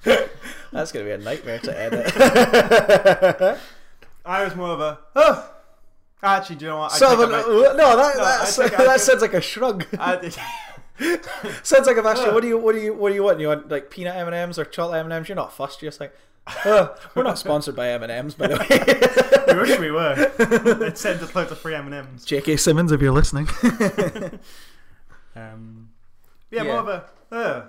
That's 0.72 0.92
gonna 0.94 1.04
be 1.06 1.12
a 1.12 1.18
nightmare 1.18 1.60
to 1.60 1.78
edit. 1.80 2.14
I 4.26 4.44
was 4.46 4.56
more 4.56 4.70
of 4.70 4.80
a. 4.80 5.00
Oh. 5.16 5.50
Actually, 6.24 6.56
do 6.56 6.66
you 6.66 6.72
know 6.72 6.78
what? 6.78 6.94
I 6.94 6.98
Sort 6.98 7.12
of 7.12 7.20
take 7.20 7.28
an- 7.28 7.34
it 7.34 7.46
uh, 7.46 7.50
no, 7.50 7.98
that 7.98 8.16
No, 8.16 8.24
that 8.24 8.48
think- 8.48 9.00
sounds 9.02 9.22
like 9.22 9.34
a 9.34 9.42
shrug. 9.42 9.86
I- 10.00 10.30
sounds 11.64 11.88
like 11.88 11.98
a 11.98 12.08
actually. 12.08 12.32
What 12.32 12.42
do 12.42 12.48
you 12.48 12.58
what 12.58 12.74
do 12.74 12.80
you 12.82 12.94
what 12.94 13.10
do 13.10 13.16
you 13.16 13.24
want? 13.24 13.42
You 13.42 13.50
want 13.50 13.70
like 13.70 13.90
peanut 13.92 14.16
M 14.16 14.28
and 14.28 14.36
M's 14.36 14.58
or 14.58 14.64
chocolate 14.64 15.00
M 15.00 15.08
and 15.08 15.14
M's? 15.14 15.28
You're 15.28 15.36
not 15.36 15.52
fussed. 15.52 15.82
You're 15.82 15.92
just 15.92 16.00
like, 16.00 16.16
we're 16.66 17.24
not 17.24 17.38
sponsored 17.40 17.76
by 17.76 17.90
M 17.90 18.04
and 18.04 18.12
M's, 18.12 18.34
by 18.36 18.48
the 18.48 18.58
way. 18.58 19.54
we 19.54 19.60
wish 19.62 19.80
we 19.80 19.92
were. 19.92 20.16
They'd 20.76 20.98
send 20.98 21.22
us 21.22 21.34
loads 21.36 21.52
of 21.52 21.58
free 21.60 21.76
M 21.76 21.86
and 21.86 21.96
M's. 21.96 22.26
J.K. 22.26 22.58
Simmons, 22.58 22.92
if 22.92 23.02
you're 23.02 23.12
listening. 23.14 23.48
Um, 25.36 25.90
yeah, 26.52 26.64
Yeah. 26.64 26.72
more 26.72 26.80
of 26.82 26.88
a. 26.88 27.36
Uh. 27.36 27.66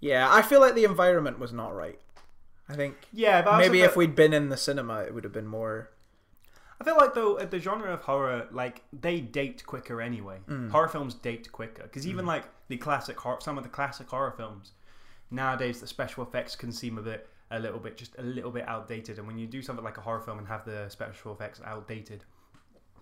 yeah, 0.00 0.28
I 0.32 0.42
feel 0.42 0.60
like 0.60 0.74
the 0.74 0.84
environment 0.84 1.38
was 1.38 1.52
not 1.52 1.74
right. 1.74 2.00
I 2.68 2.74
think 2.74 2.96
Yeah, 3.12 3.42
but 3.42 3.50
I 3.50 3.52
also 3.56 3.68
maybe 3.68 3.78
feel- 3.80 3.90
if 3.90 3.96
we'd 3.96 4.16
been 4.16 4.32
in 4.32 4.48
the 4.48 4.56
cinema, 4.56 5.00
it 5.02 5.14
would 5.14 5.22
have 5.24 5.32
been 5.32 5.46
more. 5.46 5.90
I 6.80 6.84
feel 6.84 6.96
like 6.96 7.14
though 7.14 7.36
the 7.38 7.60
genre 7.60 7.92
of 7.92 8.00
horror, 8.02 8.48
like 8.50 8.82
they 8.92 9.20
date 9.20 9.64
quicker 9.66 10.00
anyway. 10.02 10.38
Mm. 10.48 10.70
Horror 10.72 10.88
films 10.88 11.14
date 11.14 11.52
quicker 11.52 11.84
because 11.84 12.06
even 12.08 12.26
like 12.26 12.42
the 12.66 12.76
classic 12.76 13.20
horror, 13.20 13.38
some 13.40 13.56
of 13.56 13.62
the 13.62 13.70
classic 13.70 14.08
horror 14.08 14.34
films 14.36 14.72
nowadays, 15.30 15.80
the 15.80 15.86
special 15.86 16.24
effects 16.24 16.56
can 16.56 16.72
seem 16.72 16.98
a 16.98 17.02
bit, 17.02 17.28
a 17.56 17.58
little 17.60 17.78
bit, 17.78 17.96
just 17.96 18.14
a 18.18 18.22
little 18.22 18.50
bit 18.50 18.66
outdated. 18.68 19.18
And 19.18 19.26
when 19.26 19.38
you 19.38 19.46
do 19.46 19.62
something 19.62 19.84
like 19.84 19.96
a 19.98 20.00
horror 20.00 20.20
film 20.20 20.38
and 20.38 20.48
have 20.48 20.64
the 20.64 20.88
special 20.88 21.32
effects 21.32 21.60
outdated, 21.64 22.24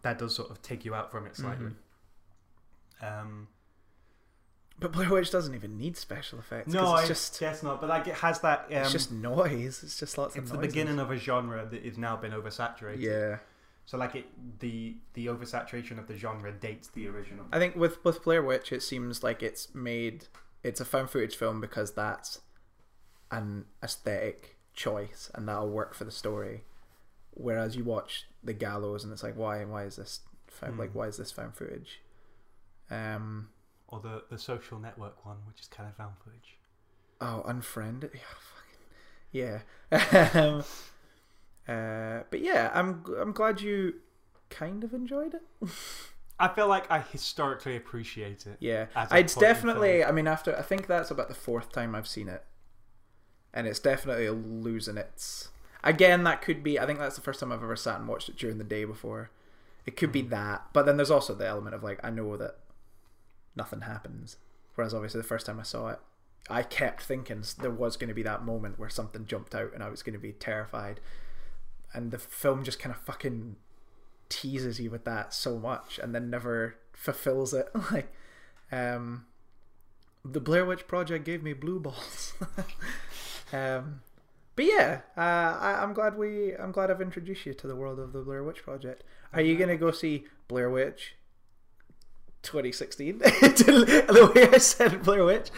that 0.02 0.18
does 0.18 0.34
sort 0.34 0.50
of 0.50 0.60
take 0.62 0.84
you 0.84 0.94
out 0.94 1.10
from 1.10 1.26
it 1.26 1.36
slightly. 1.36 1.72
Um, 3.00 3.48
But 4.78 4.92
Blair 4.92 5.10
Witch 5.10 5.30
doesn't 5.30 5.54
even 5.54 5.76
need 5.76 5.96
special 5.96 6.38
effects. 6.38 6.72
no, 6.72 6.94
it's 6.96 7.04
I 7.04 7.06
just 7.06 7.40
guess 7.40 7.62
not. 7.62 7.80
But 7.80 7.88
like 7.90 8.06
it 8.08 8.14
has 8.16 8.40
that. 8.40 8.66
Um, 8.66 8.72
it's 8.78 8.92
just 8.92 9.12
noise. 9.12 9.82
It's 9.82 9.98
just 9.98 10.18
lots 10.18 10.36
of 10.36 10.42
it's 10.44 10.52
the 10.52 10.58
beginning 10.58 10.98
of 10.98 11.10
a 11.10 11.16
genre 11.16 11.66
that 11.70 11.84
has 11.84 11.98
now 11.98 12.16
been 12.16 12.32
oversaturated. 12.32 13.00
Yeah, 13.00 13.38
So 13.86 13.96
like 13.98 14.14
it, 14.16 14.26
the 14.60 14.96
the 15.14 15.26
oversaturation 15.26 15.98
of 15.98 16.06
the 16.08 16.16
genre 16.16 16.50
dates 16.52 16.88
the 16.88 17.06
original. 17.08 17.44
I 17.52 17.58
think 17.58 17.76
with 17.76 18.04
with 18.04 18.22
Blair 18.24 18.42
Witch, 18.42 18.72
it 18.72 18.82
seems 18.82 19.22
like 19.22 19.42
it's 19.42 19.74
made. 19.74 20.26
It's 20.64 20.80
a 20.80 20.84
found 20.84 21.10
footage 21.10 21.36
film 21.36 21.60
because 21.60 21.92
that's 21.92 22.40
an 23.32 23.64
aesthetic 23.82 24.56
choice, 24.74 25.30
and 25.34 25.48
that'll 25.48 25.68
work 25.70 25.94
for 25.94 26.04
the 26.04 26.10
story. 26.12 26.64
Whereas 27.34 27.74
you 27.76 27.82
watch 27.84 28.26
The 28.44 28.52
Gallows, 28.52 29.02
and 29.04 29.12
it's 29.12 29.22
like, 29.22 29.36
why? 29.36 29.64
Why 29.64 29.84
is 29.84 29.96
this 29.96 30.20
found? 30.46 30.78
Like, 30.78 30.90
Hmm. 30.92 30.98
why 30.98 31.06
is 31.08 31.16
this 31.16 31.32
found 31.32 31.56
footage? 31.56 32.00
Um. 32.90 33.48
or 33.88 34.00
the 34.00 34.24
the 34.30 34.38
social 34.38 34.78
network 34.78 35.24
one, 35.26 35.38
which 35.46 35.60
is 35.60 35.66
kind 35.68 35.88
of 35.88 35.96
found 35.96 36.14
footage. 36.24 36.56
Oh, 37.20 37.44
unfriend. 37.46 38.10
Yeah, 39.32 39.60
fucking, 39.90 40.32
yeah. 40.34 40.40
um, 40.50 40.64
uh, 41.68 42.22
but 42.30 42.40
yeah, 42.40 42.70
I'm 42.74 43.04
I'm 43.18 43.32
glad 43.32 43.60
you 43.60 43.94
kind 44.50 44.82
of 44.84 44.92
enjoyed 44.92 45.34
it. 45.34 45.70
I 46.38 46.48
feel 46.48 46.66
like 46.68 46.90
I 46.90 46.98
historically 47.00 47.76
appreciate 47.76 48.46
it. 48.46 48.56
Yeah, 48.60 48.86
As 48.96 49.12
a 49.12 49.18
it's 49.18 49.34
definitely. 49.34 50.04
I 50.04 50.10
mean, 50.12 50.26
after 50.26 50.56
I 50.58 50.62
think 50.62 50.86
that's 50.86 51.10
about 51.10 51.28
the 51.28 51.34
fourth 51.34 51.70
time 51.72 51.94
I've 51.94 52.08
seen 52.08 52.28
it, 52.28 52.44
and 53.54 53.66
it's 53.66 53.78
definitely 53.78 54.28
losing 54.30 54.96
its. 54.96 55.50
Again, 55.84 56.24
that 56.24 56.42
could 56.42 56.62
be. 56.62 56.78
I 56.78 56.86
think 56.86 56.98
that's 56.98 57.16
the 57.16 57.22
first 57.22 57.40
time 57.40 57.52
I've 57.52 57.62
ever 57.62 57.76
sat 57.76 57.98
and 57.98 58.08
watched 58.08 58.28
it 58.28 58.36
during 58.36 58.58
the 58.58 58.64
day 58.64 58.84
before. 58.84 59.30
It 59.84 59.96
could 59.96 60.12
be 60.12 60.22
that, 60.22 60.66
but 60.72 60.86
then 60.86 60.96
there's 60.96 61.10
also 61.10 61.34
the 61.34 61.46
element 61.46 61.74
of 61.74 61.82
like 61.82 61.98
I 62.04 62.10
know 62.10 62.36
that 62.36 62.56
nothing 63.56 63.82
happens. 63.82 64.36
Whereas 64.74 64.94
obviously 64.94 65.20
the 65.20 65.26
first 65.26 65.46
time 65.46 65.58
I 65.58 65.64
saw 65.64 65.88
it, 65.88 65.98
I 66.48 66.62
kept 66.62 67.02
thinking 67.02 67.42
there 67.60 67.70
was 67.70 67.96
going 67.96 68.08
to 68.08 68.14
be 68.14 68.22
that 68.22 68.44
moment 68.44 68.78
where 68.78 68.88
something 68.88 69.26
jumped 69.26 69.54
out 69.54 69.72
and 69.74 69.82
I 69.82 69.88
was 69.88 70.02
going 70.02 70.14
to 70.14 70.18
be 70.18 70.32
terrified, 70.32 71.00
and 71.92 72.10
the 72.10 72.18
film 72.18 72.64
just 72.64 72.78
kind 72.78 72.94
of 72.94 73.00
fucking 73.02 73.56
teases 74.28 74.80
you 74.80 74.90
with 74.90 75.04
that 75.04 75.34
so 75.34 75.58
much 75.58 76.00
and 76.02 76.14
then 76.14 76.30
never 76.30 76.76
fulfills 76.94 77.52
it. 77.52 77.68
like, 77.92 78.12
um, 78.70 79.26
the 80.24 80.40
Blair 80.40 80.64
Witch 80.64 80.86
Project 80.86 81.24
gave 81.24 81.42
me 81.42 81.52
blue 81.52 81.78
balls. 81.80 82.32
um, 83.52 84.00
but 84.54 84.64
yeah, 84.64 85.00
uh, 85.16 85.20
I, 85.20 85.78
I'm 85.82 85.92
glad 85.92 86.16
we. 86.16 86.54
I'm 86.54 86.72
glad 86.72 86.90
I've 86.90 87.00
introduced 87.00 87.46
you 87.46 87.54
to 87.54 87.66
the 87.66 87.76
world 87.76 87.98
of 87.98 88.12
the 88.12 88.20
Blair 88.20 88.42
Witch 88.42 88.62
Project. 88.62 89.02
Are 89.32 89.40
you 89.40 89.56
gonna 89.56 89.76
go 89.76 89.90
see 89.90 90.24
Blair 90.48 90.68
Witch 90.68 91.14
2016? 92.42 93.18
the 93.18 94.32
way 94.34 94.48
I 94.52 94.58
said 94.58 95.02
Blair 95.02 95.24
Witch, 95.24 95.50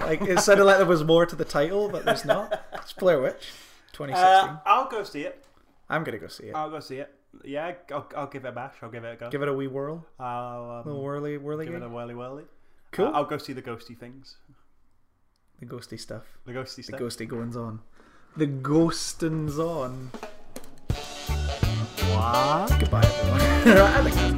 like 0.00 0.20
it 0.22 0.40
sounded 0.40 0.64
like 0.64 0.76
there 0.76 0.86
was 0.86 1.04
more 1.04 1.24
to 1.24 1.36
the 1.36 1.44
title, 1.44 1.88
but 1.88 2.04
there's 2.04 2.24
not. 2.24 2.64
It's 2.74 2.92
Blair 2.92 3.20
Witch 3.20 3.52
2016. 3.92 4.14
Uh, 4.16 4.58
I'll 4.66 4.88
go 4.88 5.04
see 5.04 5.22
it. 5.22 5.42
I'm 5.88 6.04
gonna 6.04 6.18
go 6.18 6.28
see 6.28 6.44
it. 6.44 6.54
I'll 6.54 6.70
go 6.70 6.80
see 6.80 6.96
it. 6.96 7.14
Yeah, 7.44 7.72
I'll, 7.90 8.06
I'll 8.16 8.26
give 8.26 8.44
it 8.44 8.48
a 8.48 8.52
bash. 8.52 8.74
I'll 8.82 8.90
give 8.90 9.04
it 9.04 9.14
a 9.14 9.16
go. 9.16 9.30
Give 9.30 9.42
it 9.42 9.48
a 9.48 9.54
wee 9.54 9.68
whirl, 9.68 10.06
I'll 10.20 10.70
um, 10.70 10.86
little 10.86 11.02
whirly 11.02 11.38
whirly. 11.38 11.64
give 11.64 11.74
it 11.74 11.82
a 11.82 11.88
whirly 11.88 12.14
whirly. 12.14 12.44
Cool. 12.92 13.06
Uh, 13.06 13.12
I'll 13.12 13.24
go 13.24 13.38
see 13.38 13.52
the 13.54 13.62
ghosty 13.62 13.98
things. 13.98 14.36
The 15.64 15.76
ghosty 15.76 15.98
stuff. 15.98 16.22
The 16.44 16.52
ghosty 16.52 16.84
stuff. 16.84 16.98
The 16.98 17.04
ghosty 17.04 17.28
goings 17.28 17.56
on. 17.56 17.80
The 18.36 18.46
ghostins 18.46 19.58
on. 19.58 20.10
What? 22.12 22.80
Goodbye, 22.80 23.02
everyone. 23.04 24.30